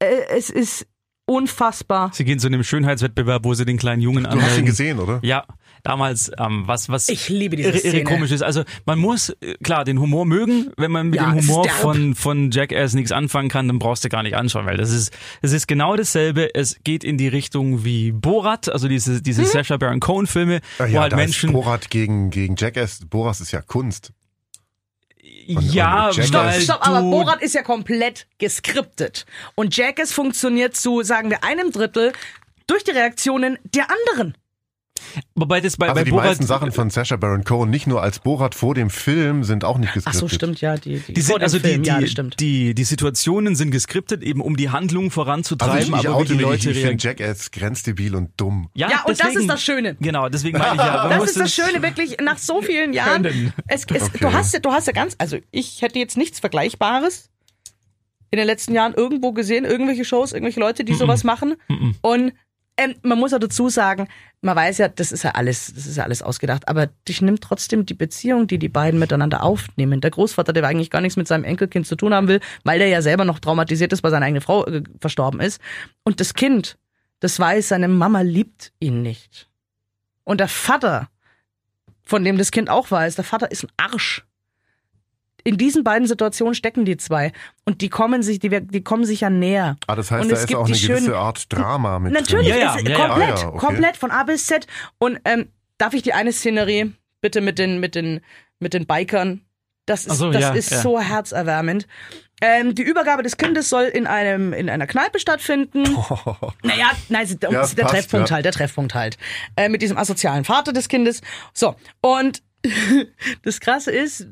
Äh, 0.00 0.20
Es 0.36 0.50
ist 0.50 0.86
unfassbar. 1.28 2.10
Sie 2.12 2.24
gehen 2.24 2.38
zu 2.38 2.46
einem 2.48 2.64
Schönheitswettbewerb, 2.64 3.44
wo 3.44 3.54
sie 3.54 3.64
den 3.64 3.76
kleinen 3.76 4.02
Jungen 4.02 4.24
Du 4.24 4.30
hast 4.30 4.36
ihn 4.36 4.40
anmelden. 4.42 4.64
gesehen, 4.66 4.98
oder? 4.98 5.20
Ja, 5.22 5.44
damals, 5.84 6.30
ähm, 6.38 6.62
was, 6.66 6.88
was 6.88 7.08
Ich 7.08 7.28
liebe 7.28 7.54
diese 7.56 7.68
irre, 7.68 7.78
irre 7.78 7.88
Szene. 7.90 8.04
komisch 8.04 8.30
ist. 8.32 8.42
Also 8.42 8.64
man 8.86 8.98
muss, 8.98 9.28
äh, 9.40 9.54
klar, 9.62 9.84
den 9.84 10.00
Humor 10.00 10.26
mögen. 10.26 10.70
Wenn 10.76 10.90
man 10.90 11.10
mit 11.10 11.20
Ja, 11.20 11.30
dem 11.30 11.40
Humor 11.40 11.68
von, 11.68 12.14
von 12.14 12.50
Jackass 12.50 12.94
nichts 12.94 13.12
anfangen 13.12 13.48
kann, 13.48 13.68
dann 13.68 13.78
brauchst 13.78 14.04
du 14.04 14.08
gar 14.08 14.22
nicht 14.22 14.34
anschauen, 14.36 14.66
weil 14.66 14.76
das 14.76 14.90
ist, 14.90 15.12
es 15.42 15.52
ist 15.52 15.68
genau 15.68 15.94
dasselbe. 15.96 16.54
Es 16.54 16.76
geht 16.82 17.04
in 17.04 17.18
die 17.18 17.28
Richtung 17.28 17.84
wie 17.84 18.10
Borat, 18.12 18.68
also 18.68 18.88
diese, 18.88 19.22
diese 19.22 19.42
Mhm. 19.42 19.46
Sacha 19.46 19.76
Baron 19.76 20.00
Cohen 20.00 20.26
Filme, 20.26 20.60
Ah 20.78 20.84
wo 20.84 20.86
ja, 20.86 21.00
halt 21.02 21.12
da 21.12 21.16
Menschen, 21.16 21.50
ist 21.50 21.52
Borat 21.54 21.90
gegen, 21.90 22.30
gegen 22.30 22.56
Jackass. 22.56 23.00
Borat 23.08 23.38
ist 23.40 23.52
ja 23.52 23.60
Kunst. 23.60 24.12
Und 25.48 25.72
ja, 25.72 26.12
Stopp, 26.12 26.52
stopp, 26.52 26.86
aber 26.86 27.02
Borat 27.02 27.42
ist 27.42 27.54
ja 27.54 27.62
komplett 27.62 28.26
geskriptet. 28.38 29.26
Und 29.54 29.76
Jackass 29.76 30.12
funktioniert 30.12 30.76
zu, 30.76 31.02
sagen 31.02 31.30
wir, 31.30 31.44
einem 31.44 31.72
Drittel 31.72 32.12
durch 32.66 32.84
die 32.84 32.90
Reaktionen 32.90 33.58
der 33.64 33.86
anderen. 33.90 34.36
Wobei 35.34 35.60
das 35.60 35.76
bei, 35.76 35.86
Also 35.88 36.00
bei 36.00 36.04
die 36.04 36.10
Borat, 36.10 36.26
meisten 36.26 36.46
Sachen 36.46 36.72
von 36.72 36.90
Sacha 36.90 37.16
Baron 37.16 37.44
Cohen, 37.44 37.70
nicht 37.70 37.86
nur 37.86 38.02
als 38.02 38.18
Borat 38.18 38.54
vor 38.54 38.74
dem 38.74 38.90
Film, 38.90 39.44
sind 39.44 39.64
auch 39.64 39.78
nicht 39.78 39.90
Ach 39.90 39.94
geskriptet. 39.94 40.20
so, 40.20 40.28
stimmt, 40.28 40.60
ja. 40.60 40.76
Die, 40.76 40.98
die, 41.00 41.14
die 41.14 41.20
vor 41.22 41.34
sind, 41.34 41.36
dem 41.38 41.42
also 41.42 41.58
Film, 41.60 41.82
die, 41.82 41.88
ja, 41.88 41.96
die, 41.98 42.02
das 42.04 42.10
stimmt. 42.12 42.40
die, 42.40 42.74
die 42.74 42.84
Situationen 42.84 43.56
sind 43.56 43.70
geskriptet, 43.70 44.22
eben 44.22 44.40
um 44.40 44.56
die 44.56 44.70
Handlung 44.70 45.04
Also 45.04 45.14
voranzutreiben, 45.14 45.94
ich, 45.94 46.00
ich 46.02 46.08
aber 46.08 46.20
wie 46.22 46.24
die 46.28 46.34
Leute 46.34 46.70
ich. 46.70 47.02
Jackass 47.02 47.50
grenzdebil 47.50 48.14
und 48.14 48.30
dumm. 48.36 48.68
Ja, 48.74 48.86
und 49.04 49.10
das 49.10 49.18
deswegen- 49.18 49.40
ist 49.40 49.46
das 49.48 49.62
Schöne. 49.62 49.96
Genau, 50.00 50.28
deswegen 50.28 50.58
meine 50.58 50.74
ich 50.74 50.78
ja. 50.80 50.96
man 51.02 51.10
Das 51.10 51.18
muss 51.18 51.28
ist 51.30 51.40
das 51.40 51.54
Schöne, 51.54 51.82
wirklich, 51.82 52.16
nach 52.22 52.38
so 52.38 52.62
vielen 52.62 52.92
Jahren. 52.94 53.24
Es, 53.66 53.84
es, 53.92 54.02
Okay. 54.04 54.18
du, 54.20 54.32
hast, 54.32 54.54
ja- 54.54 54.60
du 54.60 54.70
hast 54.72 54.86
ja 54.86 54.92
ganz, 54.92 55.14
also 55.18 55.38
ich 55.50 55.82
hätte 55.82 55.98
jetzt 55.98 56.16
nichts 56.16 56.40
Vergleichbares 56.40 57.30
in 58.30 58.36
den 58.36 58.46
letzten 58.46 58.74
Jahren 58.74 58.92
irgendwo 58.94 59.32
gesehen, 59.32 59.64
irgendwelche 59.64 60.04
Shows, 60.04 60.32
irgendwelche 60.32 60.60
Leute, 60.60 60.84
die 60.84 60.94
sowas 60.94 61.24
machen. 61.24 61.54
Und 62.02 62.32
ähm, 62.78 62.94
man 63.02 63.18
muss 63.18 63.34
auch 63.34 63.40
dazu 63.40 63.68
sagen, 63.68 64.08
man 64.40 64.54
weiß 64.54 64.78
ja, 64.78 64.88
das 64.88 65.10
ist 65.10 65.24
ja 65.24 65.32
alles, 65.32 65.74
das 65.74 65.86
ist 65.86 65.96
ja 65.96 66.04
alles 66.04 66.22
ausgedacht, 66.22 66.68
aber 66.68 66.86
dich 66.86 67.20
nimmt 67.20 67.42
trotzdem 67.42 67.84
die 67.84 67.94
Beziehung, 67.94 68.46
die 68.46 68.58
die 68.58 68.68
beiden 68.68 69.00
miteinander 69.00 69.42
aufnehmen. 69.42 70.00
Der 70.00 70.12
Großvater, 70.12 70.52
der 70.52 70.64
eigentlich 70.64 70.90
gar 70.90 71.00
nichts 71.00 71.16
mit 71.16 71.26
seinem 71.26 71.42
Enkelkind 71.42 71.88
zu 71.88 71.96
tun 71.96 72.14
haben 72.14 72.28
will, 72.28 72.40
weil 72.62 72.78
der 72.78 72.86
ja 72.86 73.02
selber 73.02 73.24
noch 73.24 73.40
traumatisiert 73.40 73.92
ist, 73.92 74.04
weil 74.04 74.12
seine 74.12 74.26
eigene 74.26 74.40
Frau 74.40 74.64
äh, 74.66 74.84
verstorben 75.00 75.40
ist. 75.40 75.60
Und 76.04 76.20
das 76.20 76.34
Kind, 76.34 76.78
das 77.18 77.38
weiß, 77.40 77.68
seine 77.68 77.88
Mama 77.88 78.20
liebt 78.20 78.72
ihn 78.78 79.02
nicht. 79.02 79.48
Und 80.22 80.38
der 80.38 80.48
Vater, 80.48 81.08
von 82.04 82.22
dem 82.22 82.38
das 82.38 82.52
Kind 82.52 82.70
auch 82.70 82.92
weiß, 82.92 83.16
der 83.16 83.24
Vater 83.24 83.50
ist 83.50 83.64
ein 83.64 83.72
Arsch. 83.76 84.24
In 85.48 85.56
diesen 85.56 85.82
beiden 85.82 86.06
Situationen 86.06 86.54
stecken 86.54 86.84
die 86.84 86.98
zwei 86.98 87.32
und 87.64 87.80
die 87.80 87.88
kommen 87.88 88.22
sich, 88.22 88.38
die, 88.38 88.50
die 88.50 88.84
kommen 88.84 89.06
sich 89.06 89.22
ja 89.22 89.30
näher. 89.30 89.76
Ah, 89.86 89.96
das 89.96 90.10
heißt, 90.10 90.24
Und 90.24 90.28
da 90.28 90.34
es 90.34 90.40
ist 90.42 90.46
gibt 90.48 90.60
auch 90.60 90.66
eine 90.66 90.74
gewisse 90.76 91.04
schönen- 91.04 91.14
Art 91.14 91.50
Drama 91.50 91.98
mit 91.98 92.12
Natürlich, 92.12 92.48
drin. 92.50 92.58
Ja, 92.60 92.76
ja, 92.76 92.80
ja, 92.82 92.90
ja. 92.90 92.96
komplett, 93.06 93.30
Ah, 93.30 93.40
ja, 93.40 93.48
okay. 93.48 93.58
komplett 93.58 93.96
von 93.96 94.10
A 94.10 94.24
bis 94.24 94.46
Z. 94.46 94.66
Und 94.98 95.18
ähm, 95.24 95.48
darf 95.78 95.94
ich 95.94 96.02
die 96.02 96.12
eine 96.12 96.32
Szenerie 96.32 96.92
bitte 97.22 97.40
mit 97.40 97.58
den 97.58 97.80
mit 97.80 97.94
den 97.94 98.20
mit 98.60 98.74
den 98.74 98.86
Bikern? 98.86 99.40
Das 99.86 100.04
ist 100.04 100.18
so, 100.18 100.30
das 100.30 100.42
ja, 100.42 100.50
ist 100.52 100.70
ja. 100.70 100.82
so 100.82 101.00
herzerwärmend. 101.00 101.86
Ähm, 102.42 102.74
die 102.74 102.82
Übergabe 102.82 103.22
des 103.22 103.38
Kindes 103.38 103.70
soll 103.70 103.84
in 103.84 104.06
einem 104.06 104.52
in 104.52 104.68
einer 104.68 104.86
Kneipe 104.86 105.18
stattfinden. 105.18 105.82
Naja, 106.62 106.90
nein, 107.08 107.24
ist 107.24 107.42
Ja, 107.42 107.48
der 107.50 107.58
passt, 107.60 107.78
Treffpunkt 107.78 108.28
ja. 108.28 108.34
halt, 108.34 108.44
der 108.44 108.52
Treffpunkt 108.52 108.94
halt. 108.94 109.16
Äh, 109.56 109.70
mit 109.70 109.80
diesem 109.80 109.96
asozialen 109.96 110.44
Vater 110.44 110.74
des 110.74 110.88
Kindes. 110.88 111.22
So, 111.54 111.74
und 112.02 112.42
das 113.44 113.60
Krasse 113.60 113.90
ist, 113.92 114.26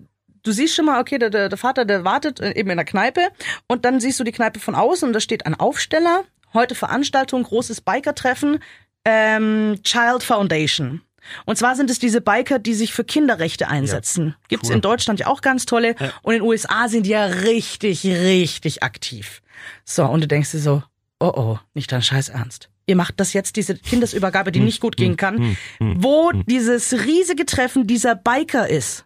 du 0.47 0.53
siehst 0.53 0.75
schon 0.75 0.85
mal, 0.85 1.01
okay, 1.01 1.19
der, 1.19 1.31
der, 1.31 1.57
Vater, 1.57 1.85
der 1.85 2.05
wartet 2.05 2.41
äh, 2.41 2.55
eben 2.55 2.71
in 2.71 2.77
der 2.77 2.85
Kneipe 2.85 3.29
und 3.67 3.85
dann 3.85 4.01
siehst 4.01 4.21
du 4.21 4.25
die 4.25 4.33
Kneipe 4.33 4.61
von 4.61 4.75
außen 4.75 5.09
und 5.09 5.13
da 5.13 5.21
steht 5.21 5.47
ein 5.47 5.55
Aufsteller, 5.55 6.25
heute 6.55 6.75
Veranstaltung, 6.75 7.43
großes 7.43 7.81
Biker-Treffen, 7.81 8.61
ähm, 9.05 9.81
Child 9.83 10.23
Foundation. 10.23 11.03
Und 11.45 11.57
zwar 11.59 11.75
sind 11.75 11.91
es 11.91 11.99
diese 11.99 12.21
Biker, 12.21 12.61
die 12.61 12.75
sich 12.75 12.93
für 12.93 13.03
Kinderrechte 13.03 13.67
einsetzen. 13.67 14.37
Gibt's 14.49 14.71
in 14.71 14.81
Deutschland 14.81 15.19
ja 15.19 15.27
auch 15.27 15.41
ganz 15.41 15.67
tolle. 15.67 15.97
Und 16.23 16.35
in 16.35 16.41
den 16.41 16.49
USA 16.49 16.89
sind 16.89 17.05
die 17.05 17.11
ja 17.11 17.25
richtig, 17.25 18.07
richtig 18.07 18.85
aktiv. 18.85 19.43
So, 19.85 20.05
und 20.05 20.21
du 20.21 20.29
denkst 20.29 20.53
dir 20.53 20.61
so, 20.61 20.85
oh 21.19 21.33
oh, 21.35 21.59
nicht 21.75 21.91
dein 21.91 22.03
Scheiß 22.03 22.29
Ernst. 22.29 22.69
Ihr 22.87 22.95
macht 22.95 23.19
das 23.19 23.33
jetzt, 23.33 23.57
diese 23.57 23.75
Kindesübergabe, 23.75 24.53
die 24.53 24.61
nicht 24.61 24.81
gut 24.81 24.97
gehen 24.97 25.17
kann, 25.17 25.57
wo 25.81 26.31
dieses 26.31 26.93
riesige 26.93 27.45
Treffen 27.45 27.89
dieser 27.89 28.15
Biker 28.15 28.69
ist. 28.69 29.06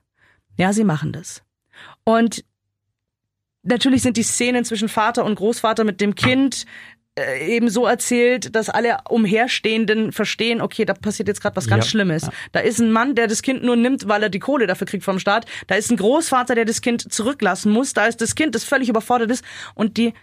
Ja, 0.61 0.73
sie 0.73 0.85
machen 0.85 1.13
das. 1.13 1.43
Und 2.05 2.45
natürlich 3.63 4.03
sind 4.03 4.17
die 4.17 4.23
Szenen 4.23 4.65
zwischen 4.65 4.89
Vater 4.89 5.25
und 5.25 5.35
Großvater 5.37 5.85
mit 5.85 6.01
dem 6.01 6.15
Kind 6.15 6.67
äh, 7.19 7.55
eben 7.57 7.69
so 7.71 7.87
erzählt, 7.87 8.55
dass 8.55 8.69
alle 8.69 8.99
Umherstehenden 9.09 10.13
verstehen, 10.13 10.61
okay, 10.61 10.85
da 10.85 10.95
passiert 10.95 11.29
jetzt 11.29 11.41
gerade 11.41 11.57
was 11.57 11.67
ganz 11.67 11.87
Ja. 11.87 11.91
Schlimmes. 11.91 12.29
Da 12.53 12.61
ist 12.61 12.79
ein 12.79 12.93
Mann, 12.93 13.15
der 13.15 13.27
das 13.27 13.43
Kind 13.43 13.63
nur 13.63 13.77
nimmt, 13.77 14.07
weil 14.07 14.23
er 14.23 14.29
die 14.29 14.39
Kohle 14.39 14.67
dafür 14.67 14.87
kriegt 14.87 15.05
vom 15.05 15.19
Staat. 15.19 15.47
Da 15.67 15.75
ist 15.75 15.91
ein 15.91 15.97
Großvater, 15.97 16.55
der 16.55 16.65
das 16.65 16.81
Kind 16.83 17.13
zurücklassen 17.13 17.73
muss. 17.73 17.93
Da 17.95 18.07
ist 18.07 18.21
das 18.21 18.35
Kind, 18.35 18.55
das 18.55 18.65
völlig 18.65 18.89
überfordert 18.89 19.31
ist. 19.31 19.45
Und 19.75 19.97
die, 19.97 20.15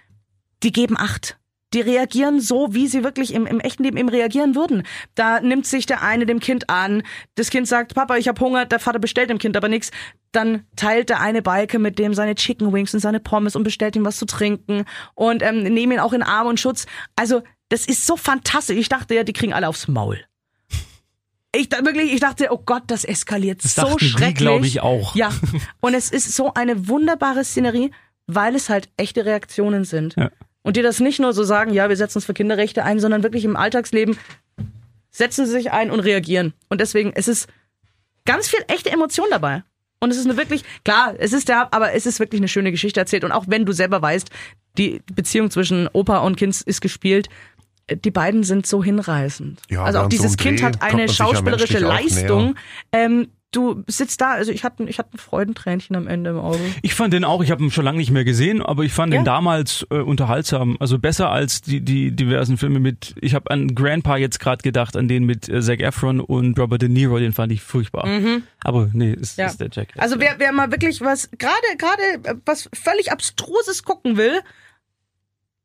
die 0.64 0.72
geben 0.72 0.98
Acht. 0.98 1.38
Die 1.74 1.82
reagieren 1.82 2.40
so, 2.40 2.74
wie 2.74 2.88
sie 2.88 3.04
wirklich 3.04 3.34
im, 3.34 3.46
im 3.46 3.60
echten 3.60 3.84
Leben 3.84 3.98
eben 3.98 4.08
reagieren 4.10 4.56
würden. 4.56 4.84
Da 5.16 5.42
nimmt 5.42 5.66
sich 5.66 5.86
der 5.86 6.02
eine 6.02 6.26
dem 6.26 6.40
Kind 6.40 6.70
an. 6.70 7.04
Das 7.36 7.50
Kind 7.50 7.68
sagt, 7.68 7.94
Papa, 7.94 8.16
ich 8.16 8.28
habe 8.30 8.40
Hunger. 8.40 8.66
Der 8.66 8.80
Vater 8.80 9.00
bestellt 9.00 9.30
dem 9.30 9.38
Kind 9.38 9.58
aber 9.58 9.68
nichts. 9.68 9.92
dann 10.32 10.64
teilt 10.76 11.10
der 11.10 11.20
eine 11.20 11.42
Biker 11.42 11.80
mit 11.80 12.00
dem 12.00 12.14
seine 12.14 12.36
Chicken 12.36 12.72
Wings 12.72 12.94
und 12.94 13.00
seine 13.00 13.20
Pommes 13.20 13.56
und 13.56 13.64
bestellt 13.64 13.96
ihm 13.96 14.06
was 14.06 14.18
zu 14.18 14.26
trinken 14.26 14.86
und 15.16 15.42
ähm, 15.44 15.64
nehmen 15.64 15.94
ihn 15.94 16.00
auch 16.00 16.14
in 16.14 16.24
Arm 16.24 16.48
und 16.48 16.60
Schutz. 16.60 16.86
Also 17.16 17.42
das 17.70 17.86
ist 17.86 18.06
so 18.06 18.16
fantastisch. 18.16 18.78
Ich 18.78 18.88
dachte 18.90 19.14
ja, 19.16 19.24
die 19.24 19.34
kriegen 19.34 19.54
alle 19.54 19.68
aufs 19.68 19.88
Maul. 19.88 20.20
Ich 21.54 21.72
wirklich, 21.72 22.14
ich 22.14 22.20
dachte, 22.20 22.48
oh 22.52 22.62
Gott, 22.64 22.84
das 22.88 23.04
eskaliert 23.04 23.64
Das 23.64 23.76
so 23.76 23.98
schrecklich. 23.98 24.36
glaub 24.36 24.64
ich, 24.64 24.82
auch. 24.82 25.16
Ja, 25.16 25.32
und 25.80 25.96
es 25.96 26.12
ist 26.12 26.36
so 26.36 26.54
eine 26.54 26.88
wunderbare 26.88 27.44
Szenerie, 27.44 27.92
weil 28.28 28.56
es 28.56 28.70
halt 28.70 28.90
echte 28.96 29.26
Reaktionen 29.26 29.84
sind. 29.84 30.16
Ja. 30.18 30.30
Und 30.68 30.76
die 30.76 30.82
das 30.82 31.00
nicht 31.00 31.22
nur 31.22 31.32
so 31.32 31.46
sagen, 31.46 31.74
ja, 31.74 31.88
wir 31.88 31.96
setzen 31.96 32.18
uns 32.18 32.26
für 32.26 32.34
Kinderrechte 32.34 32.84
ein, 32.84 33.00
sondern 33.00 33.24
wirklich 33.24 33.46
im 33.46 33.56
Alltagsleben 33.56 34.18
setzen 35.12 35.46
sie 35.46 35.54
sich 35.54 35.72
ein 35.72 35.90
und 35.92 36.02
reagieren. 36.02 36.54
Und 36.68 36.82
deswegen, 36.82 37.14
es 37.16 37.30
ist 37.30 37.48
ganz 38.26 38.50
viel 38.50 38.60
echte 38.68 38.92
Emotion 38.92 39.28
dabei. 39.32 39.64
Und 40.02 40.12
es 40.12 40.18
ist 40.18 40.26
eine 40.26 40.36
wirklich, 40.36 40.66
klar, 40.84 41.16
es 41.20 41.32
ist 41.32 41.48
der, 41.48 41.74
aber 41.74 41.94
es 41.94 42.06
ist 42.06 42.20
wirklich 42.20 42.42
eine 42.42 42.50
schöne 42.50 42.72
Geschichte 42.72 43.00
erzählt. 43.00 43.24
Und 43.24 43.32
auch 43.32 43.46
wenn 43.48 43.66
du 43.66 43.72
selber 43.72 44.02
weißt, 44.02 44.30
die 44.78 45.02
Beziehung 45.16 45.52
zwischen 45.52 45.88
Opa 45.94 46.18
und 46.18 46.36
Kind 46.36 46.60
ist 46.60 46.82
gespielt, 46.82 47.30
die 47.90 48.12
beiden 48.12 48.44
sind 48.44 48.68
so 48.68 48.84
hinreißend. 48.84 49.62
Ja, 49.70 49.86
also 49.86 50.00
auch 50.00 50.04
so 50.04 50.10
dieses 50.10 50.32
einem 50.32 50.38
Kind 50.38 50.60
Dreh 50.60 50.66
hat 50.66 50.82
eine 50.82 51.08
schauspielerische 51.08 51.80
Leistung. 51.80 52.56
Ähm, 52.92 53.30
du 53.58 53.84
sitzt 53.88 54.22
da, 54.22 54.32
also 54.32 54.52
ich 54.52 54.64
hatte, 54.64 54.84
ich 54.84 55.00
hatte 55.00 55.16
ein 55.16 55.18
Freudentränchen 55.18 55.96
am 55.96 56.08
Ende 56.08 56.30
im 56.32 56.38
Auge. 56.40 56.60
Ich 56.82 56.94
fand 56.94 57.14
den 57.14 57.24
auch, 57.24 57.42
ich 57.44 57.52
habe 57.52 57.64
ihn 57.64 57.72
schon 57.72 57.84
lange 57.86 57.98
nicht 57.98 58.12
mehr 58.12 58.24
gesehen, 58.24 58.62
aber 58.62 58.84
ich 58.84 58.94
fand 58.94 59.14
Ja. 59.14 59.20
den 59.20 59.26
damals 59.26 59.86
äh, 59.90 59.96
unterhaltsam. 60.00 60.78
Also 60.80 61.00
besser 61.00 61.32
als 61.32 61.62
die, 61.62 61.82
die 61.82 62.12
diversen 62.16 62.58
Filme 62.58 62.80
mit, 62.80 63.16
ich 63.22 63.34
habe 63.34 63.50
an 63.52 63.74
Grandpa 63.76 64.18
jetzt 64.18 64.40
gerade 64.40 64.62
gedacht, 64.62 64.96
an 64.96 65.08
den 65.08 65.24
mit 65.26 65.50
äh, 65.50 65.62
Zac 65.62 65.80
Efron 65.82 66.20
und 66.20 66.58
Robert 66.60 66.82
De 66.82 66.90
Niro, 66.90 67.18
den 67.20 67.34
fand 67.34 67.52
ich 67.52 67.62
furchtbar. 67.62 68.08
Aber 68.64 68.90
nee, 68.94 69.14
ist, 69.14 69.38
Mhm. 69.38 69.42
Ja. 69.42 69.48
ist 69.48 69.60
der 69.62 69.70
Jack. 69.72 69.90
Also 69.98 70.20
wer, 70.20 70.36
wer 70.38 70.52
mal 70.52 70.72
wirklich 70.72 71.02
was, 71.02 71.30
gerade, 71.38 71.54
gerade 71.78 72.02
äh, 72.24 72.36
was 72.46 72.70
völlig 72.74 73.12
Abstruses 73.12 73.84
gucken 73.84 74.18
will, 74.18 74.40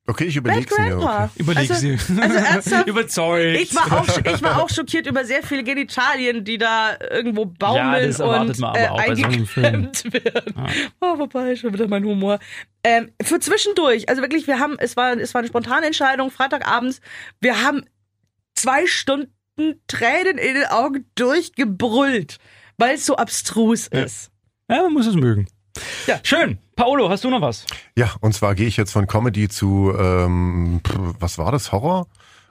Okay, 0.04 0.24
ich 0.24 0.34
Bad 0.34 0.56
überleg's 0.56 0.78
mir. 0.78 0.98
Okay. 0.98 1.28
Überleg 1.36 1.70
also, 1.70 1.74
sie. 1.74 1.92
Also 2.20 2.36
ernsthaft, 2.36 2.86
Überzeugt. 2.88 3.60
ich 3.60 3.74
war, 3.74 4.00
auch, 4.00 4.18
ich 4.18 4.42
war 4.42 4.60
auch 4.60 4.68
schockiert 4.74 5.06
über 5.06 5.24
sehr 5.24 5.44
viele 5.44 5.62
Genitalien, 5.62 6.44
die 6.44 6.58
da 6.58 6.96
irgendwo 7.10 7.42
Ja, 7.42 7.50
baumeln 7.58 8.12
erwartet 8.12 8.50
und 8.50 8.58
man 8.58 8.70
aber 8.70 8.78
äh, 8.80 8.88
bei 8.88 9.14
so 9.14 9.24
eingeklemmt 9.24 10.12
werden. 10.12 10.54
Oh, 11.00 11.18
wobei, 11.18 11.54
schon 11.54 11.72
wieder 11.72 11.86
mein 11.86 12.04
Humor. 12.04 12.40
Ähm, 12.82 13.12
für 13.22 13.38
zwischendurch, 13.38 14.08
also 14.08 14.22
wirklich, 14.22 14.48
wir 14.48 14.58
haben, 14.58 14.76
es 14.80 14.96
war, 14.96 15.16
es 15.16 15.34
war 15.34 15.38
eine 15.38 15.48
spontane 15.48 15.86
Entscheidung, 15.86 16.32
Freitagabends, 16.32 17.00
wir 17.40 17.62
haben 17.62 17.84
zwei 18.56 18.88
Stunden 18.88 19.30
Tränen 19.86 20.38
in 20.38 20.54
den 20.54 20.66
Augen 20.66 21.04
durchgebrüllt, 21.14 22.38
weil 22.76 22.96
es 22.96 23.06
so 23.06 23.16
abstrus 23.16 23.86
ist. 23.86 24.32
Ja, 24.68 24.82
man 24.82 24.94
muss 24.94 25.06
es 25.06 25.14
mögen. 25.14 25.46
Ja. 26.08 26.18
Schön. 26.24 26.58
Paolo, 26.76 27.10
hast 27.10 27.24
du 27.24 27.30
noch 27.30 27.40
was? 27.42 27.64
Ja, 27.96 28.12
und 28.20 28.34
zwar 28.34 28.54
gehe 28.54 28.66
ich 28.66 28.76
jetzt 28.76 28.92
von 28.92 29.06
Comedy 29.06 29.48
zu, 29.48 29.92
ähm, 29.98 30.80
was 31.18 31.38
war 31.38 31.52
das, 31.52 31.72
Horror? 31.72 32.06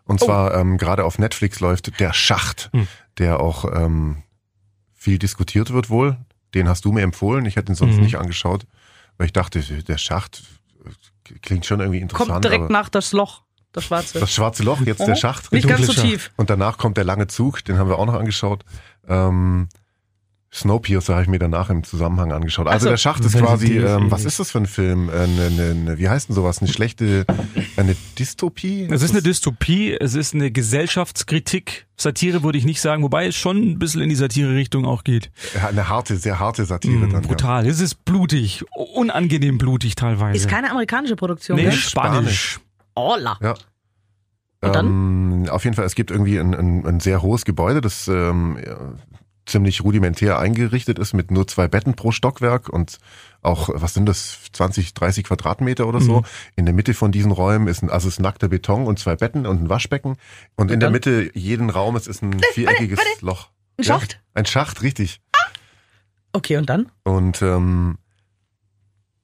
Und 0.06 0.20
zwar 0.20 0.54
ähm, 0.56 0.78
gerade 0.78 1.06
auf 1.06 1.20
Netflix 1.20 1.60
läuft 1.60 2.00
Der 2.00 2.14
Schacht, 2.14 2.70
der 3.18 3.40
auch 3.40 3.66
ähm, 3.66 4.24
viel 4.94 5.18
diskutiert 5.20 5.72
wird 5.74 5.90
wohl. 5.90 6.18
Den 6.54 6.68
hast 6.68 6.84
du 6.86 6.92
mir 6.92 7.02
empfohlen. 7.02 7.46
Ich 7.46 7.56
hätte 7.56 7.72
ihn 7.72 7.76
sonst 7.76 7.96
Mhm. 7.96 8.04
nicht 8.04 8.18
angeschaut, 8.18 8.66
weil 9.18 9.28
ich 9.28 9.34
dachte, 9.34 9.62
der 9.62 9.98
Schacht 9.98 10.44
äh, 10.86 11.34
klingt 11.42 11.66
schon 11.66 11.80
irgendwie 11.80 12.00
interessant. 12.00 12.30
Kommt 12.32 12.44
direkt 12.44 12.64
aber 12.66 12.74
nach 12.74 12.90
das 12.90 13.14
Loch, 13.14 13.44
das 13.72 13.86
schwarze. 13.86 14.20
das 14.20 14.34
schwarze 14.34 14.64
Loch, 14.64 14.82
jetzt 14.82 15.08
der 15.08 15.16
Schacht. 15.16 15.52
Nicht 15.54 15.68
ganz 15.68 15.86
so 15.86 15.94
tief. 15.94 16.32
Und 16.36 16.50
danach 16.50 16.78
kommt 16.78 16.98
der 16.98 17.06
lange 17.06 17.28
Zug, 17.28 17.64
den 17.64 17.78
haben 17.78 17.90
wir 17.90 17.98
auch 17.98 18.06
noch 18.06 18.16
angeschaut. 18.16 18.66
Ähm, 19.08 19.70
Snowpiercer 20.54 21.14
habe 21.14 21.24
ich 21.24 21.30
mir 21.30 21.40
danach 21.40 21.70
im 21.70 21.84
Zusammenhang 21.84 22.34
angeschaut. 22.34 22.68
Also 22.68 22.76
Ach 22.78 22.82
so. 22.82 22.90
der 22.90 22.98
Schacht 22.98 23.24
ist 23.24 23.38
quasi, 23.38 23.68
die- 23.68 23.78
ähm, 23.78 24.12
was 24.12 24.26
ist 24.26 24.38
das 24.38 24.52
für 24.52 24.58
ein 24.58 24.66
Film? 24.66 25.10
Äh, 25.10 25.26
ne, 25.28 25.50
ne, 25.50 25.74
ne, 25.76 25.98
wie 25.98 26.10
heißt 26.10 26.28
denn 26.28 26.36
sowas? 26.36 26.60
Eine 26.62 26.70
schlechte, 26.70 27.26
eine 27.78 27.96
Dystopie? 28.20 28.86
Es 28.92 29.02
ist 29.02 29.12
eine 29.12 29.22
Dystopie, 29.22 29.94
es 29.98 30.14
ist 30.14 30.34
eine 30.36 30.52
Gesellschaftskritik. 30.52 31.88
Satire 31.96 32.44
würde 32.44 32.58
ich 32.58 32.66
nicht 32.66 32.82
sagen, 32.82 33.02
wobei 33.02 33.28
es 33.28 33.36
schon 33.38 33.58
ein 33.58 33.80
bisschen 33.80 34.02
in 34.02 34.10
die 34.10 34.16
Satire-Richtung 34.16 34.86
auch 34.86 35.06
geht. 35.06 35.32
Ja, 35.56 35.68
eine 35.70 35.88
harte, 35.88 36.18
sehr 36.18 36.40
harte 36.40 36.66
Satire 36.66 37.08
Mm, 37.08 37.12
dann. 37.12 37.22
Ja. 37.22 37.28
brutal. 37.30 37.66
Es 37.66 37.80
ist 37.80 38.04
blutig, 38.04 38.66
unangenehm 38.76 39.58
blutig 39.58 39.96
teilweise. 39.96 40.36
Ist 40.36 40.50
keine 40.50 40.70
amerikanische 40.72 41.16
Produktion, 41.16 41.56
nee, 41.58 41.64
gell? 41.64 41.72
Spanisch. 41.72 42.60
Hola. 42.98 43.38
Ja. 43.42 43.54
Und 44.64 44.76
dann? 44.76 44.86
Ähm, 45.44 45.50
auf 45.50 45.64
jeden 45.64 45.76
Fall, 45.78 45.86
es 45.86 45.96
gibt 45.96 46.12
irgendwie 46.12 46.38
ein, 46.40 46.54
ein, 46.54 46.86
ein 46.86 47.00
sehr 47.00 47.22
hohes 47.22 47.46
Gebäude, 47.46 47.80
das 47.80 48.08
ähm, 48.10 48.58
ja, 48.64 48.78
ziemlich 49.46 49.84
rudimentär 49.84 50.38
eingerichtet 50.40 51.00
ist 51.00 51.14
mit 51.14 51.32
nur 51.32 51.48
zwei 51.48 51.68
Betten 51.68 51.96
pro 51.96 52.12
Stockwerk 52.12 52.70
und 52.70 53.00
auch, 53.42 53.70
was 53.74 53.94
sind 53.94 54.06
das, 54.06 54.40
20, 54.54 54.94
30 54.94 55.24
Quadratmeter 55.24 55.88
oder 55.88 56.00
so. 56.00 56.24
In 56.56 56.66
der 56.66 56.76
Mitte 56.76 56.94
von 56.94 57.12
diesen 57.12 57.32
Räumen 57.32 57.68
ist 57.68 57.82
ein, 57.82 57.90
also 57.90 58.08
ist 58.08 58.20
nackter 58.20 58.50
Beton 58.50 58.86
und 58.86 59.00
zwei 59.00 59.16
Betten 59.16 59.46
und 59.48 59.64
ein 59.64 59.70
Waschbecken. 59.70 60.18
Und 60.56 60.70
in 60.70 60.80
der? 60.80 60.92
Mitte 60.92 61.32
jeden 61.34 61.70
Raumes 61.70 62.08
ist 62.08 62.22
ein 62.22 62.40
viereckiges 62.54 63.00
Loch. 63.22 63.50
Ein 63.78 63.84
Ja, 63.84 64.00
Schacht? 64.00 64.22
Ein 64.34 64.46
Schacht, 64.46 64.84
richtig. 64.84 65.22
Okay, 66.34 66.58
und 66.58 66.70
dann? 66.70 66.92
Und 67.04 67.42
ähm, 67.42 67.98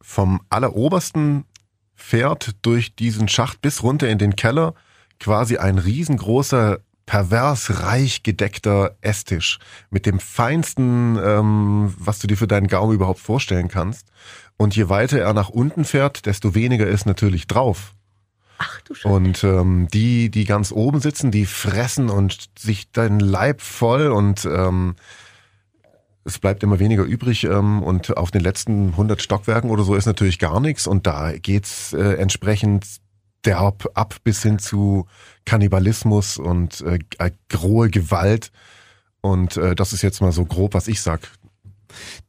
vom 0.02 0.42
allerobersten 0.50 1.46
fährt 1.94 2.56
durch 2.64 2.96
diesen 2.96 3.28
Schacht 3.28 3.62
bis 3.62 3.84
runter 3.84 4.10
in 4.10 4.18
den 4.18 4.36
Keller 4.36 4.74
quasi 5.20 5.58
ein 5.58 5.78
riesengroßer, 5.78 6.80
pervers 7.08 7.82
reich 7.82 8.22
gedeckter 8.22 8.98
Esstisch 9.02 9.58
mit 9.90 10.06
dem 10.06 10.20
feinsten, 10.20 11.18
ähm, 11.18 11.94
was 11.98 12.20
du 12.20 12.28
dir 12.28 12.38
für 12.38 12.48
deinen 12.48 12.68
Gaumen 12.68 12.94
überhaupt 12.94 13.20
vorstellen 13.20 13.70
kannst. 13.70 14.10
Und 14.58 14.76
je 14.76 14.90
weiter 14.90 15.20
er 15.20 15.34
nach 15.34 15.50
unten 15.50 15.86
fährt, 15.86 16.28
desto 16.28 16.54
weniger 16.54 16.86
ist 16.86 17.08
natürlich 17.08 17.48
drauf. 17.48 17.96
Ach 18.60 18.82
du 18.82 18.94
Scheiße. 18.94 19.08
Und 19.08 19.44
ähm, 19.44 19.88
die, 19.92 20.30
die 20.30 20.46
ganz 20.46 20.72
oben 20.72 21.00
sitzen, 21.00 21.32
die 21.32 21.46
fressen 21.46 22.10
und 22.10 22.50
sich 22.60 22.92
deinen 22.92 23.20
Leib 23.20 23.62
voll 23.62 24.08
und 24.12 24.46
ähm, 24.46 24.96
es 26.26 26.40
bleibt 26.40 26.62
immer 26.64 26.80
weniger 26.80 27.04
übrig 27.04 27.46
ähm, 27.46 27.82
und 27.82 28.18
auf 28.18 28.32
den 28.32 28.42
letzten 28.42 28.90
100 28.90 29.22
Stockwerken 29.22 29.70
oder 29.70 29.84
so 29.84 29.96
ist 29.96 30.08
natürlich 30.08 30.40
gar 30.40 30.60
nichts 30.60 30.88
und 30.88 31.08
da 31.08 31.32
geht's 31.38 31.94
äh, 31.94 32.16
entsprechend 32.16 32.86
derb 33.48 33.90
ab 33.96 34.16
bis 34.24 34.44
hin 34.44 34.60
zu 34.60 35.08
Kannibalismus 35.46 36.38
und 36.38 36.82
äh, 36.82 37.00
äh, 37.18 37.32
grohe 37.50 37.90
Gewalt 37.90 38.52
und 39.22 39.58
äh, 39.58 39.74
das 39.76 39.94
ist 39.94 40.02
jetzt 40.04 40.22
mal 40.22 40.32
so 40.32 40.46
grob, 40.46 40.74
was 40.74 40.88
ich 40.88 41.02
sag. 41.02 41.22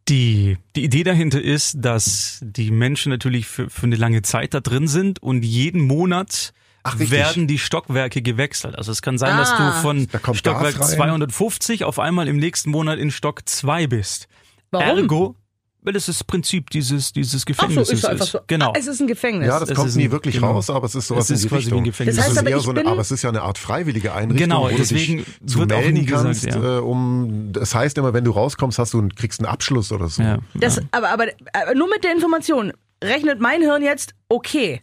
Die, 0.09 0.57
die 0.77 0.85
Idee 0.85 1.03
dahinter 1.05 1.43
ist, 1.43 1.77
dass 1.81 2.39
die 2.43 2.71
Menschen 2.71 3.11
natürlich 3.11 3.47
für, 3.47 3.69
für 3.69 3.87
eine 3.87 3.97
lange 3.97 4.23
Zeit 4.23 4.55
da 4.55 4.61
drin 4.61 4.89
sind 4.89 5.21
und 5.23 5.45
jeden 5.45 5.83
Monat 5.83 6.55
Ach, 6.85 6.99
werden 6.99 7.47
die 7.47 7.59
Stockwerke 7.59 8.23
gewechselt. 8.23 8.77
Also 8.77 8.93
es 8.93 9.03
kann 9.03 9.19
sein, 9.19 9.37
dass 9.37 9.51
Ah. 9.51 9.75
du 9.77 9.83
von 9.83 10.09
Da 10.11 10.35
Stockwerk 10.35 10.79
Gas 10.79 10.91
rein. 10.93 10.97
250 10.97 11.85
auf 11.85 11.99
einmal 11.99 12.29
im 12.29 12.37
nächsten 12.39 12.71
Monat 12.71 12.99
in 12.99 13.11
Stock 13.11 13.47
2 13.47 13.89
bist. 13.89 14.29
Warum? 14.71 14.99
Ergo, 14.99 15.35
weil 15.83 15.93
das 15.93 16.09
ist 16.09 16.21
das 16.21 16.25
Prinzip 16.25 16.71
dieses, 16.71 17.13
dieses 17.13 17.35
Ach 17.35 17.39
so, 17.41 17.45
Gefängnisses 17.47 17.91
ist 17.99 18.05
einfach 18.05 18.27
so. 18.27 18.41
Genau. 18.47 18.71
Ah, 18.71 18.75
es 18.77 18.87
ist 18.89 19.01
ein 19.01 19.07
Gefängnis. 19.07 19.47
Ja, 19.49 19.61
das 19.61 19.71
Es 19.71 19.77
kommt 19.77 19.89
ist 19.89 19.97
nie 19.97 20.05
ein- 20.05 20.11
wirklich 20.11 20.35
genau. 20.35 20.53
raus, 20.53 20.69
aber 20.71 20.87
es 20.87 20.95
ist 20.95 21.07
sowas 21.07 21.25
Es 21.25 21.31
ist 21.31 21.45
in 21.45 21.49
die 21.49 21.55
quasi 21.55 21.67
wie 21.67 21.69
ein 21.71 21.73
Richtung. 21.75 21.85
Gefängnis. 21.85 22.17
Das 22.17 22.25
heißt 22.25 22.31
es 22.31 22.37
ist 22.37 22.39
aber, 22.41 22.51
eher 22.51 22.57
ich 22.59 22.63
so 22.65 22.71
eine, 22.71 22.81
bin- 22.81 22.89
aber 22.89 23.01
es 23.01 23.11
ist 23.11 23.23
ja 23.23 23.29
eine 23.31 23.43
Art 23.43 23.59
freiwillige 23.59 24.13
Einrichtung, 24.13 24.49
Genau, 24.49 24.71
wo 24.71 24.77
deswegen 24.77 25.19
du 25.19 25.25
dich 25.25 25.47
zu 25.47 25.59
wird 25.61 25.73
auch 25.73 25.77
melden 25.79 25.95
nie 25.95 26.05
gesagt, 26.05 26.25
kannst, 26.25 26.45
ja. 26.45 26.79
äh, 26.79 26.81
um, 26.81 27.51
das 27.53 27.75
heißt 27.75 27.97
immer, 27.99 28.13
wenn 28.13 28.25
du 28.25 28.33
rauskommst, 28.33 28.79
hast 28.79 28.93
du 28.95 28.99
einen, 28.99 29.15
kriegst 29.15 29.41
einen 29.41 29.47
Abschluss 29.49 29.93
oder 29.93 30.09
so. 30.09 30.23
ja. 30.23 30.39
Das, 30.55 30.81
aber, 30.91 31.11
aber, 31.11 31.27
aber 31.53 31.75
nur 31.75 31.89
mit 31.89 32.03
der 32.05 32.13
Information 32.13 32.73
rechnet 33.03 33.41
mein 33.41 33.61
Hirn 33.63 33.83
jetzt, 33.83 34.15
okay, 34.29 34.83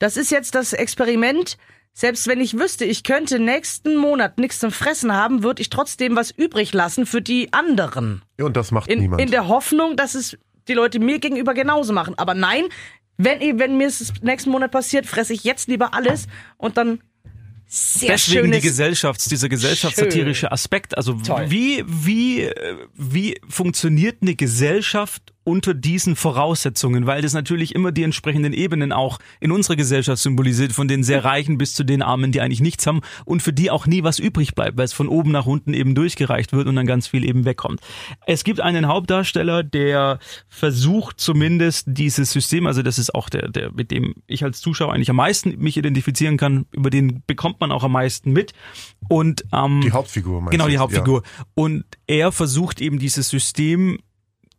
das 0.00 0.16
ist 0.16 0.30
jetzt 0.32 0.54
das 0.56 0.72
Experiment. 0.72 1.56
Selbst 1.94 2.26
wenn 2.26 2.40
ich 2.40 2.58
wüsste, 2.58 2.84
ich 2.84 3.04
könnte 3.04 3.38
nächsten 3.38 3.96
Monat 3.96 4.38
nichts 4.38 4.58
zum 4.58 4.72
Fressen 4.72 5.12
haben, 5.12 5.42
würde 5.42 5.60
ich 5.60 5.68
trotzdem 5.68 6.16
was 6.16 6.30
übrig 6.30 6.72
lassen 6.72 7.04
für 7.04 7.20
die 7.20 7.52
anderen. 7.52 8.22
Ja, 8.38 8.46
und 8.46 8.56
das 8.56 8.70
macht 8.70 8.90
In, 8.90 9.00
niemand. 9.00 9.20
in 9.20 9.30
der 9.30 9.48
Hoffnung, 9.48 9.96
dass 9.96 10.14
es 10.14 10.38
die 10.68 10.74
Leute 10.74 10.98
mir 11.00 11.18
gegenüber 11.18 11.52
genauso 11.52 11.92
machen. 11.92 12.14
Aber 12.16 12.34
nein, 12.34 12.64
wenn, 13.18 13.58
wenn 13.58 13.76
mir 13.76 13.88
es 13.88 14.12
nächsten 14.22 14.50
Monat 14.50 14.70
passiert, 14.70 15.06
fresse 15.06 15.34
ich 15.34 15.44
jetzt 15.44 15.68
lieber 15.68 15.92
alles 15.92 16.28
und 16.56 16.76
dann 16.76 17.00
sehr 17.66 18.10
Deswegen 18.10 18.36
die 18.36 18.48
schönes... 18.48 18.62
Gesellschafts, 18.62 19.24
dieser 19.26 19.48
gesellschaftssatirische 19.48 20.52
Aspekt. 20.52 20.96
Also 20.96 21.14
Toll. 21.14 21.46
wie, 21.48 21.84
wie, 21.86 22.50
wie 22.94 23.40
funktioniert 23.48 24.18
eine 24.20 24.34
Gesellschaft 24.34 25.32
unter 25.44 25.74
diesen 25.74 26.16
Voraussetzungen? 26.16 27.06
Weil 27.06 27.22
das 27.22 27.32
natürlich 27.32 27.74
immer 27.74 27.92
die 27.92 28.02
entsprechenden 28.02 28.52
Ebenen 28.52 28.92
auch 28.92 29.18
in 29.40 29.52
unserer 29.52 29.76
Gesellschaft 29.76 30.22
symbolisiert, 30.22 30.72
von 30.72 30.88
den 30.88 31.02
sehr 31.02 31.24
Reichen 31.24 31.58
bis 31.58 31.74
zu 31.74 31.84
den 31.84 32.02
Armen, 32.02 32.32
die 32.32 32.40
eigentlich 32.40 32.60
nichts 32.60 32.86
haben 32.86 33.00
und 33.24 33.42
für 33.42 33.52
die 33.52 33.70
auch 33.70 33.86
nie 33.86 34.02
was 34.02 34.18
übrig 34.18 34.54
bleibt, 34.54 34.78
weil 34.78 34.84
es 34.84 34.92
von 34.92 35.08
oben 35.08 35.30
nach 35.30 35.46
unten 35.46 35.74
eben 35.74 35.94
durchgereicht 35.94 36.52
wird 36.52 36.66
und 36.66 36.76
dann 36.76 36.86
ganz 36.86 37.08
viel 37.08 37.24
eben 37.24 37.44
wegkommt. 37.44 37.80
Es 38.26 38.44
gibt 38.44 38.60
einen 38.60 38.86
Hauptdarsteller, 38.86 39.62
der 39.62 40.18
versucht 40.48 41.20
zumindest 41.20 41.86
dieses 41.88 42.32
System, 42.32 42.66
also 42.66 42.82
das 42.82 42.98
ist 42.98 43.14
auch 43.14 43.28
der, 43.28 43.48
der, 43.48 43.72
mit 43.72 43.90
dem 43.90 44.14
ich 44.26 44.44
als 44.44 44.60
Zuschauer 44.60 44.92
eigentlich 44.92 45.10
am 45.10 45.16
meisten 45.16 45.58
mich 45.58 45.76
identifizieren 45.76 46.36
kann, 46.36 46.66
über 46.72 46.90
den 46.90 47.22
bekommt 47.26 47.60
man 47.60 47.72
auch 47.72 47.84
am 47.84 47.92
meisten 47.92 48.32
mit. 48.32 48.52
Und 49.08 49.44
ähm, 49.52 49.80
die 49.82 49.92
Hauptfigur, 49.92 50.40
meinst 50.40 50.52
Genau, 50.52 50.68
die 50.68 50.78
Hauptfigur. 50.78 51.22
Und 51.54 51.84
er 52.06 52.32
versucht 52.32 52.80
eben 52.80 52.98
dieses 52.98 53.28
System 53.28 53.98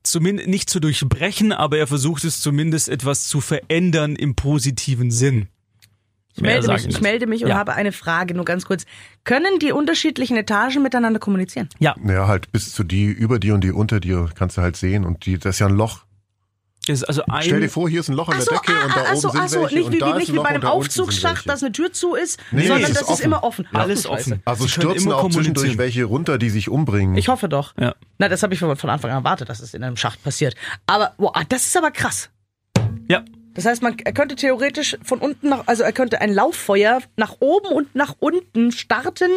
zumindest 0.03 0.47
nicht 0.49 0.69
zu 0.69 0.79
durchbrechen, 0.79 1.51
aber 1.51 1.77
er 1.77 1.87
versucht 1.87 2.23
es 2.23 2.41
zumindest 2.41 2.89
etwas 2.89 3.27
zu 3.27 3.41
verändern 3.41 4.15
im 4.15 4.35
positiven 4.35 5.11
Sinn. 5.11 5.47
Ich 6.35 6.41
melde, 6.41 6.67
mich, 6.67 6.87
ich 6.87 6.99
melde 7.01 7.27
mich 7.27 7.43
und 7.43 7.49
Ja. 7.49 7.57
habe 7.57 7.73
eine 7.75 7.91
Frage, 7.91 8.33
nur 8.33 8.43
ganz 8.45 8.65
kurz. 8.65 8.85
Können 9.23 9.59
die 9.59 9.71
unterschiedlichen 9.71 10.35
Etagen 10.35 10.81
miteinander 10.81 11.19
kommunizieren? 11.19 11.69
Ja, 11.79 11.95
Ja, 12.07 12.27
halt 12.27 12.51
bis 12.51 12.73
zu 12.73 12.83
die, 12.83 13.05
über 13.05 13.37
dir 13.37 13.53
und 13.53 13.63
die 13.63 13.71
unter 13.71 13.99
dir 13.99 14.29
kannst 14.33 14.57
du 14.57 14.61
halt 14.61 14.75
sehen 14.75 15.05
und 15.05 15.25
die, 15.27 15.37
das 15.37 15.55
ist 15.55 15.59
ja 15.59 15.67
ein 15.67 15.75
Loch. 15.75 16.05
Ist 16.87 17.03
also 17.03 17.23
ein 17.25 17.43
Stell 17.43 17.61
dir 17.61 17.69
vor, 17.69 17.89
hier 17.89 18.01
ist 18.01 18.09
ein 18.09 18.15
Loch 18.15 18.29
in 18.29 18.35
der 18.35 18.41
so, 18.43 18.51
Decke 18.51 18.71
ah, 18.73 18.85
und 18.85 18.95
da 18.95 19.01
ah, 19.01 19.11
oben 19.11 19.19
so, 19.21 19.29
sind 19.29 19.49
so, 19.49 19.61
welche 19.61 19.75
nicht 19.75 19.85
und 19.85 19.93
wie, 19.93 19.99
da 19.99 20.05
wie, 20.05 20.09
ist 20.11 20.17
nicht 20.17 20.29
ein 20.29 20.33
wie 20.33 20.37
Loch 20.37 20.43
bei 20.43 20.49
einem 20.49 20.63
Aufzugsschacht, 20.65 21.47
dass 21.49 21.63
eine 21.63 21.71
Tür 21.71 21.93
zu 21.93 22.15
ist, 22.15 22.39
Nee, 22.51 22.67
sondern 22.67 22.91
ist 22.91 22.95
das 22.95 23.01
ist 23.03 23.09
offen. 23.09 23.25
immer 23.25 23.43
offen. 23.43 23.67
Ach, 23.71 23.79
alles 23.81 24.05
offen. 24.05 24.41
Also 24.45 24.63
Sie 24.63 24.69
stürzen 24.69 25.07
immer 25.07 25.17
auch 25.17 25.23
zwischendurch 25.29 25.53
kommunizieren. 25.53 25.77
welche 25.77 26.03
runter, 26.05 26.37
die 26.37 26.49
sich 26.49 26.69
umbringen. 26.69 27.15
Ich 27.15 27.27
hoffe 27.29 27.47
doch. 27.49 27.73
Ja. 27.79 27.95
Na, 28.17 28.27
das 28.29 28.43
habe 28.43 28.53
ich 28.53 28.59
von 28.59 28.69
Anfang 28.69 29.11
an 29.11 29.17
erwartet, 29.17 29.49
dass 29.49 29.59
es 29.61 29.73
in 29.73 29.83
einem 29.83 29.97
Schacht 29.97 30.23
passiert. 30.23 30.55
Aber, 30.85 31.13
boah, 31.17 31.33
das 31.49 31.65
ist 31.65 31.77
aber 31.77 31.91
krass. 31.91 32.29
Ja, 33.07 33.23
Das 33.53 33.65
heißt, 33.65 33.81
man, 33.83 33.97
er 34.03 34.13
könnte 34.13 34.35
theoretisch 34.35 34.97
von 35.03 35.19
unten 35.19 35.49
nach, 35.49 35.67
also 35.67 35.83
er 35.83 35.91
könnte 35.93 36.21
ein 36.21 36.33
Lauffeuer 36.33 37.01
nach 37.17 37.35
oben 37.39 37.67
und 37.67 37.95
nach 37.95 38.15
unten 38.19 38.71
starten 38.71 39.29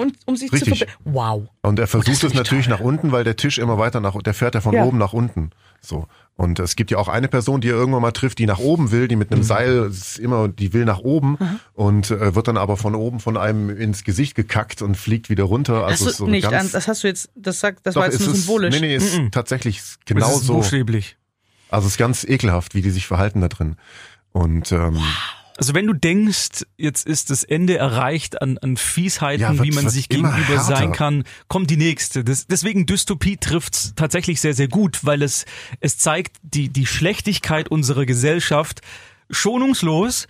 und 0.00 0.16
um 0.26 0.36
sich 0.36 0.52
Richtig. 0.52 0.80
zu. 0.80 0.86
Wow. 1.04 1.48
Und 1.62 1.78
er 1.78 1.86
versucht 1.86 2.06
find 2.06 2.22
es 2.24 2.30
ich 2.30 2.34
natürlich 2.36 2.66
toll. 2.66 2.74
nach 2.76 2.80
unten, 2.80 3.12
weil 3.12 3.22
der 3.24 3.36
Tisch 3.36 3.58
immer 3.58 3.78
weiter 3.78 4.00
nach, 4.00 4.20
der 4.22 4.34
fährt 4.34 4.54
ja 4.54 4.60
von 4.60 4.74
Ja. 4.74 4.84
oben 4.84 4.98
nach 4.98 5.12
unten. 5.12 5.50
So. 5.80 6.06
Und 6.36 6.58
es 6.58 6.74
gibt 6.76 6.90
ja 6.90 6.98
auch 6.98 7.08
eine 7.08 7.28
Person, 7.28 7.60
die 7.60 7.68
er 7.68 7.74
irgendwann 7.74 8.02
mal 8.02 8.12
trifft, 8.12 8.38
die 8.38 8.46
nach 8.46 8.58
oben 8.58 8.90
will, 8.90 9.08
die 9.08 9.16
mit 9.16 9.30
einem 9.32 9.42
Seil, 9.42 9.78
es 9.84 9.96
ist 10.12 10.18
immer, 10.18 10.48
die 10.48 10.72
will 10.72 10.84
nach 10.86 10.98
oben 11.00 11.36
und 11.74 12.10
äh, 12.10 12.34
wird 12.34 12.48
dann 12.48 12.56
aber 12.56 12.76
von 12.78 12.94
oben 12.94 13.20
von 13.20 13.36
einem 13.36 13.68
ins 13.70 14.04
Gesicht 14.04 14.34
gekackt 14.34 14.80
und 14.82 14.96
fliegt 14.96 15.28
wieder 15.30 15.44
runter. 15.44 15.84
Also 15.86 16.06
Hast 16.06 16.18
du 16.20 16.24
so 16.24 16.30
nicht, 16.30 16.50
ganz, 16.50 16.66
an, 16.66 16.72
das 16.72 16.88
hast 16.88 17.02
du 17.04 17.08
jetzt, 17.08 17.30
das 17.34 17.60
sagt, 17.60 17.80
das 17.86 17.94
Doch, 17.94 18.00
war 18.02 18.08
jetzt 18.10 18.20
es 18.20 18.26
nur 18.26 18.34
ist- 18.34 18.40
symbolisch. 18.46 18.74
Nee, 18.74 18.86
nee, 18.86 18.96
ist 18.96 19.18
Mhm. 19.18 19.30
tatsächlich 19.30 19.78
es 19.78 19.98
genau 20.06 20.30
ist 20.36 20.44
so. 20.46 20.54
buchstäblich. 20.54 21.16
Also 21.68 21.86
es 21.86 21.92
ist 21.94 21.98
ganz 21.98 22.24
ekelhaft, 22.24 22.74
wie 22.74 22.82
die 22.82 22.90
sich 22.90 23.06
verhalten 23.06 23.40
da 23.42 23.48
drin. 23.48 23.76
Und 24.32 24.72
ähm, 24.72 24.98
Also 25.60 25.74
wenn 25.74 25.86
du 25.86 25.92
denkst, 25.92 26.64
jetzt 26.78 27.06
ist 27.06 27.28
das 27.28 27.44
Ende 27.44 27.76
erreicht 27.76 28.40
an, 28.40 28.56
an 28.56 28.78
Fiesheiten, 28.78 29.42
Ja, 29.42 29.62
wie 29.62 29.72
man 29.72 29.90
sich 29.90 30.08
gegenüber 30.08 30.58
sein 30.58 30.92
kann, 30.92 31.24
kommt 31.48 31.68
die 31.68 31.76
nächste. 31.76 32.24
Das, 32.24 32.46
deswegen 32.46 32.86
Dystopie 32.86 33.36
trifft's 33.36 33.92
tatsächlich 33.94 34.40
sehr, 34.40 34.54
sehr 34.54 34.68
gut, 34.68 35.04
weil 35.04 35.20
es, 35.20 35.44
es 35.80 35.98
zeigt 35.98 36.38
die, 36.40 36.70
die 36.70 36.86
Schlechtigkeit 36.86 37.70
unserer 37.70 38.06
Gesellschaft 38.06 38.80
schonungslos, 39.28 40.28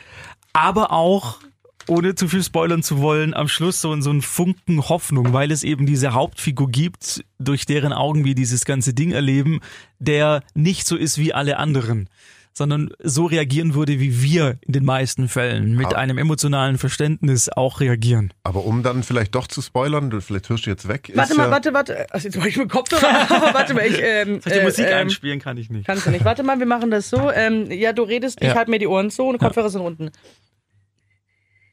aber 0.52 0.90
auch 0.90 1.38
ohne 1.86 2.16
zu 2.16 2.26
viel 2.26 2.42
spoilern 2.42 2.82
zu 2.82 2.98
wollen, 2.98 3.32
am 3.32 3.46
Schluss 3.46 3.80
so, 3.80 4.00
so 4.00 4.10
ein 4.10 4.22
Funken 4.22 4.88
Hoffnung, 4.88 5.32
weil 5.32 5.52
es 5.52 5.62
eben 5.62 5.86
diese 5.86 6.12
Hauptfigur 6.12 6.68
gibt, 6.68 7.24
durch 7.38 7.66
deren 7.66 7.92
Augen 7.92 8.24
wir 8.24 8.34
dieses 8.34 8.64
ganze 8.64 8.94
Ding 8.94 9.12
erleben, 9.12 9.60
der 10.00 10.42
nicht 10.54 10.88
so 10.88 10.96
ist 10.96 11.18
wie 11.18 11.32
alle 11.32 11.56
anderen, 11.56 12.08
sondern 12.52 12.90
so 13.02 13.26
reagieren 13.26 13.74
würde, 13.74 14.00
wie 14.00 14.22
wir 14.22 14.58
in 14.62 14.72
den 14.72 14.84
meisten 14.84 15.28
Fällen 15.28 15.76
mit 15.76 15.86
Aber- 15.86 15.98
einem 15.98 16.18
emotionalen 16.18 16.78
Verständnis 16.78 17.48
auch 17.48 17.80
reagieren. 17.80 18.32
aber 18.42 18.64
um 18.64 18.82
dann 18.82 19.02
vielleicht 19.02 19.34
doch 19.34 19.46
zu 19.46 19.62
spoilern, 19.62 20.10
du- 20.10 20.20
vielleicht 20.20 20.48
hörst 20.48 20.66
du 20.66 20.70
jetzt 20.70 20.88
weg. 20.88 21.10
Warte 21.14 21.32
ist 21.32 21.36
mal, 21.36 21.44
ja, 21.44 21.50
warte, 21.50 21.72
warte. 21.74 22.12
Also 22.12 22.28
jetzt 22.28 22.38
war 22.38 22.46
ich 22.46 22.56
mit 22.56 22.68
Kopfhörer. 22.68 23.30
aber 23.30 23.54
warte 23.54 23.74
mal, 23.74 23.86
ich, 23.86 23.98
ähm, 24.02 24.40
äh, 24.44 24.58
ähm, 24.68 24.94
einspielen 24.94 25.38
kann 25.40 25.56
ich 25.56 25.70
nicht. 25.70 25.86
Kannst 25.86 26.06
du 26.06 26.10
nicht. 26.10 26.24
Warte 26.24 26.42
mal, 26.42 26.58
wir 26.58 26.66
machen 26.66 26.90
das 26.90 27.08
so. 27.10 27.30
Ähm, 27.30 27.70
ja, 27.70 27.92
du 27.92 28.02
redest, 28.02 28.38
ich 28.40 28.48
Ja. 28.48 28.54
halte 28.56 28.70
mir 28.70 28.78
die 28.78 28.86
Ohren 28.88 29.10
zu 29.10 29.22
und 29.24 29.38
Kopfhörer 29.38 29.70
sind 29.70 29.80
unten. 29.82 30.10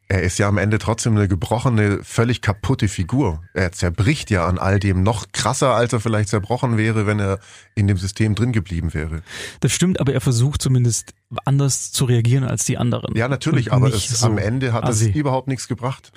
Er 0.09 0.23
ist 0.23 0.39
ja 0.39 0.47
am 0.47 0.57
Ende 0.57 0.77
trotzdem 0.79 1.17
eine 1.17 1.27
gebrochene, 1.27 1.99
völlig 2.01 2.41
kaputte 2.41 2.87
Figur. 2.87 3.41
Er 3.53 3.73
zerbricht 3.73 4.29
ja 4.29 4.45
an 4.45 4.57
all 4.57 4.79
dem 4.79 5.03
noch 5.03 5.25
krasser, 5.33 5.73
als 5.75 5.91
er 5.91 5.99
vielleicht 5.99 6.29
zerbrochen 6.29 6.77
wäre, 6.77 7.05
wenn 7.05 7.19
er 7.19 7.39
in 7.75 7.87
dem 7.87 7.97
System 7.97 8.33
drin 8.33 8.53
geblieben 8.53 8.93
wäre. 8.93 9.21
Das 9.59 9.73
stimmt, 9.73 9.99
aber 9.99 10.13
er 10.13 10.21
versucht 10.21 10.61
zumindest 10.61 11.13
anders 11.43 11.91
zu 11.91 12.05
reagieren 12.05 12.45
als 12.45 12.63
die 12.63 12.77
anderen. 12.77 13.17
Ja, 13.17 13.27
natürlich, 13.27 13.67
Und 13.67 13.73
aber 13.73 13.87
es, 13.89 14.07
so 14.07 14.27
am 14.27 14.37
Ende 14.37 14.71
hat 14.71 14.85
assi. 14.85 15.09
es 15.09 15.15
überhaupt 15.15 15.49
nichts 15.49 15.67
gebracht. 15.67 16.13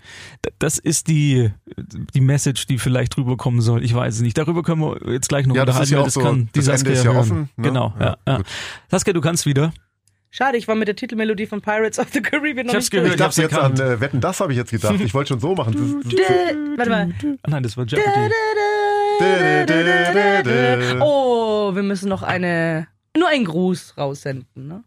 Das 0.60 0.78
ist 0.78 1.08
die, 1.08 1.50
die 2.14 2.20
Message, 2.20 2.66
die 2.66 2.78
vielleicht 2.78 3.16
rüberkommen 3.18 3.60
soll. 3.60 3.82
Ich 3.84 3.92
weiß 3.92 4.14
es 4.14 4.20
nicht. 4.20 4.38
Darüber 4.38 4.62
können 4.62 4.82
wir 4.82 5.12
jetzt 5.12 5.28
gleich 5.28 5.46
noch 5.46 5.56
Ja, 5.56 5.64
das 5.64 5.74
unterhalten. 5.80 6.08
ist 6.08 6.14
ja 6.16 6.22
auch 6.22 6.24
so, 6.24 6.30
kann 6.30 6.48
die 6.54 6.60
das 6.60 6.68
Ende 6.80 6.92
ist 6.92 7.04
ja 7.04 7.12
hören. 7.12 7.16
offen, 7.16 7.40
ne? 7.40 7.48
Genau, 7.64 7.92
ja. 7.98 8.16
Ja. 8.26 8.40
Saskia, 8.88 9.12
du 9.12 9.20
kannst 9.20 9.46
wieder. 9.46 9.72
Schade, 10.32 10.56
ich 10.58 10.68
war 10.68 10.76
mit 10.76 10.86
der 10.86 10.94
Titelmelodie 10.94 11.46
von 11.46 11.60
Pirates 11.60 11.98
of 11.98 12.06
the 12.12 12.20
Caribbean 12.22 12.66
noch 12.66 12.72
Ich 12.74 12.76
hab's 12.76 12.84
nicht 12.84 12.90
gehört. 12.92 13.08
Ich 13.10 13.16
dachte 13.16 13.24
hab's 13.24 13.36
jetzt 13.36 13.58
an 13.58 13.74
äh, 13.80 14.00
Wetten, 14.00 14.20
das 14.20 14.38
habe 14.40 14.52
ich 14.52 14.58
jetzt 14.58 14.70
gedacht. 14.70 14.94
Ich 15.00 15.12
wollte 15.12 15.28
schon 15.30 15.40
so 15.40 15.54
machen. 15.56 15.72
Das- 16.04 16.12
das- 16.12 16.20
Dä- 16.20 16.78
Warte 16.78 16.90
mal. 16.90 17.12
Ah, 17.42 17.50
nein, 17.50 17.62
das 17.64 17.76
war 17.76 17.84
Jeopardy. 17.84 18.32
Oh, 21.00 21.74
wir 21.74 21.82
müssen 21.82 22.08
noch 22.08 22.22
eine, 22.22 22.86
nur 23.16 23.28
einen 23.28 23.44
Gruß 23.44 23.94
raussenden. 23.98 24.46
Ne? 24.68 24.84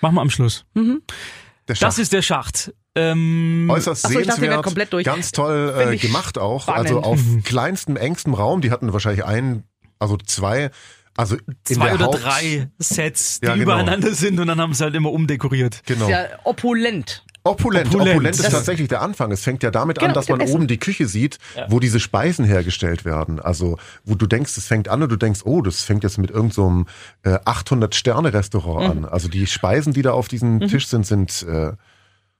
Machen 0.00 0.14
wir 0.14 0.20
am 0.22 0.30
Schluss. 0.30 0.64
Der 0.74 1.76
Das 1.78 1.98
ist 1.98 2.12
der 2.12 2.22
Schacht. 2.22 2.72
Ähm, 2.94 3.68
Äußerst 3.70 4.06
Ach 4.06 4.10
so, 4.10 4.18
ich 4.18 4.26
dachte, 4.26 4.40
ihr 4.40 4.50
wärt 4.50 4.64
sehenswert, 4.64 4.64
komplett 4.64 4.92
durch. 4.92 5.04
ganz 5.04 5.32
toll 5.32 5.74
äh, 5.92 5.96
gemacht 5.98 6.38
auch. 6.38 6.62
spannend. 6.62 6.88
Also 6.88 7.00
auf 7.02 7.20
Mhm. 7.22 7.42
kleinstem, 7.44 7.96
engstem 7.96 8.34
Raum. 8.34 8.60
Die 8.62 8.70
hatten 8.70 8.92
wahrscheinlich 8.92 9.24
einen, 9.24 9.64
also 9.98 10.16
zwei, 10.16 10.70
also 11.18 11.36
in 11.36 11.56
zwei 11.64 11.86
der 11.86 11.94
oder 11.96 12.04
Haupt, 12.06 12.22
drei 12.24 12.68
Sets, 12.78 13.40
die 13.40 13.46
Ja, 13.46 13.52
genau. 13.54 13.64
übereinander 13.64 14.14
sind 14.14 14.38
und 14.40 14.46
dann 14.46 14.60
haben 14.60 14.72
sie 14.72 14.84
halt 14.84 14.94
immer 14.94 15.10
umdekoriert. 15.12 15.82
Genau. 15.86 16.08
Ja, 16.08 16.26
opulent. 16.44 17.24
Opulent. 17.44 17.86
Opulent. 17.88 18.10
Opulent, 18.16 18.34
ist 18.36 18.44
Das- 18.44 18.52
tatsächlich 18.52 18.88
der 18.88 19.00
Anfang. 19.00 19.32
Es 19.32 19.42
fängt 19.42 19.62
ja 19.62 19.70
damit 19.70 19.98
an, 19.98 20.02
Genau, 20.08 20.14
dass 20.14 20.28
man 20.28 20.40
Essen. 20.40 20.54
oben 20.54 20.66
die 20.66 20.76
Küche 20.78 21.06
sieht, 21.06 21.38
wo 21.68 21.80
diese 21.80 21.98
Speisen 21.98 22.44
hergestellt 22.44 23.04
werden. 23.06 23.40
Also, 23.40 23.78
wo 24.04 24.14
du 24.16 24.26
denkst, 24.26 24.56
es 24.58 24.66
fängt 24.66 24.88
an 24.88 25.02
und 25.02 25.08
du 25.10 25.16
denkst, 25.16 25.40
oh, 25.44 25.62
das 25.62 25.82
fängt 25.82 26.02
jetzt 26.04 26.18
mit 26.18 26.30
irgendeinem 26.30 26.86
so 27.24 27.30
äh, 27.30 27.38
800-Sterne-Restaurant 27.44 28.96
Mhm. 28.96 29.04
an. 29.04 29.10
Also 29.10 29.28
die 29.28 29.46
Speisen, 29.46 29.92
die 29.92 30.02
da 30.02 30.12
auf 30.12 30.28
diesem 30.28 30.60
Tisch 30.60 30.86
sind, 30.88 31.06
sind 31.06 31.42
äh, 31.48 31.72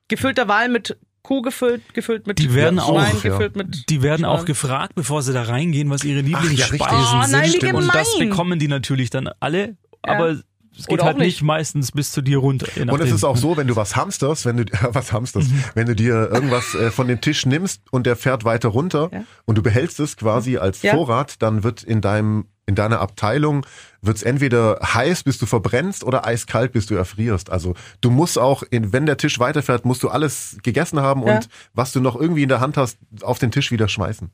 Gefüllter 0.09 0.49
Wal 0.49 0.69
mit 0.69 0.97
Kuh 1.29 1.43
gefüllt, 1.43 1.83
gefüllt 1.93 2.27
mit 2.27 2.39
Die 2.39 2.55
werden 2.55 2.81
Schwein, 2.81 2.89
auch, 3.15 3.23
ja. 3.23 3.31
gefüllt 3.33 3.55
mit 3.55 3.91
Die 3.91 4.01
werden 4.03 4.25
auch 4.25 4.47
gefragt, 4.47 4.95
bevor 4.95 5.21
sie 5.23 5.35
da 5.35 5.43
reingehen, 5.43 5.91
was 5.91 6.03
ihre 6.03 6.21
ja, 6.21 6.25
Lieblingsspeisen 6.41 6.81
richtig. 6.81 7.19
Oh, 7.19 7.23
sind. 7.23 7.33
nein, 7.33 7.51
stimmt. 7.51 7.75
und 7.75 7.95
das 7.95 8.19
bekommen 8.19 8.59
die 8.59 8.67
natürlich 8.67 9.11
dann 9.11 9.29
alle, 9.39 9.77
aber 10.01 10.31
es 10.31 10.87
geht 10.87 10.91
Oder 10.95 11.05
halt 11.05 11.19
nicht 11.19 11.27
nicht. 11.27 11.43
meistens 11.43 11.93
bis 11.93 12.13
zu 12.13 12.23
dir 12.23 12.39
runter. 12.39 12.67
Und 12.91 12.99
es 13.03 13.11
ist 13.13 13.25
auch 13.25 13.37
so, 13.37 13.59
wenn 13.59 13.67
du 13.67 13.77
was 13.77 13.95
hamsterst, 13.95 14.47
wenn 14.47 14.57
du 14.57 14.65
was 14.95 15.13
hamsterst, 15.13 15.51
wenn 15.75 15.87
du 15.87 15.95
dir 15.95 16.31
irgendwas 16.33 16.75
äh, 16.75 16.91
von 16.91 17.09
dem 17.09 17.21
Tisch 17.21 17.45
nimmst 17.45 17.83
und 17.91 18.07
der 18.07 18.17
fährt 18.17 18.45
weiter 18.47 18.71
runter 18.71 19.11
Ja. 19.13 19.25
und 19.45 19.59
du 19.59 19.63
behältst 19.63 20.01
es 20.01 20.17
quasi 20.17 20.57
als 20.57 20.81
Ja. 20.81 20.95
Vorrat, 20.95 21.43
dann 21.43 21.63
wird 21.63 21.83
in 21.83 22.01
deinem 22.01 22.47
in 22.69 22.75
deiner 22.77 23.01
Abteilung 23.01 23.67
wird's 24.03 24.23
entweder 24.23 24.79
heiß, 24.95 25.25
bis 25.25 25.39
du 25.39 25.47
verbrennst, 25.47 26.05
oder 26.05 26.25
eiskalt, 26.25 26.71
bis 26.73 26.87
du 26.87 26.95
erfrierst. 26.95 27.51
Also 27.51 27.75
du 28.01 28.11
musst 28.11 28.39
auch, 28.39 28.63
in, 28.71 28.93
wenn 28.93 29.07
der 29.07 29.17
Tisch 29.17 29.41
weiterfährt, 29.41 29.85
musst 29.85 30.05
du 30.05 30.09
alles 30.09 30.59
gegessen 30.63 31.01
haben 31.01 31.27
Ja. 31.27 31.37
und 31.37 31.49
was 31.75 31.91
du 31.93 32.01
noch 32.01 32.15
irgendwie 32.15 32.45
in 32.45 32.49
der 32.49 32.61
Hand 32.61 32.77
hast, 32.77 32.99
auf 33.23 33.41
den 33.41 33.51
Tisch 33.51 33.73
wieder 33.73 33.89
schmeißen. 33.89 34.31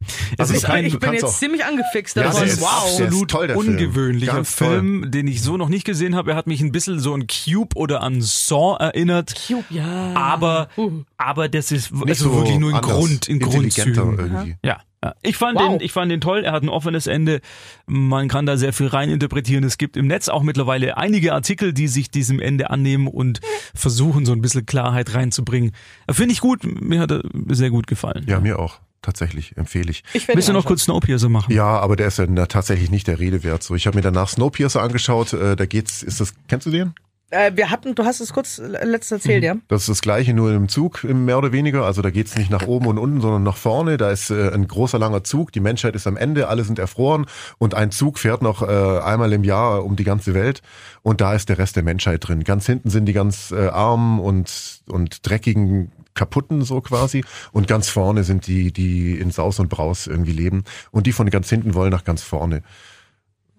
es 0.00 0.38
also 0.38 0.54
ist 0.54 0.64
ein 0.66 0.84
ich 0.84 0.98
bin 0.98 1.12
jetzt 1.12 1.24
auch- 1.24 1.34
ziemlich 1.36 1.64
angefixt 1.64 2.14
Ja, 2.16 2.22
davon. 2.22 2.40
der 2.44 2.52
ist 2.52 2.60
wow. 2.60 2.68
absolut- 2.84 3.30
toll, 3.30 3.48
der 3.48 3.58
Film. 3.58 3.68
ungewöhnlicher 3.74 4.32
Ganz 4.32 4.54
toll. 4.56 4.68
Film, 4.68 5.10
den 5.10 5.26
ich 5.26 5.42
so 5.42 5.56
noch 5.56 5.68
nicht 5.68 5.84
gesehen 5.84 6.14
habe. 6.14 6.30
Er 6.30 6.36
hat 6.36 6.46
mich 6.46 6.60
ein 6.60 6.70
bisschen 6.72 7.00
so 7.00 7.12
an 7.14 7.26
Cube 7.26 7.74
oder 7.76 8.02
an 8.02 8.22
Saw 8.22 8.76
erinnert. 8.78 9.34
Cube, 9.46 9.64
ja. 9.70 10.14
Aber, 10.14 10.68
Uh. 10.76 11.02
aber 11.16 11.48
das 11.48 11.72
ist 11.72 11.90
also 11.92 12.30
so 12.30 12.36
wirklich 12.36 12.58
nur 12.58 12.70
in 12.70 12.76
anders, 12.76 12.92
Grund, 12.92 13.28
in 13.28 13.40
intelligenter 13.40 14.02
Grundzügen. 14.04 14.34
irgendwie. 14.36 14.56
Ja, 14.64 14.78
ja. 15.04 15.14
Ich 15.22 15.36
fand 15.36 15.58
Wow. 15.58 15.72
den, 15.78 15.80
ich 15.84 15.92
fand 15.92 16.10
den 16.10 16.20
toll. 16.20 16.44
Er 16.44 16.52
hat 16.52 16.62
ein 16.62 16.68
offenes 16.68 17.06
Ende. 17.06 17.40
Man 17.86 18.28
kann 18.28 18.46
da 18.46 18.56
sehr 18.56 18.72
viel 18.72 18.86
reininterpretieren. 18.88 19.64
Es 19.64 19.78
gibt 19.78 19.96
im 19.96 20.06
Netz 20.06 20.28
auch 20.28 20.42
mittlerweile 20.42 20.96
einige 20.96 21.34
Artikel, 21.34 21.72
die 21.72 21.88
sich 21.88 22.10
diesem 22.10 22.40
Ende 22.40 22.70
annehmen 22.70 23.06
und 23.06 23.40
versuchen, 23.74 24.26
so 24.26 24.32
ein 24.32 24.40
bisschen 24.40 24.66
Klarheit 24.66 25.14
reinzubringen. 25.14 25.72
Finde 26.10 26.32
ich 26.32 26.40
gut. 26.40 26.64
Mir 26.64 27.00
hat 27.00 27.10
er 27.10 27.22
sehr 27.48 27.70
gut 27.70 27.86
gefallen. 27.86 28.24
Ja, 28.28 28.40
mir 28.40 28.58
auch. 28.58 28.80
Tatsächlich, 29.00 29.56
empfehle 29.56 29.90
ich. 29.92 30.02
Ich 30.12 30.26
Willst 30.26 30.48
du 30.48 30.52
noch 30.52 30.64
kurz 30.64 30.82
Snowpiercer 30.82 31.28
machen? 31.28 31.54
Ja, 31.54 31.78
aber 31.78 31.94
der 31.94 32.08
ist 32.08 32.18
ja 32.18 32.26
tatsächlich 32.46 32.90
nicht 32.90 33.06
der 33.06 33.20
Rede 33.20 33.44
wert. 33.44 33.62
So, 33.62 33.76
ich 33.76 33.86
habe 33.86 33.96
mir 33.96 34.02
danach 34.02 34.28
Snowpiercer 34.28 34.82
angeschaut. 34.82 35.32
Äh, 35.32 35.54
da 35.54 35.66
geht's, 35.66 36.02
ist 36.02 36.20
das, 36.20 36.34
kennst 36.48 36.66
du 36.66 36.72
den? 36.72 36.94
Äh, 37.30 37.52
wir 37.54 37.70
hatten, 37.70 37.94
du 37.94 38.04
hast 38.04 38.20
es 38.20 38.32
kurz 38.32 38.58
letztes 38.58 39.12
erzählt, 39.12 39.44
ja? 39.44 39.56
Das 39.68 39.82
ist 39.82 39.88
das 39.88 40.00
gleiche, 40.00 40.32
nur 40.32 40.52
im 40.52 40.68
Zug, 40.68 41.04
mehr 41.04 41.36
oder 41.36 41.52
weniger. 41.52 41.84
Also 41.84 42.00
da 42.00 42.10
geht's 42.10 42.36
nicht 42.36 42.50
nach 42.50 42.66
oben 42.66 42.86
und 42.86 42.96
unten, 42.96 43.20
sondern 43.20 43.42
nach 43.42 43.56
vorne. 43.56 43.98
Da 43.98 44.10
ist 44.10 44.30
äh, 44.30 44.50
ein 44.50 44.66
großer, 44.66 44.98
langer 44.98 45.24
Zug. 45.24 45.52
Die 45.52 45.60
Menschheit 45.60 45.94
ist 45.94 46.06
am 46.06 46.16
Ende, 46.16 46.48
alle 46.48 46.64
sind 46.64 46.78
erfroren. 46.78 47.26
Und 47.58 47.74
ein 47.74 47.90
Zug 47.90 48.18
fährt 48.18 48.40
noch 48.40 48.62
äh, 48.62 49.00
einmal 49.00 49.32
im 49.32 49.44
Jahr 49.44 49.84
um 49.84 49.96
die 49.96 50.04
ganze 50.04 50.32
Welt. 50.32 50.62
Und 51.02 51.20
da 51.20 51.34
ist 51.34 51.50
der 51.50 51.58
Rest 51.58 51.76
der 51.76 51.82
Menschheit 51.82 52.26
drin. 52.26 52.44
Ganz 52.44 52.64
hinten 52.64 52.88
sind 52.88 53.04
die 53.04 53.12
ganz 53.12 53.50
äh, 53.50 53.68
armen 53.68 54.20
und, 54.20 54.80
und 54.86 55.28
dreckigen 55.28 55.92
kaputten 56.14 56.62
so 56.62 56.80
quasi 56.80 57.24
und 57.52 57.68
ganz 57.68 57.88
vorne 57.88 58.24
sind 58.24 58.48
die 58.48 58.72
die 58.72 59.16
in 59.20 59.30
Saus 59.30 59.60
und 59.60 59.68
Braus 59.68 60.08
irgendwie 60.08 60.32
leben 60.32 60.64
und 60.90 61.06
die 61.06 61.12
von 61.12 61.30
ganz 61.30 61.48
hinten 61.48 61.74
wollen 61.74 61.92
nach 61.92 62.02
ganz 62.02 62.24
vorne 62.24 62.62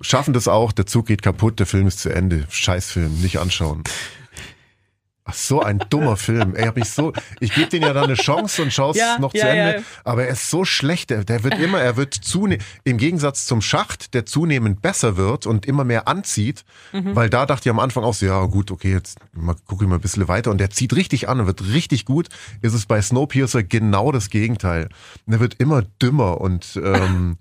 schaffen 0.01 0.33
das 0.33 0.47
auch 0.47 0.71
der 0.71 0.85
Zug 0.85 1.07
geht 1.07 1.21
kaputt 1.21 1.59
der 1.59 1.65
Film 1.67 1.87
ist 1.87 1.99
zu 1.99 2.09
Ende 2.09 2.45
Scheißfilm 2.49 3.21
nicht 3.21 3.37
anschauen 3.39 3.83
Ach, 5.29 5.33
so 5.35 5.61
ein 5.61 5.77
dummer 5.91 6.17
Film. 6.17 6.55
Ey, 6.55 6.65
hab 6.65 6.77
ich 6.77 6.89
so, 6.89 7.13
ich 7.39 7.53
gebe 7.53 7.69
den 7.69 7.83
ja 7.83 7.93
dann 7.93 8.05
eine 8.05 8.15
Chance 8.15 8.63
und 8.63 8.73
schaue 8.73 8.91
es 8.91 8.97
Ja, 8.97 9.19
noch 9.19 9.31
ja, 9.35 9.41
zu 9.41 9.47
Ende. 9.47 9.75
ja. 9.75 9.83
Aber 10.03 10.23
er 10.23 10.29
ist 10.29 10.49
so 10.49 10.65
schlecht. 10.65 11.11
Der, 11.11 11.23
der 11.23 11.43
wird 11.43 11.59
immer, 11.59 11.79
er 11.79 11.97
wird 11.97 12.15
zunehmend, 12.15 12.65
im 12.83 12.97
Gegensatz 12.97 13.45
zum 13.45 13.61
Schacht, 13.61 14.15
der 14.15 14.25
zunehmend 14.25 14.81
besser 14.81 15.17
wird 15.17 15.45
und 15.45 15.67
immer 15.67 15.83
mehr 15.83 16.07
anzieht. 16.07 16.65
Mhm. 16.93 17.15
Weil 17.15 17.29
da 17.29 17.45
dachte 17.45 17.69
ich 17.69 17.71
am 17.71 17.77
Anfang 17.77 18.03
auch 18.03 18.15
so, 18.15 18.25
ja 18.25 18.43
gut, 18.45 18.71
okay, 18.71 18.91
jetzt 18.91 19.19
mal, 19.33 19.55
gucke 19.67 19.83
ich 19.83 19.89
mal 19.89 19.97
ein 19.97 20.01
bisschen 20.01 20.27
weiter. 20.27 20.49
Und 20.49 20.57
der 20.57 20.71
zieht 20.71 20.95
richtig 20.95 21.29
an 21.29 21.41
und 21.41 21.45
wird 21.45 21.63
richtig 21.63 22.05
gut. 22.05 22.29
Ist 22.61 22.73
es 22.73 22.87
bei 22.87 22.99
Snowpiercer 22.99 23.61
genau 23.61 24.11
das 24.11 24.31
Gegenteil. 24.31 24.89
Und 25.27 25.33
er 25.33 25.39
wird 25.39 25.53
immer 25.59 25.83
dümmer 26.01 26.41
und 26.41 26.79
ähm, 26.83 27.37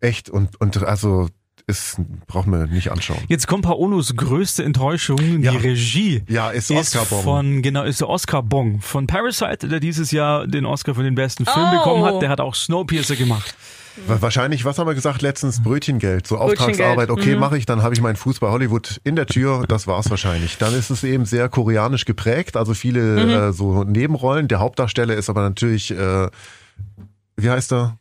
echt 0.00 0.30
und, 0.30 0.60
und 0.60 0.82
also 0.82 1.28
ist, 1.66 2.00
braucht 2.26 2.46
man 2.46 2.68
nicht 2.70 2.90
anschauen. 2.90 3.18
Jetzt 3.28 3.46
kommt 3.46 3.62
Paolos 3.64 4.14
größte 4.16 4.64
Enttäuschung, 4.64 5.42
Ja. 5.42 5.52
die 5.52 5.56
Regie. 5.58 6.22
Ja, 6.28 6.50
ist 6.50 6.70
ist 6.70 6.76
Oscar-Bon. 6.96 7.22
von 7.22 7.62
genau 7.62 7.84
ist 7.84 8.00
der 8.00 8.08
Oscar 8.08 8.42
Bong 8.42 8.80
von 8.80 9.06
Parasite, 9.06 9.68
der 9.68 9.80
dieses 9.80 10.10
Jahr 10.10 10.46
den 10.46 10.66
Oscar 10.66 10.94
für 10.94 11.02
den 11.02 11.14
besten 11.14 11.44
Film 11.46 11.66
Oh. 11.72 11.76
bekommen 11.76 12.04
hat. 12.04 12.22
Der 12.22 12.28
hat 12.28 12.40
auch 12.40 12.54
Snowpiercer 12.54 13.16
gemacht. 13.16 13.54
Wa- 14.06 14.16
Wahrscheinlich, 14.20 14.64
was 14.64 14.78
haben 14.78 14.86
wir 14.86 14.94
gesagt 14.94 15.20
letztens? 15.20 15.62
Brötchengeld, 15.62 16.26
so 16.26 16.38
Auftragsarbeit. 16.38 17.10
Okay, 17.10 17.34
mhm. 17.34 17.40
mache 17.40 17.58
ich, 17.58 17.66
dann 17.66 17.82
habe 17.82 17.92
ich 17.92 18.00
meinen 18.00 18.16
Fuß 18.16 18.38
bei 18.38 18.48
Hollywood 18.48 19.00
in 19.04 19.16
der 19.16 19.26
Tür. 19.26 19.64
Das 19.68 19.86
war's 19.86 20.08
wahrscheinlich. 20.10 20.56
Dann 20.58 20.74
ist 20.74 20.90
es 20.90 21.02
eben 21.04 21.24
sehr 21.26 21.48
koreanisch 21.48 22.04
geprägt, 22.04 22.56
also 22.56 22.72
viele 22.72 23.24
Mhm. 23.24 23.30
äh, 23.30 23.52
so 23.52 23.84
Nebenrollen. 23.84 24.48
Der 24.48 24.60
Hauptdarsteller 24.60 25.14
ist 25.14 25.28
aber 25.28 25.42
natürlich, 25.42 25.90
äh, 25.90 26.28
wie 27.36 27.50
heißt 27.50 27.72
er? 27.72 27.98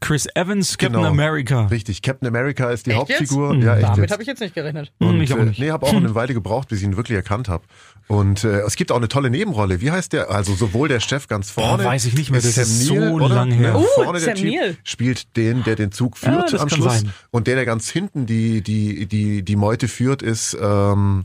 Chris 0.00 0.28
Evans, 0.34 0.76
Captain 0.76 0.98
Genau. 1.00 1.08
America. 1.08 1.66
Richtig, 1.66 2.02
Captain 2.02 2.28
America 2.28 2.70
ist 2.70 2.86
die 2.86 2.90
Echt 2.90 2.98
Hauptfigur. 3.00 3.54
jetzt? 3.54 3.64
Ja, 3.64 3.76
echt 3.76 3.88
Damit 3.88 4.10
habe 4.12 4.22
ich 4.22 4.28
jetzt 4.28 4.40
nicht 4.40 4.54
gerechnet. 4.54 4.92
Hm, 5.00 5.08
Und, 5.08 5.20
ich 5.22 5.32
auch 5.32 5.38
äh. 5.38 5.52
Nee, 5.56 5.70
habe 5.70 5.86
auch 5.86 5.92
eine 5.96 6.14
Weile 6.14 6.34
gebraucht, 6.34 6.68
bis 6.68 6.78
ich 6.80 6.84
ihn 6.84 6.96
wirklich 6.96 7.16
erkannt 7.16 7.48
habe. 7.48 7.64
Und 8.08 8.44
äh, 8.44 8.60
es 8.60 8.76
gibt 8.76 8.92
auch 8.92 8.96
eine 8.98 9.08
tolle 9.08 9.30
Nebenrolle. 9.30 9.80
Wie 9.80 9.90
heißt 9.90 10.12
der? 10.12 10.30
Also 10.30 10.54
sowohl 10.54 10.88
der 10.88 11.00
Chef 11.00 11.26
ganz 11.28 11.50
vorne. 11.50 11.82
weiß 11.84 12.04
ich 12.04 12.14
nicht 12.14 12.30
mehr, 12.30 12.40
das 12.40 12.56
ist 12.56 12.82
so 12.84 12.94
oder? 12.94 13.28
lang 13.28 13.50
her. 13.50 13.70
Ja, 13.70 13.76
Uh, 13.76 13.84
vorne 13.96 14.20
der 14.20 14.28
Sam 14.28 14.34
Typ 14.36 14.54
Neill. 14.54 14.76
spielt 14.84 15.36
den, 15.36 15.64
der 15.64 15.74
den 15.76 15.90
Zug 15.92 16.16
Ja, 16.22 16.30
führt 16.30 16.52
das 16.52 16.60
am 16.60 16.68
Schluss. 16.68 17.00
sein. 17.00 17.10
Und 17.32 17.46
der, 17.48 17.56
der 17.56 17.64
ganz 17.64 17.88
hinten 17.90 18.26
die, 18.26 18.60
die, 18.62 19.06
die, 19.06 19.42
die 19.42 19.56
Meute 19.56 19.88
führt, 19.88 20.22
ist 20.22 20.56
ähm, 20.60 21.24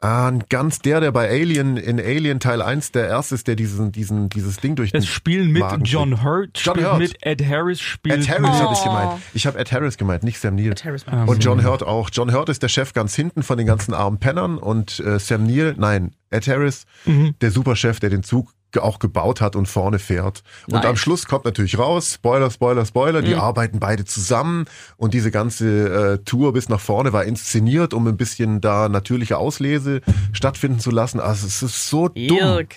ah, 0.00 0.32
ganz 0.48 0.78
der, 0.80 1.00
der 1.00 1.12
bei 1.12 1.28
Alien, 1.28 1.76
in 1.76 2.00
Alien 2.00 2.40
Teil 2.40 2.62
1 2.62 2.92
der 2.92 3.08
erste 3.08 3.34
ist, 3.34 3.46
der 3.48 3.56
diesen, 3.56 3.92
diesen, 3.92 4.28
dieses 4.28 4.56
Ding 4.58 4.76
durch 4.76 4.90
Es 4.94 5.06
spielen 5.06 5.50
mit 5.52 5.60
Magen 5.62 5.84
John. 5.84 6.22
Hurt, 6.22 6.50
John 6.54 6.74
spielt 6.76 6.86
Hurt. 6.90 6.98
mit 6.98 7.16
Ed 7.26 7.46
Harris, 7.46 7.80
spielt 7.80 8.16
Ed 8.20 8.28
Harris 8.28 8.42
mit 8.42 8.50
habe 8.52 8.72
ich 8.72 8.80
Oh. 8.80 8.84
gemeint. 8.84 9.22
Ich 9.34 9.46
habe 9.46 9.58
Ed 9.58 9.72
Harris 9.72 9.96
gemeint, 9.98 10.22
nicht 10.24 10.38
Sam 10.40 10.54
Neill. 10.56 10.72
Ed 10.72 10.84
Harris. 10.84 11.04
Und 11.26 11.44
John 11.44 11.64
Hurt 11.64 11.82
auch. 11.82 12.10
John 12.12 12.32
Hurt 12.32 12.48
ist 12.48 12.62
der 12.62 12.68
Chef 12.68 12.92
ganz 12.92 13.14
hinten 13.14 13.42
von 13.42 13.58
den 13.58 13.66
ganzen 13.66 13.94
armen 13.94 14.18
Pennern 14.18 14.58
und 14.58 15.00
äh, 15.00 15.18
Sam 15.18 15.44
Neill, 15.44 15.74
nein, 15.76 16.12
Ed 16.30 16.46
Harris, 16.48 16.86
Mhm. 17.04 17.34
der 17.40 17.50
Superchef, 17.50 18.00
der 18.00 18.10
den 18.10 18.22
Zug 18.22 18.52
auch 18.78 18.98
gebaut 18.98 19.40
hat 19.40 19.56
und 19.56 19.66
vorne 19.66 19.98
fährt. 19.98 20.42
Und 20.66 20.74
Nice. 20.74 20.84
am 20.86 20.96
Schluss 20.96 21.26
kommt 21.26 21.44
natürlich 21.44 21.78
raus, 21.78 22.14
Spoiler, 22.14 22.50
Spoiler, 22.50 22.84
Spoiler, 22.86 23.20
Mhm. 23.22 23.24
die 23.26 23.34
arbeiten 23.34 23.80
beide 23.80 24.04
zusammen 24.04 24.66
und 24.96 25.14
diese 25.14 25.30
ganze 25.30 26.14
äh, 26.14 26.24
Tour 26.24 26.52
bis 26.52 26.68
nach 26.68 26.80
vorne 26.80 27.12
war 27.12 27.24
inszeniert, 27.24 27.92
um 27.94 28.06
ein 28.06 28.16
bisschen 28.16 28.60
da 28.60 28.88
natürliche 28.88 29.38
Auslese 29.38 30.00
stattfinden 30.32 30.78
zu 30.80 30.90
lassen. 30.90 31.20
Also 31.20 31.46
es 31.46 31.62
ist 31.62 31.88
so 31.88 32.08
dumm. 32.08 32.16
Irk. 32.38 32.76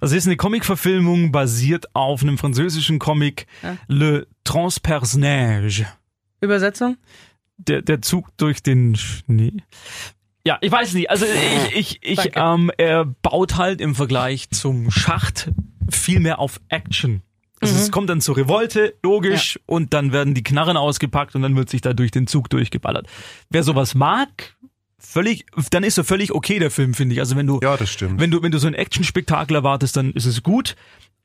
Also 0.00 0.14
es 0.14 0.22
ist 0.22 0.26
eine 0.26 0.36
Comic-Verfilmung 0.36 1.32
basiert 1.32 1.86
auf 1.94 2.22
einem 2.22 2.38
französischen 2.38 2.98
Comic 2.98 3.46
Le 3.88 4.26
Transpersonnage. 4.44 5.86
Übersetzung? 6.40 6.96
Der, 7.56 7.82
der 7.82 8.02
Zug 8.02 8.36
durch 8.36 8.62
den 8.62 8.96
Schnee. 8.96 9.52
Ja, 10.44 10.58
ich 10.60 10.72
weiß 10.72 10.94
nicht. 10.94 11.10
Also 11.10 11.26
ich, 11.74 11.98
ich, 12.02 12.20
ich 12.24 12.32
ähm, 12.34 12.70
er 12.76 13.04
baut 13.04 13.56
halt 13.56 13.80
im 13.80 13.94
Vergleich 13.94 14.50
zum 14.50 14.90
Schacht 14.90 15.50
viel 15.90 16.20
mehr 16.20 16.38
auf 16.38 16.60
Action. 16.68 17.22
Also 17.60 17.76
es 17.76 17.92
kommt 17.92 18.10
dann 18.10 18.20
zur 18.20 18.36
Revolte, 18.36 18.94
logisch, 19.04 19.60
und 19.66 19.94
dann 19.94 20.12
werden 20.12 20.34
die 20.34 20.42
Knarren 20.42 20.76
ausgepackt 20.76 21.36
und 21.36 21.42
dann 21.42 21.54
wird 21.54 21.70
sich 21.70 21.80
da 21.80 21.92
durch 21.92 22.10
den 22.10 22.26
Zug 22.26 22.50
durchgeballert. 22.50 23.06
Wer 23.50 23.62
sowas 23.62 23.94
mag, 23.94 24.56
völlig, 24.98 25.46
dann 25.70 25.84
ist 25.84 25.96
er 25.96 26.02
völlig 26.02 26.32
okay, 26.32 26.58
der 26.58 26.72
Film, 26.72 26.92
finde 26.92 27.14
ich. 27.14 27.20
Also 27.20 27.36
wenn 27.36 27.46
du, 27.46 27.60
Ja, 27.62 27.76
das 27.76 27.88
stimmt. 27.92 28.20
wenn 28.20 28.32
du, 28.32 28.42
wenn 28.42 28.50
du 28.50 28.58
so 28.58 28.66
ein 28.66 28.74
Action-Spektakel 28.74 29.54
erwartest, 29.54 29.96
dann 29.96 30.10
ist 30.12 30.26
es 30.26 30.42
gut. 30.42 30.74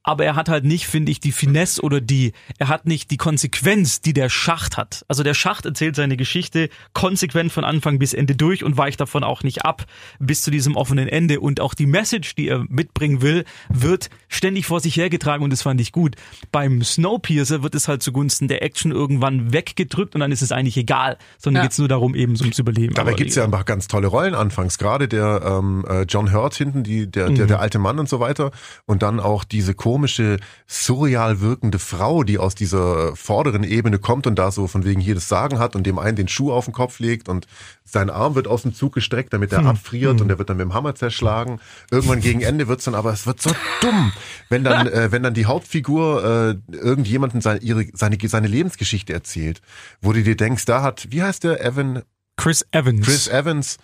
Aber 0.04 0.24
er 0.24 0.36
hat 0.36 0.48
halt 0.48 0.64
nicht, 0.64 0.88
finde 0.88 1.12
ich, 1.12 1.20
die 1.20 1.34
Finesse 1.34 1.82
oder 1.82 2.00
die, 2.00 2.32
er 2.58 2.70
hat 2.70 2.86
nicht 2.86 3.12
die 3.12 3.18
Konsequenz, 3.18 4.00
die 4.00 4.14
der 4.14 4.30
Schacht 4.30 4.78
hat. 4.78 5.04
Also 5.10 5.22
der 5.22 5.34
Schacht 5.34 5.66
erzählt 5.66 5.98
seine 5.98 6.16
Geschichte 6.16 6.70
konsequent 6.93 7.52
von 7.52 7.66
Anfang 7.66 8.00
bis 8.00 8.14
Ende 8.14 8.34
durch 8.36 8.64
und 8.64 8.78
weicht 8.78 9.02
davon 9.02 9.26
auch 9.26 9.43
nicht 9.43 9.66
ab 9.66 9.86
bis 10.20 10.41
zu 10.43 10.50
diesem 10.50 10.78
offenen 10.78 11.10
Ende. 11.10 11.41
Und 11.41 11.60
auch 11.60 11.74
die 11.74 11.88
Message, 11.88 12.36
die 12.36 12.48
er 12.48 12.64
mitbringen 12.70 13.22
will, 13.22 13.43
wird 13.68 14.10
ständig 14.30 14.66
vor 14.66 14.80
sich 14.80 14.95
hergetragen 14.95 15.43
und 15.43 15.52
das 15.52 15.62
fand 15.64 15.82
ich 15.82 15.91
gut. 15.91 16.16
Beim 16.54 16.84
Snowpiercer 16.84 17.62
wird 17.62 17.76
es 17.76 17.89
halt 17.89 18.02
zugunsten 18.02 18.48
der 18.48 18.64
Action 18.64 18.91
irgendwann 18.91 19.52
weggedrückt 19.52 20.16
und 20.16 20.22
dann 20.22 20.32
ist 20.32 20.41
es 20.41 20.54
eigentlich 20.54 20.78
egal, 20.78 21.18
sondern 21.38 21.64
Ja. 21.64 21.68
geht's 21.68 21.80
nur 21.80 21.89
darum, 21.89 22.16
eben 22.16 22.38
so 22.38 22.43
ums 22.43 22.60
Überleben. 22.60 22.93
Dabei 22.93 23.10
Aber 23.12 23.18
gibt's 23.18 23.36
ja 23.36 23.43
einfach 23.43 23.66
ganz 23.66 23.88
tolle 23.88 24.08
Rollen 24.08 24.36
anfangs. 24.36 24.78
Gerade 24.78 25.10
der 25.10 25.41
ähm, 25.45 25.84
äh, 25.88 26.04
John 26.04 26.32
Hurt 26.32 26.56
hinten, 26.56 26.84
die, 26.84 27.12
der, 27.12 27.30
der, 27.30 27.45
der 27.45 27.60
alte 27.60 27.78
Mann 27.80 28.00
und 28.00 28.08
so 28.08 28.22
weiter. 28.22 28.52
Und 28.86 29.02
dann 29.04 29.20
auch 29.20 29.43
diese 29.43 29.74
komische, 29.98 30.38
surreal 30.68 31.41
wirkende 31.41 31.80
Frau, 31.80 32.22
die 32.22 32.38
aus 32.38 32.54
dieser 32.54 33.16
vorderen 33.16 33.64
Ebene 33.64 33.98
kommt 33.98 34.28
und 34.28 34.36
da 34.36 34.52
so 34.52 34.68
von 34.68 34.86
wegen 34.86 35.02
hier 35.02 35.16
das 35.16 35.28
Sagen 35.28 35.58
hat 35.58 35.76
und 35.76 35.88
dem 35.88 35.98
einen 35.98 36.16
den 36.16 36.28
Schuh 36.28 36.52
auf 36.52 36.66
den 36.66 36.74
Kopf 36.74 37.00
legt 37.00 37.28
und 37.30 37.48
sein 37.84 38.12
Arm 38.12 38.36
wird 38.36 38.48
aus 38.48 38.62
dem 38.62 38.76
Zug 38.76 38.93
gestreckt, 38.93 39.34
damit 39.34 39.52
er 39.54 39.66
abfriert 39.66 40.22
und 40.22 40.30
er 40.30 40.38
wird 40.38 40.52
dann 40.52 40.58
mit 40.58 40.66
dem 40.66 40.76
Hammer 40.76 40.93
zerschlagen. 40.93 41.60
Irgendwann 41.89 42.20
gegen 42.20 42.41
Ende 42.41 42.68
wird's 42.68 42.84
dann, 42.84 42.93
aber 42.93 43.12
es 43.12 43.26
wird 43.26 43.41
so 43.41 43.50
dumm, 43.82 44.12
wenn 44.50 44.64
dann, 44.64 44.86
äh, 44.93 45.12
wenn 45.12 45.24
dann 45.24 45.34
die 45.34 45.48
Hauptfigur 45.48 46.60
äh, 46.72 46.76
irgendjemanden 46.76 47.41
seine, 47.41 47.60
ihre, 47.62 47.88
seine, 47.93 48.20
seine 48.22 48.48
Lebensgeschichte 48.48 49.14
erzählt, 49.14 49.62
wo 50.00 50.14
du 50.14 50.22
dir 50.22 50.38
denkst, 50.38 50.66
da 50.66 50.84
hat, 50.84 51.08
wie 51.10 51.24
heißt 51.24 51.43
der, 51.43 51.66
Evan? 51.66 52.04
Chris 52.36 52.64
Evans. 52.70 53.04
Chris 53.04 53.28
Evans 53.28 53.78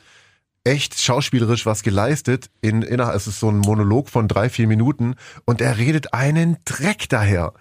echt 0.64 1.00
schauspielerisch 1.00 1.66
was 1.66 1.84
geleistet. 1.84 2.50
In, 2.62 2.82
in, 2.82 3.00
es 3.00 3.28
ist 3.28 3.40
so 3.40 3.50
ein 3.50 3.58
Monolog 3.58 4.10
von 4.10 4.28
drei, 4.28 4.50
vier 4.50 4.68
Minuten 4.68 5.16
und 5.46 5.62
er 5.62 5.78
redet 5.78 6.14
einen 6.14 6.58
Dreck 6.66 7.10
daher. 7.10 7.54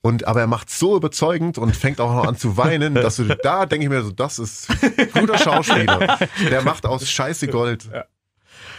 Und, 0.00 0.26
aber 0.26 0.40
er 0.40 0.46
macht 0.46 0.68
so 0.68 0.96
überzeugend 0.96 1.56
und 1.56 1.74
fängt 1.74 1.98
auch 1.98 2.14
noch 2.14 2.26
an 2.26 2.36
zu 2.36 2.58
weinen, 2.58 2.94
dass 2.94 3.16
du, 3.16 3.24
da 3.24 3.64
denke 3.64 3.84
ich 3.84 3.90
mir 3.90 4.02
so, 4.02 4.10
das 4.10 4.38
ist 4.38 4.68
guter 5.14 5.38
Schauspieler. 5.38 6.18
Der 6.50 6.62
macht 6.62 6.84
aus 6.84 7.08
Scheiße 7.08 7.48
Gold. 7.48 7.88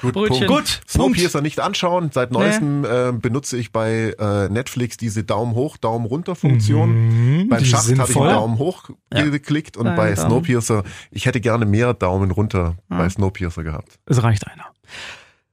Gut, 0.05 0.13
Brötchen. 0.13 0.47
Punkt. 0.47 0.81
Gut, 0.81 0.81
Snowpiercer 0.89 1.41
nicht 1.41 1.59
anschauen. 1.59 2.09
Seit 2.13 2.31
neuestem 2.31 2.85
äh, 2.85 3.11
benutze 3.13 3.57
ich 3.57 3.71
bei 3.71 4.15
äh, 4.19 4.49
Netflix 4.49 4.97
diese 4.97 5.23
Daumen 5.23 5.53
hoch, 5.55 5.77
Daumen 5.77 6.05
runter 6.05 6.35
Funktion. 6.35 7.47
Beim 7.49 7.59
die 7.59 7.65
Schacht 7.65 7.89
habe 7.97 8.11
ich 8.11 8.17
einen 8.17 8.29
Daumen 8.29 8.57
hoch 8.57 8.89
geklickt 9.09 9.77
und 9.77 9.85
Nein, 9.85 9.95
bei 9.95 10.13
Daumen. 10.13 10.29
Snowpiercer, 10.29 10.83
ich 11.11 11.25
hätte 11.25 11.41
gerne 11.41 11.65
mehr 11.65 11.93
Daumen 11.93 12.31
runter 12.31 12.75
bei 12.89 13.09
Snowpiercer 13.09 13.63
gehabt. 13.63 13.99
Es 14.05 14.23
reicht 14.23 14.47
einer. 14.47 14.65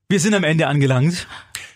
Wir 0.08 0.20
sind 0.20 0.34
am 0.34 0.44
Ende 0.44 0.66
angelangt. 0.66 1.26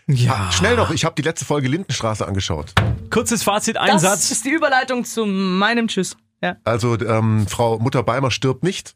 Ja. 0.08 0.50
Schnell 0.52 0.76
noch, 0.76 0.90
ich 0.92 1.04
habe 1.04 1.14
die 1.16 1.22
letzte 1.22 1.44
Folge 1.44 1.68
Lindenstraße 1.68 2.26
angeschaut. 2.26 2.72
Kurzes 3.10 3.42
Fazit, 3.42 3.76
ein 3.76 3.92
Das 3.92 4.02
Satz. 4.02 4.30
ist 4.30 4.44
die 4.44 4.50
Überleitung 4.50 5.04
zu 5.04 5.26
meinem 5.26 5.88
Tschüss. 5.88 6.16
Ja. 6.42 6.56
Also 6.64 6.98
ähm, 7.00 7.46
Frau 7.48 7.78
Mutter 7.78 8.02
Beimer 8.02 8.30
stirbt 8.30 8.62
nicht. 8.62 8.94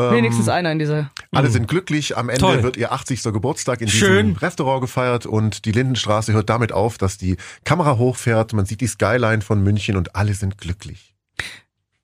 Ähm, 0.00 0.16
Wenigstens 0.16 0.48
einer 0.48 0.72
in 0.72 0.78
dieser. 0.78 1.10
Alle 1.32 1.50
sind 1.50 1.68
glücklich. 1.68 2.16
Am 2.16 2.28
Ende 2.28 2.40
Toll. 2.40 2.62
wird 2.62 2.76
ihr 2.76 2.92
80. 2.92 3.22
Geburtstag 3.24 3.80
in 3.80 3.88
Schön. 3.88 4.28
diesem 4.28 4.38
Restaurant 4.38 4.80
gefeiert 4.80 5.26
und 5.26 5.64
die 5.64 5.72
Lindenstraße 5.72 6.32
hört 6.32 6.48
damit 6.48 6.72
auf, 6.72 6.98
dass 6.98 7.18
die 7.18 7.36
Kamera 7.64 7.98
hochfährt. 7.98 8.52
Man 8.52 8.66
sieht 8.66 8.80
die 8.80 8.86
Skyline 8.86 9.42
von 9.42 9.62
München 9.62 9.96
und 9.96 10.16
alle 10.16 10.34
sind 10.34 10.58
glücklich. 10.58 11.14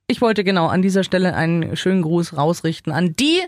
Ich 0.09 0.21
wollte 0.21 0.45
genau 0.45 0.69
an 0.69 0.83
dieser 0.83 1.03
Stelle 1.03 1.35
einen 1.35 1.77
schönen 1.77 2.03
Gruß 2.03 2.37
rausrichten 2.37 2.93
an 2.93 3.15
die, 3.15 3.41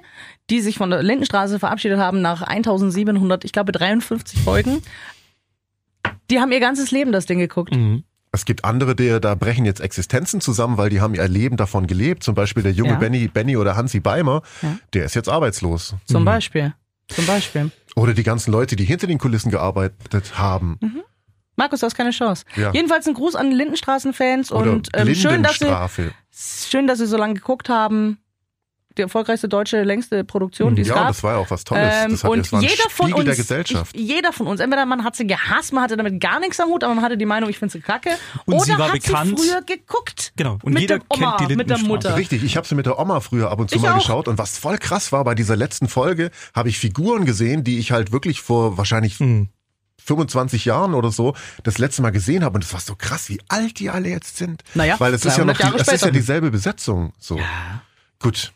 die 0.51 0.61
sich 0.61 0.76
von 0.76 0.90
der 0.90 1.03
Lindenstraße 1.05 1.61
verabschiedet 1.61 1.99
haben 1.99 2.20
nach 2.20 2.42
1700, 2.42 3.44
ich 3.44 3.53
glaube 3.53 3.70
53 3.70 4.40
Folgen. 4.40 4.82
Die 6.30 6.40
haben 6.40 6.51
ihr 6.51 6.61
ganzes 6.61 6.90
Leben 6.90 7.12
das 7.12 7.26
Ding 7.26 7.38
geguckt. 7.38 7.74
Mhm. 7.74 8.03
Es 8.33 8.45
gibt 8.45 8.64
andere, 8.64 8.95
die, 8.95 9.20
da 9.20 9.35
brechen 9.35 9.64
jetzt 9.64 9.81
Existenzen 9.81 10.41
zusammen, 10.41 10.76
weil 10.76 10.91
die 10.91 11.01
haben 11.01 11.14
ihr 11.14 11.26
Leben 11.29 11.57
davon 11.57 11.87
gelebt. 11.87 12.22
Zum 12.22 12.35
Beispiel 12.35 12.62
der 12.62 12.72
junge 12.72 12.91
Ja. 12.93 12.97
Benny, 12.99 13.29
Benny 13.29 13.57
oder 13.57 13.74
Hansi 13.76 14.01
Beimer, 14.01 14.43
Ja. 14.62 14.79
der 14.93 15.05
ist 15.07 15.14
jetzt 15.14 15.29
arbeitslos. 15.29 15.95
Zum 16.05 16.24
Beispiel. 16.24 16.74
Zum 17.09 17.26
Beispiel. 17.26 17.70
Oder 17.97 18.12
die 18.12 18.22
ganzen 18.22 18.53
Leute, 18.53 18.76
die 18.76 18.85
hinter 18.85 19.07
den 19.07 19.18
Kulissen 19.18 19.51
gearbeitet 19.51 20.39
haben. 20.39 20.79
Markus, 21.57 21.81
du 21.81 21.87
hast 21.87 21.95
keine 21.97 22.11
Chance. 22.11 22.45
Ja. 22.55 22.70
Jedenfalls 22.72 23.09
ein 23.09 23.14
Gruß 23.14 23.35
an 23.35 23.51
Lindenstraßen-Fans 23.51 24.51
und 24.53 24.91
ähm, 24.95 25.14
schön, 25.14 25.43
dass 25.43 25.59
sie, 25.59 25.66
schön, 26.68 26.87
dass 26.87 26.99
sie 26.99 27.07
so 27.07 27.16
lange 27.16 27.35
geguckt 27.35 27.68
haben. 27.68 28.18
Die 28.99 29.03
erfolgreichste 29.03 29.49
deutsche 29.49 29.82
längste 29.82 30.24
Produktion, 30.24 30.74
die 30.74 30.82
es 30.82 30.88
Ja, 30.88 30.94
gab. 30.96 31.09
das 31.09 31.22
war 31.22 31.32
ja 31.34 31.38
auch 31.38 31.51
was 31.51 31.64
Tolles. 31.64 31.94
Ähm, 32.05 32.11
das 32.11 32.24
hat, 32.24 32.30
und 32.30 32.38
das 32.40 32.53
war 32.53 32.59
ein 32.61 32.62
jeder 32.68 32.90
von 32.90 33.12
uns, 33.12 33.24
der 33.24 33.36
Gesellschaft. 33.36 33.96
Ich, 33.96 34.03
jeder 34.09 34.32
von 34.32 34.46
uns, 34.46 34.61
entweder 34.61 34.84
man 34.84 35.05
hat 35.05 35.16
sie 35.16 35.26
gehasst, 35.26 35.72
man 35.72 35.84
hatte 35.84 35.96
damit 35.96 36.20
gar 36.20 36.40
nichts 36.40 36.61
am 36.61 36.68
Hut, 36.68 36.84
aber 36.84 36.94
man 36.94 37.05
hatte 37.05 37.16
die 37.16 37.24
Meinung, 37.26 37.49
ich 37.49 37.59
finde 37.59 37.72
sie 37.72 37.80
kacke. 37.80 38.11
Und 38.44 38.55
oder 38.55 38.64
sie 38.64 38.72
war 38.78 38.92
hat 38.92 39.01
bekannt. 39.03 39.38
sie 39.38 39.46
früher 39.49 39.62
geguckt. 39.62 40.32
Genau. 40.36 40.59
Und 40.62 40.72
mit 40.74 40.82
jeder 40.82 40.99
der 40.99 41.07
Oma, 41.09 41.36
kennt 41.38 41.51
die 41.51 41.57
mit 41.57 41.70
der. 41.70 41.78
Mutter. 41.78 42.16
Richtig, 42.16 42.42
ich 42.44 42.57
habe 42.57 42.66
sie 42.66 42.74
mit 42.74 42.86
der 42.86 42.99
Oma 42.99 43.20
früher 43.20 43.51
ab 43.51 43.61
und 43.61 43.70
zu 43.70 43.76
Ich 43.76 43.82
mal 43.82 43.92
auch. 43.92 43.99
geschaut 43.99 44.28
und 44.28 44.36
was 44.38 44.59
voll 44.59 44.78
krass 44.78 45.12
war 45.12 45.22
bei 45.24 45.34
dieser 45.34 45.57
letzten 45.57 45.88
Folge, 45.88 46.30
habe 46.55 46.68
ich 46.68 46.78
Figuren 46.78 47.24
gesehen, 47.24 47.62
die 47.64 47.78
ich 47.78 47.92
halt 47.92 48.12
wirklich 48.12 48.40
vor 48.42 48.76
wahrscheinlich 48.76 49.18
Hm. 49.20 49.49
25 50.05 50.64
Jahren 50.64 50.94
oder 50.94 51.11
so 51.11 51.34
das 51.64 51.76
letzte 51.78 52.01
Mal 52.01 52.11
gesehen 52.11 52.42
habe 52.42 52.55
und 52.57 52.64
es 52.64 52.72
war 52.72 52.80
so 52.80 52.94
krass, 52.96 53.28
wie 53.28 53.40
alt 53.49 53.78
die 53.78 53.90
alle 53.90 54.09
jetzt 54.09 54.38
sind. 54.38 54.62
Naja, 54.74 54.94
weil 54.99 55.12
es 55.12 55.24
ist 55.24 55.36
ja 55.36 55.44
300 55.44 55.64
noch 55.64 55.74
die, 55.76 55.80
es 55.82 55.88
ist 55.92 56.05
ja 56.05 56.11
dieselbe 56.11 56.51
Besetzung. 56.51 57.12
So. 57.18 57.38
Gut. 58.18 58.53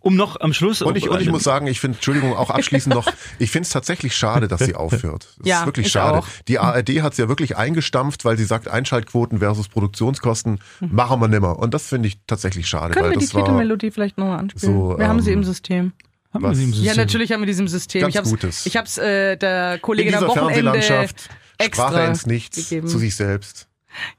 Um 0.00 0.16
noch 0.16 0.40
am 0.40 0.52
Schluss. 0.52 0.82
Und 0.82 0.96
ich, 0.96 1.08
und 1.08 1.20
ich 1.20 1.30
muss 1.30 1.44
sagen, 1.44 1.66
ich 1.66 1.80
finde, 1.80 1.96
Entschuldigung, 1.96 2.34
auch 2.36 2.50
abschließend 2.50 2.94
noch, 2.94 3.06
ich 3.38 3.50
finde 3.50 3.66
es 3.66 3.70
tatsächlich 3.70 4.16
schade, 4.16 4.48
dass 4.48 4.60
sie 4.60 4.74
aufhört. 4.74 5.34
Das 5.38 5.46
Ja, 5.46 5.60
ist 5.60 5.66
wirklich 5.66 5.86
ich 5.86 5.92
schade. 5.92 6.18
auch. 6.18 6.26
Die 6.48 6.58
ARD 6.58 7.02
hat 7.02 7.12
es 7.12 7.18
ja 7.18 7.28
wirklich 7.28 7.56
eingestampft, 7.56 8.24
weil 8.24 8.36
sie 8.36 8.44
sagt, 8.44 8.68
Einschaltquoten 8.68 9.38
versus 9.38 9.68
Produktionskosten 9.68 10.60
machen 10.80 11.20
wir 11.20 11.28
nimmer. 11.28 11.58
Und 11.58 11.74
das 11.74 11.88
finde 11.88 12.08
ich 12.08 12.18
tatsächlich 12.26 12.68
schade. 12.68 12.94
Können 12.94 13.06
weil 13.06 13.12
wir 13.12 13.18
die 13.18 13.26
Titelmelodie 13.26 13.90
vielleicht 13.90 14.18
nochmal 14.18 14.38
anspielen? 14.38 14.74
so, 14.74 14.98
wir 14.98 15.08
haben 15.08 15.20
sie 15.20 15.32
ähm, 15.32 15.38
im 15.38 15.44
System. 15.44 15.92
Haben 16.32 16.44
wir 16.44 16.54
sie 16.54 16.64
im 16.64 16.70
Ja, 16.70 16.76
System? 16.76 16.96
natürlich 16.96 17.32
haben 17.32 17.40
wir 17.46 17.52
die 17.52 17.58
im 17.58 17.68
System. 17.68 18.00
Ganz 18.02 18.14
ich 18.14 18.18
hab's, 18.18 18.30
Gutes. 18.30 18.66
Ich 18.66 18.76
hab's 18.76 18.98
äh, 18.98 19.36
der 19.36 19.74
in 19.74 19.82
Kollegin 19.82 20.14
am 20.14 20.26
Wochenende 20.26 20.72
Fernsehlandschaft 20.72 21.30
extra 21.58 21.88
sprach 21.88 21.98
er 21.98 22.08
ins 22.08 22.26
Nichts 22.26 22.56
gegeben. 22.56 22.88
zu 22.88 22.98
sich 22.98 23.16
selbst. 23.16 23.68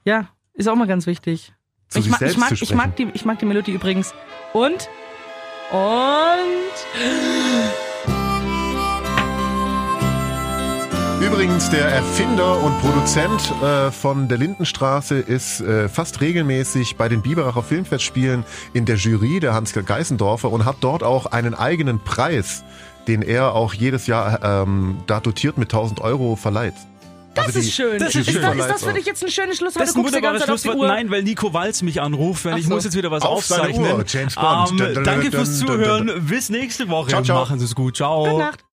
Ja, 0.04 0.28
ist 0.54 0.68
auch 0.68 0.74
mal 0.74 0.88
ganz 0.88 1.06
wichtig. 1.06 1.52
Zu 1.88 1.98
ich, 2.00 2.04
sich 2.04 2.10
mag, 2.10 2.18
selbst 2.18 2.34
ich, 2.34 2.40
mag, 2.40 2.48
zu 2.56 2.64
ich, 2.64 2.74
mag 2.74 2.96
die, 2.96 3.08
ich 3.14 3.24
mag 3.24 3.38
die 3.38 3.46
Melodie 3.46 3.72
übrigens. 3.72 4.12
Und? 4.52 4.88
Und? 5.70 6.68
Übrigens, 11.20 11.68
der 11.68 11.84
Erfinder 11.88 12.62
und 12.62 12.80
Produzent 12.80 13.52
äh, 13.62 13.90
von 13.90 14.28
der 14.28 14.38
Lindenstraße 14.38 15.18
ist 15.18 15.60
äh, 15.60 15.90
fast 15.90 16.22
regelmäßig 16.22 16.96
bei 16.96 17.10
den 17.10 17.20
Biberacher 17.20 17.62
Filmfestspielen 17.62 18.44
in 18.72 18.86
der 18.86 18.96
Jury, 18.96 19.40
der 19.40 19.52
Hans 19.52 19.74
Geisendorfer, 19.74 20.50
und 20.50 20.64
hat 20.64 20.76
dort 20.80 21.02
auch 21.02 21.26
einen 21.26 21.54
eigenen 21.54 22.00
Preis, 22.00 22.64
den 23.06 23.20
er 23.20 23.54
auch 23.54 23.74
jedes 23.74 24.06
Jahr 24.06 24.42
ähm, 24.42 24.98
da 25.06 25.20
dotiert 25.20 25.58
mit 25.58 25.68
1000 25.72 26.00
Euro 26.00 26.36
verleiht. 26.36 26.74
Das 27.38 27.46
Also 27.46 27.58
ist 27.60 27.74
schön. 27.74 27.98
das 27.98 28.14
ist 28.14 28.28
ist, 28.28 28.42
das, 28.42 28.54
ist 28.56 28.68
das 28.68 28.84
für 28.84 28.92
dich 28.92 29.06
jetzt 29.06 29.24
ein 29.24 29.30
schönes 29.30 29.56
Schlusswort? 29.56 29.82
Das 29.82 29.90
ist 29.90 29.96
ein 29.96 30.04
wunderbares 30.04 30.40
Zeit 30.40 30.50
auf 30.50 30.60
die 30.60 30.68
Schlusswort. 30.68 30.88
Nein, 30.88 31.10
weil 31.10 31.22
Nico 31.22 31.52
Walz 31.52 31.82
mich 31.82 32.00
anruft, 32.00 32.44
weil 32.44 32.54
Ach 32.54 32.58
ich 32.58 32.64
so. 32.66 32.74
muss 32.74 32.84
jetzt 32.84 32.96
wieder 32.96 33.10
was 33.10 33.22
Auf 33.22 33.38
aufzeichnen. 33.38 33.92
Uhr, 33.92 34.04
James 34.06 34.34
Bond. 34.34 34.80
Ähm, 34.80 35.04
danke 35.04 35.30
fürs 35.30 35.58
Zuhören. 35.58 36.10
Bis 36.26 36.50
nächste 36.50 36.88
Woche. 36.88 37.08
Ciao, 37.10 37.22
ciao. 37.22 37.40
Machen 37.40 37.58
Sie 37.58 37.64
es 37.64 37.74
gut. 37.74 37.96
Ciao. 37.96 38.24
Gute 38.24 38.38
Nacht. 38.38 38.64